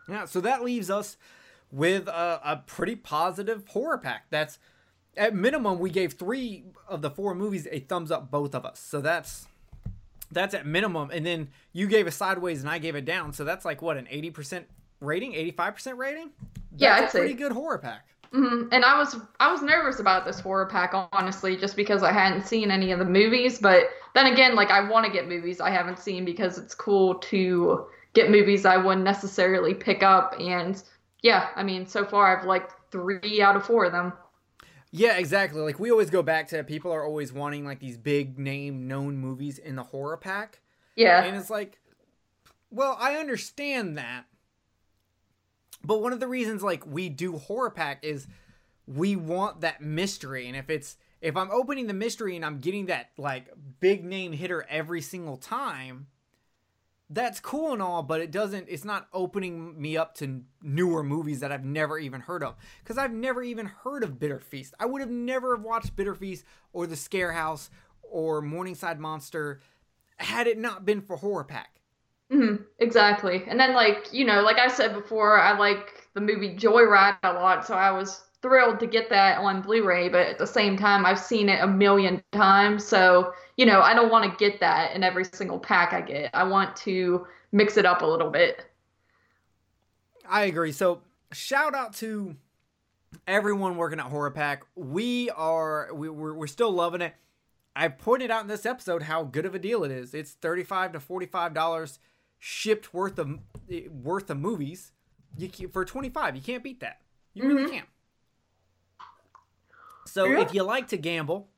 Yeah, 0.09 0.25
so 0.25 0.41
that 0.41 0.65
leaves 0.65 0.91
us 0.91 1.17
with 1.71 2.09
a, 2.09 2.41
a 2.43 2.63
pretty 2.67 2.97
positive 2.97 3.67
horror 3.69 3.99
pack. 3.99 4.25
That's 4.31 4.59
at 5.17 5.35
minimum 5.35 5.79
we 5.79 5.91
gave 5.91 6.15
three 6.15 6.65
of 6.89 7.03
the 7.03 7.11
four 7.11 7.35
movies 7.35 7.69
a 7.71 7.81
thumbs 7.81 8.11
up, 8.11 8.31
both 8.31 8.55
of 8.55 8.65
us. 8.65 8.81
So 8.81 9.01
that's 9.01 9.47
that's 10.33 10.55
at 10.55 10.67
minimum, 10.67 11.11
and 11.13 11.27
then 11.27 11.49
you 11.73 11.87
gave 11.87 12.07
a 12.07 12.11
sideways 12.11 12.61
and 12.61 12.71
I 12.71 12.79
gave 12.79 12.97
it 12.97 13.05
down. 13.05 13.33
So 13.33 13.45
that's 13.45 13.65
like 13.65 13.83
what 13.83 13.97
an 13.97 14.07
eighty 14.11 14.31
percent 14.31 14.67
rating, 15.05 15.35
eighty 15.35 15.51
five 15.51 15.75
percent 15.75 15.99
rating. 15.99 16.31
Yeah, 16.77 16.95
I'd 16.95 17.05
a 17.05 17.09
pretty 17.09 17.35
good 17.35 17.53
horror 17.53 17.79
pack. 17.79 18.07
hmm 18.33 18.65
And 18.73 18.85
I 18.85 18.99
was 18.99 19.17
I 19.39 19.51
was 19.51 19.63
nervous 19.63 20.01
about 20.01 20.25
this 20.25 20.41
horror 20.41 20.67
pack 20.67 20.93
honestly, 21.13 21.57
just 21.57 21.77
because 21.77 22.03
I 22.03 22.13
hadn't 22.13 22.47
seen 22.47 22.71
any 22.71 22.91
of 22.93 22.99
the 22.99 23.05
movies. 23.05 23.59
But 23.59 23.85
then 24.15 24.27
again, 24.33 24.55
like 24.55 24.71
I 24.71 24.89
want 24.89 25.07
to 25.07 25.13
get 25.13 25.29
movies 25.29 25.61
I 25.61 25.71
haven't 25.71 25.99
seen 25.99 26.25
because 26.25 26.59
it's 26.59 26.75
cool 26.75 27.17
to 27.17 27.87
get 28.13 28.31
movies 28.31 28.65
I 28.65 28.77
wouldn't 28.77 29.05
necessarily 29.05 29.75
pick 29.75 30.03
up. 30.03 30.35
And 30.39 30.83
yeah, 31.23 31.49
I 31.57 31.63
mean, 31.63 31.87
so 31.87 32.05
far 32.05 32.37
I've 32.37 32.45
liked 32.47 32.75
three 32.91 33.41
out 33.43 33.57
of 33.57 33.65
four 33.65 33.85
of 33.85 33.93
them. 33.93 34.13
Yeah, 34.91 35.17
exactly. 35.19 35.61
Like 35.61 35.81
we 35.81 35.91
always 35.91 36.11
go 36.11 36.23
back 36.23 36.49
to 36.49 36.63
people 36.63 36.93
are 36.93 37.05
always 37.05 37.33
wanting 37.33 37.65
like 37.65 37.81
these 37.81 37.97
big 37.97 38.39
name 38.39 38.87
known 38.87 39.17
movies 39.17 39.59
in 39.59 39.75
the 39.75 39.83
horror 39.83 40.17
pack. 40.17 40.61
Yeah. 40.95 41.25
And 41.25 41.37
it's 41.37 41.51
like, 41.51 41.81
well, 42.71 42.97
I 43.01 43.17
understand 43.17 43.99
that. 43.99 44.27
But 45.85 46.03
one 46.03 46.13
of 46.13 46.21
the 46.21 46.29
reasons 46.29 46.63
like 46.63 46.87
we 46.87 47.09
do 47.09 47.37
horror 47.37 47.71
pack 47.71 48.03
is 48.03 48.27
we 48.87 49.17
want 49.17 49.61
that 49.61 49.81
mystery. 49.81 50.49
And 50.49 50.57
if 50.57 50.71
it's 50.71 50.97
if 51.21 51.37
I'm 51.37 51.51
opening 51.51 51.87
the 51.87 51.95
mystery 51.95 52.37
and 52.37 52.45
I'm 52.45 52.59
getting 52.59 52.87
that 52.87 53.11
like 53.17 53.49
big 53.81 54.05
name 54.05 54.33
hitter 54.33 54.67
every 54.69 55.01
single 55.01 55.37
time, 55.37 56.09
that's 57.11 57.41
cool 57.41 57.73
and 57.73 57.83
all, 57.83 58.03
but 58.03 58.21
it 58.21 58.31
doesn't 58.31 58.67
it's 58.69 58.85
not 58.85 59.09
opening 59.13 59.81
me 59.81 59.97
up 59.97 60.15
to 60.17 60.43
newer 60.63 61.03
movies 61.03 61.41
that 61.41 61.53
I've 61.53 61.65
never 61.65 61.99
even 61.99 62.23
heard 62.23 62.43
of. 62.43 62.57
Because 62.83 62.99
I've 62.99 63.13
never 63.13 63.43
even 63.43 63.67
heard 63.67 64.03
of 64.03 64.19
Bitter 64.19 64.41
Feast. 64.41 64.75
I 64.81 64.87
would 64.87 65.01
have 65.01 65.11
never 65.11 65.57
have 65.57 65.65
watched 65.65 65.97
Bitter 65.97 66.15
Feast 66.15 66.45
or 66.73 66.87
The 66.87 66.97
Scare 66.97 67.33
House 67.33 67.71
or 68.03 68.41
Morningside 68.41 69.01
Monster 69.01 69.61
had 70.19 70.47
it 70.47 70.59
not 70.59 70.85
been 70.85 71.01
for 71.01 71.17
horror 71.17 71.45
pack. 71.45 71.81
Hmm 72.31 72.57
exactly. 72.79 73.45
And 73.49 73.59
then, 73.59 73.75
like, 73.75 74.13
you 74.13 74.25
know, 74.25 74.43
like 74.43 74.59
I 74.59 74.69
said 74.69 74.95
before, 74.95 75.39
I 75.39 75.57
like 75.57 76.09
the 76.15 76.21
movie 76.21 76.57
Joyride 76.57 77.19
a 77.23 77.33
lot, 77.33 77.67
so 77.67 77.75
I 77.75 77.91
was 77.91 78.23
thrilled 78.43 78.79
to 78.81 78.87
get 78.87 79.09
that 79.11 79.39
on 79.39 79.63
Blu 79.63 79.85
ray, 79.85 80.09
but 80.09 80.27
at 80.27 80.39
the 80.39 80.47
same 80.47 80.77
time, 80.77 81.07
I've 81.07 81.19
seen 81.19 81.49
it 81.49 81.63
a 81.63 81.67
million 81.67 82.23
times, 82.33 82.85
so, 82.85 83.33
you 83.57 83.65
know, 83.67 83.81
I 83.81 83.95
don't 83.95 84.11
want 84.11 84.31
to 84.31 84.37
get 84.37 84.61
that 84.61 84.95
in 84.95 85.03
every 85.03 85.25
single 85.25 85.59
pack 85.59 85.93
I 85.93 86.01
get. 86.01 86.31
I 86.35 86.45
want 86.45 86.77
to 86.77 87.27
mix 87.53 87.77
it 87.77 87.87
up 87.87 88.03
a 88.03 88.07
little 88.07 88.31
bit. 88.31 88.67
I 90.29 90.45
agree. 90.45 90.73
So 90.73 91.03
shout 91.33 91.75
out 91.75 91.95
to 91.95 92.37
everyone 93.27 93.77
working 93.77 93.99
at 93.99 94.07
Horror 94.07 94.31
Pack. 94.31 94.65
We 94.75 95.31
are 95.31 95.89
we, 95.95 96.09
we're, 96.09 96.35
we're 96.35 96.47
still 96.47 96.71
loving 96.71 97.01
it. 97.01 97.15
I 97.77 97.89
pointed 97.89 98.31
out 98.31 98.43
in 98.43 98.49
this 98.49 98.67
episode 98.67 99.03
how 99.03 99.25
good 99.25 99.47
of 99.47 99.55
a 99.55 99.59
deal 99.59 99.85
it 99.85 99.91
is. 99.91 100.15
It's 100.15 100.33
thirty-five 100.33 100.93
to 100.93 101.01
forty-five 101.01 101.55
dollars 101.55 101.99
shipped 102.47 102.93
worth 102.93 103.19
of 103.19 103.39
worth 104.03 104.29
of 104.29 104.37
movies. 104.39 104.93
You 105.39 105.49
can, 105.49 105.71
for 105.71 105.83
twenty-five, 105.87 106.37
you 106.37 106.43
can't 106.43 106.63
beat 106.63 106.81
that. 106.81 107.01
You 107.33 107.49
really 107.49 107.71
can't. 107.71 107.89
So 110.07 110.27
Yeah. 110.27 110.41
if 110.43 110.53
you 110.53 110.63
like 110.63 110.89
to 110.89 110.99
gamble, 110.99 111.49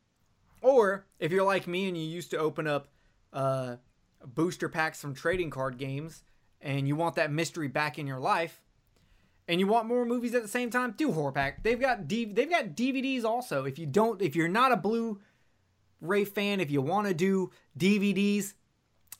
or 0.63 1.05
if 1.19 1.33
you're 1.33 1.45
like 1.45 1.67
me 1.67 1.89
and 1.89 1.97
you 1.97 2.05
used 2.05 2.31
to 2.31 2.39
open 2.39 2.69
up 2.69 2.87
uh, 3.33 3.77
booster 4.25 4.69
packs 4.69 5.01
from 5.01 5.13
trading 5.15 5.51
card 5.51 5.77
games, 5.77 6.23
and 6.61 6.87
you 6.87 6.95
want 6.95 7.17
that 7.17 7.33
mystery 7.33 7.69
back 7.69 7.99
in 7.99 8.07
your 8.07 8.21
life, 8.21 8.63
and 9.49 9.59
you 9.61 9.67
want 9.67 9.87
more 9.89 10.05
movies 10.07 10.35
at 10.35 10.43
the 10.43 10.49
same 10.49 10.71
time, 10.71 10.95
do 10.97 11.11
horror 11.13 11.33
pack. 11.33 11.63
They've 11.65 11.81
got 11.81 12.07
D- 12.07 12.25
they've 12.33 12.49
got 12.49 12.77
DVDs 12.77 13.25
also. 13.25 13.65
If 13.65 13.77
you 13.79 13.87
don't, 13.87 14.23
if 14.23 14.37
you're 14.37 14.49
not 14.49 14.71
a 14.73 14.77
Blu-ray 14.77 16.25
fan, 16.25 16.61
if 16.61 16.71
you 16.71 16.81
want 16.81 17.09
to 17.09 17.15
do 17.15 17.51
DVDs, 17.77 18.55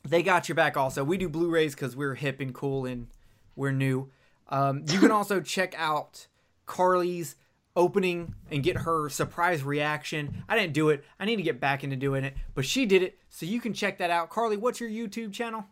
they 0.09 0.23
got 0.23 0.47
your 0.47 0.55
back 0.55 0.77
also. 0.77 1.03
We 1.03 1.17
do 1.17 1.29
Blu-rays 1.29 1.75
because 1.75 1.95
we're 1.95 2.15
hip 2.15 2.39
and 2.39 2.53
cool 2.53 2.85
and 2.85 3.07
we're 3.55 3.71
new. 3.71 4.09
Um, 4.49 4.83
you 4.89 4.99
can 4.99 5.11
also 5.19 5.41
check 5.41 5.73
out 5.77 6.27
Carly's 6.65 7.35
opening 7.75 8.33
and 8.51 8.63
get 8.63 8.77
her 8.77 9.09
surprise 9.09 9.63
reaction. 9.63 10.43
I 10.49 10.57
didn't 10.57 10.73
do 10.73 10.89
it. 10.89 11.03
I 11.19 11.25
need 11.25 11.35
to 11.35 11.43
get 11.43 11.59
back 11.59 11.83
into 11.83 11.95
doing 11.95 12.23
it, 12.23 12.35
but 12.55 12.65
she 12.65 12.85
did 12.85 13.03
it, 13.03 13.19
so 13.29 13.45
you 13.45 13.61
can 13.61 13.73
check 13.73 13.99
that 13.99 14.09
out. 14.09 14.29
Carly, 14.29 14.57
what's 14.57 14.79
your 14.79 14.89
YouTube 14.89 15.31
channel? 15.31 15.65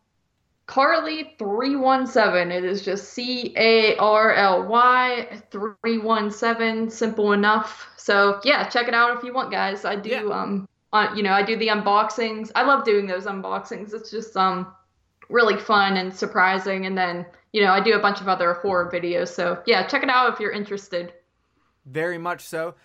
Carly317. 0.67 2.51
It 2.51 2.65
is 2.65 2.83
just 2.83 3.13
C 3.13 3.53
A 3.55 3.95
R 3.97 4.33
L 4.33 4.63
Y 4.67 5.41
317. 5.51 6.89
Simple 6.89 7.33
enough. 7.33 7.87
So, 7.97 8.39
yeah, 8.43 8.67
check 8.67 8.87
it 8.87 8.93
out 8.93 9.15
if 9.17 9.23
you 9.23 9.33
want, 9.33 9.51
guys. 9.51 9.85
I 9.85 9.95
do, 9.95 10.09
Yeah. 10.09 10.23
um, 10.23 10.67
uh, 10.95 11.13
you 11.13 11.23
know, 11.23 11.33
I 11.33 11.43
do 11.43 11.57
the 11.57 11.67
unboxings. 11.67 12.51
I 12.55 12.63
love 12.63 12.85
doing 12.85 13.05
those 13.05 13.25
unboxings. 13.25 13.93
It's 13.93 14.09
just, 14.09 14.35
um, 14.37 14.73
really 15.29 15.57
fun 15.57 15.97
and 15.97 16.13
surprising. 16.13 16.85
And 16.85 16.97
then, 16.97 17.25
you 17.51 17.61
know, 17.61 17.71
I 17.71 17.79
do 17.79 17.93
a 17.93 17.99
bunch 17.99 18.21
of 18.21 18.27
other 18.27 18.53
horror 18.53 18.89
videos. 18.91 19.29
So, 19.29 19.61
yeah, 19.65 19.85
check 19.87 20.03
it 20.03 20.09
out 20.09 20.33
if 20.33 20.39
you're 20.39 20.51
interested. 20.51 21.13
Very 21.85 22.17
much 22.17 22.41
so. 22.41 22.75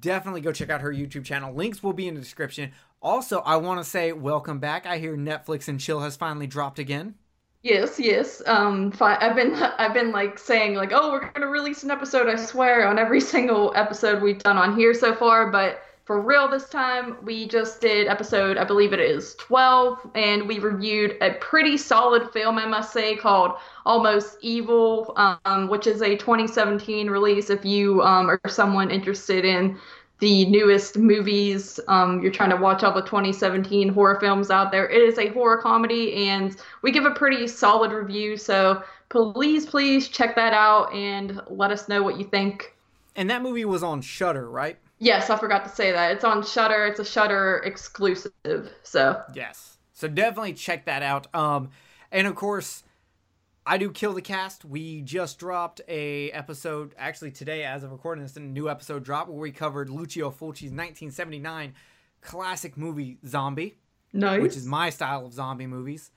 Definitely 0.00 0.40
go 0.40 0.52
check 0.52 0.70
out 0.70 0.80
her 0.80 0.92
YouTube 0.92 1.24
channel. 1.24 1.54
Links 1.54 1.82
will 1.82 1.92
be 1.92 2.08
in 2.08 2.14
the 2.14 2.20
description. 2.20 2.72
Also, 3.00 3.40
I 3.40 3.56
want 3.56 3.80
to 3.80 3.84
say 3.84 4.12
welcome 4.12 4.58
back. 4.58 4.86
I 4.86 4.98
hear 4.98 5.16
Netflix 5.16 5.68
and 5.68 5.78
Chill 5.78 6.00
has 6.00 6.16
finally 6.16 6.46
dropped 6.46 6.78
again. 6.78 7.14
Yes, 7.62 7.98
yes. 7.98 8.42
Um, 8.46 8.92
fi- 8.92 9.18
I've 9.20 9.36
been 9.36 9.54
I've 9.78 9.94
been 9.94 10.12
like 10.12 10.38
saying 10.38 10.74
like, 10.74 10.92
oh, 10.92 11.12
we're 11.12 11.30
gonna 11.32 11.48
release 11.48 11.82
an 11.82 11.90
episode. 11.90 12.28
I 12.28 12.36
swear 12.36 12.86
on 12.86 12.98
every 12.98 13.20
single 13.34 13.72
episode 13.76 14.22
we've 14.22 14.38
done 14.38 14.56
on 14.56 14.76
here 14.76 14.94
so 14.94 15.14
far, 15.14 15.50
but 15.50 15.82
for 16.06 16.20
real 16.20 16.48
this 16.48 16.68
time, 16.68 17.16
we 17.24 17.48
just 17.48 17.80
did 17.80 18.06
episode 18.06 18.56
I 18.56 18.64
believe 18.64 18.92
it 18.92 19.00
is 19.00 19.34
twelve, 19.34 19.98
and 20.14 20.46
we 20.46 20.60
reviewed 20.60 21.16
a 21.20 21.32
pretty 21.34 21.76
solid 21.76 22.30
film, 22.30 22.58
I 22.58 22.66
must 22.66 22.92
say, 22.92 23.16
called 23.16 23.56
Almost 23.84 24.38
Evil, 24.40 25.12
um, 25.16 25.66
which 25.68 25.88
is 25.88 26.02
a 26.02 26.16
2017 26.16 27.10
release. 27.10 27.50
If 27.50 27.64
you 27.64 28.02
um, 28.02 28.30
are 28.30 28.40
someone 28.48 28.92
interested 28.92 29.44
in 29.44 29.78
the 30.20 30.46
newest 30.46 30.96
movies. 30.96 31.78
Um, 31.88 32.22
you're 32.22 32.32
trying 32.32 32.50
to 32.50 32.56
watch 32.56 32.82
all 32.84 32.94
the 32.94 33.02
2017 33.02 33.88
horror 33.88 34.18
films 34.20 34.50
out 34.50 34.70
there. 34.70 34.88
It 34.88 35.02
is 35.02 35.18
a 35.18 35.28
horror 35.28 35.58
comedy, 35.58 36.28
and 36.28 36.56
we 36.82 36.92
give 36.92 37.04
a 37.04 37.10
pretty 37.10 37.48
solid 37.48 37.90
review. 37.92 38.36
So 38.36 38.82
please, 39.08 39.66
please 39.66 40.08
check 40.08 40.36
that 40.36 40.52
out 40.52 40.94
and 40.94 41.40
let 41.48 41.72
us 41.72 41.88
know 41.88 42.02
what 42.02 42.16
you 42.16 42.24
think. 42.24 42.74
And 43.16 43.28
that 43.28 43.42
movie 43.42 43.64
was 43.64 43.82
on 43.82 44.02
Shudder, 44.02 44.48
right? 44.48 44.78
Yes, 44.98 45.28
I 45.30 45.38
forgot 45.38 45.64
to 45.64 45.70
say 45.70 45.92
that. 45.92 46.12
It's 46.12 46.24
on 46.24 46.44
Shudder. 46.44 46.86
It's 46.86 47.00
a 47.00 47.04
Shudder 47.04 47.62
exclusive. 47.64 48.32
So 48.82 49.22
Yes. 49.34 49.78
So 49.92 50.08
definitely 50.08 50.54
check 50.54 50.86
that 50.86 51.02
out. 51.02 51.34
Um, 51.34 51.70
and 52.12 52.26
of 52.26 52.34
course, 52.34 52.82
I 53.66 53.78
do 53.78 53.90
kill 53.90 54.12
the 54.12 54.22
cast. 54.22 54.64
We 54.64 55.02
just 55.02 55.38
dropped 55.38 55.80
a 55.88 56.30
episode, 56.30 56.94
actually 56.96 57.32
today, 57.32 57.64
as 57.64 57.82
of 57.82 57.90
recording 57.90 58.22
this, 58.22 58.36
a 58.36 58.40
new 58.40 58.68
episode 58.68 59.04
drop 59.04 59.28
where 59.28 59.38
we 59.38 59.50
covered 59.50 59.90
Lucio 59.90 60.30
Fulci's 60.30 60.70
1979 60.70 61.74
classic 62.20 62.76
movie 62.76 63.18
Zombie, 63.26 63.76
nice. 64.12 64.40
which 64.40 64.56
is 64.56 64.66
my 64.66 64.90
style 64.90 65.26
of 65.26 65.32
zombie 65.32 65.66
movies. 65.66 66.10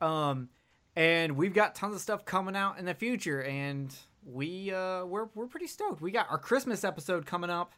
Um, 0.00 0.48
and 0.94 1.36
we've 1.36 1.54
got 1.54 1.74
tons 1.74 1.94
of 1.94 2.00
stuff 2.00 2.24
coming 2.24 2.56
out 2.56 2.78
in 2.78 2.84
the 2.84 2.94
future, 2.94 3.42
and 3.42 3.94
we 4.24 4.72
uh, 4.72 5.04
we're 5.04 5.28
we're 5.34 5.46
pretty 5.46 5.68
stoked. 5.68 6.02
We 6.02 6.10
got 6.10 6.30
our 6.30 6.38
Christmas 6.38 6.84
episode 6.84 7.24
coming 7.24 7.50
up, 7.50 7.72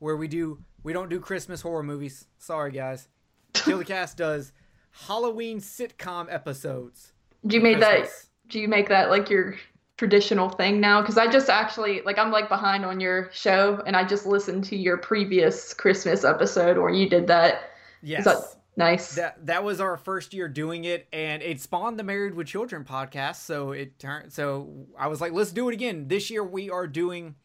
where 0.00 0.16
we 0.16 0.26
do 0.26 0.58
we 0.82 0.92
don't 0.92 1.08
do 1.08 1.20
Christmas 1.20 1.60
horror 1.60 1.84
movies. 1.84 2.26
Sorry 2.38 2.72
guys. 2.72 3.08
Kill 3.52 3.78
the 3.78 3.84
Cast 3.84 4.16
does 4.16 4.52
Halloween 4.90 5.60
sitcom 5.60 6.26
episodes. 6.28 7.12
Do 7.46 7.56
you 7.56 7.62
make 7.62 7.78
that? 7.80 8.08
Do 8.48 8.58
you 8.58 8.66
make 8.66 8.88
that 8.88 9.10
like 9.10 9.30
your 9.30 9.56
traditional 9.96 10.48
thing 10.48 10.80
now 10.80 11.02
because 11.02 11.18
I 11.18 11.30
just 11.30 11.50
actually 11.50 12.00
like 12.02 12.18
I'm 12.18 12.30
like 12.30 12.48
behind 12.48 12.86
on 12.86 13.00
your 13.00 13.28
show 13.32 13.82
and 13.86 13.94
I 13.94 14.02
just 14.02 14.24
listened 14.24 14.64
to 14.64 14.76
your 14.76 14.96
previous 14.96 15.74
Christmas 15.74 16.24
episode 16.24 16.78
where 16.78 16.88
you 16.88 17.08
did 17.08 17.26
that. 17.26 17.70
Yes. 18.02 18.24
That 18.24 18.38
nice? 18.76 19.14
That 19.14 19.46
that 19.46 19.62
was 19.62 19.80
our 19.80 19.96
first 19.96 20.32
year 20.32 20.48
doing 20.48 20.84
it, 20.84 21.06
and 21.12 21.42
it 21.42 21.60
spawned 21.60 21.98
the 21.98 22.02
Married 22.02 22.34
with 22.34 22.46
Children 22.46 22.84
podcast. 22.84 23.36
So 23.36 23.72
it 23.72 23.98
turned. 23.98 24.32
So 24.32 24.86
I 24.98 25.06
was 25.06 25.20
like, 25.20 25.32
let's 25.32 25.52
do 25.52 25.68
it 25.68 25.74
again. 25.74 26.08
This 26.08 26.30
year 26.30 26.42
we 26.42 26.70
are 26.70 26.86
doing. 26.86 27.36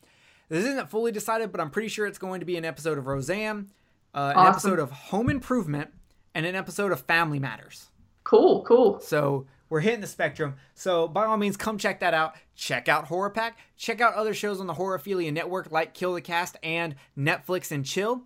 This 0.49 0.65
isn't 0.65 0.89
fully 0.89 1.11
decided, 1.11 1.51
but 1.51 1.59
I'm 1.61 1.69
pretty 1.71 1.87
sure 1.89 2.05
it's 2.05 2.17
going 2.19 2.39
to 2.39 2.45
be 2.45 2.57
an 2.57 2.65
episode 2.65 2.97
of 2.97 3.07
Roseanne, 3.07 3.69
uh, 4.13 4.33
an 4.35 4.47
episode 4.47 4.79
of 4.79 4.91
Home 4.91 5.29
Improvement, 5.29 5.91
and 6.33 6.45
an 6.45 6.55
episode 6.55 6.91
of 6.91 7.01
Family 7.01 7.39
Matters. 7.39 7.89
cool, 8.23 8.63
cool. 8.63 8.99
So 8.99 9.47
we're 9.69 9.79
hitting 9.79 10.01
the 10.01 10.07
spectrum. 10.07 10.55
So 10.75 11.07
by 11.07 11.25
all 11.25 11.37
means, 11.37 11.57
come 11.57 11.77
check 11.77 11.99
that 12.01 12.13
out. 12.13 12.35
Check 12.55 12.87
out 12.87 13.05
Horror 13.07 13.29
Pack. 13.31 13.57
Check 13.77 14.01
out 14.01 14.13
other 14.13 14.33
shows 14.33 14.59
on 14.59 14.67
the 14.67 14.73
Horophilia 14.75 15.33
Network 15.33 15.71
like 15.71 15.93
Kill 15.93 16.13
the 16.13 16.21
Cast 16.21 16.57
and 16.61 16.95
Netflix 17.17 17.71
and 17.71 17.83
Chill. 17.85 18.21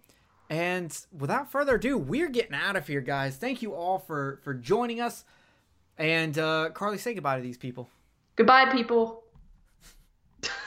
And 0.49 0.97
without 1.17 1.51
further 1.51 1.75
ado, 1.75 1.97
we're 1.97 2.29
getting 2.29 2.55
out 2.55 2.75
of 2.75 2.87
here, 2.87 3.01
guys. 3.01 3.37
Thank 3.37 3.61
you 3.61 3.73
all 3.75 3.99
for 3.99 4.39
for 4.43 4.53
joining 4.53 4.99
us. 4.99 5.23
And 5.97 6.37
uh, 6.39 6.69
Carly, 6.73 6.97
say 6.97 7.13
goodbye 7.13 7.37
to 7.37 7.43
these 7.43 7.57
people. 7.57 7.89
Goodbye, 8.35 8.65
people. 8.71 9.23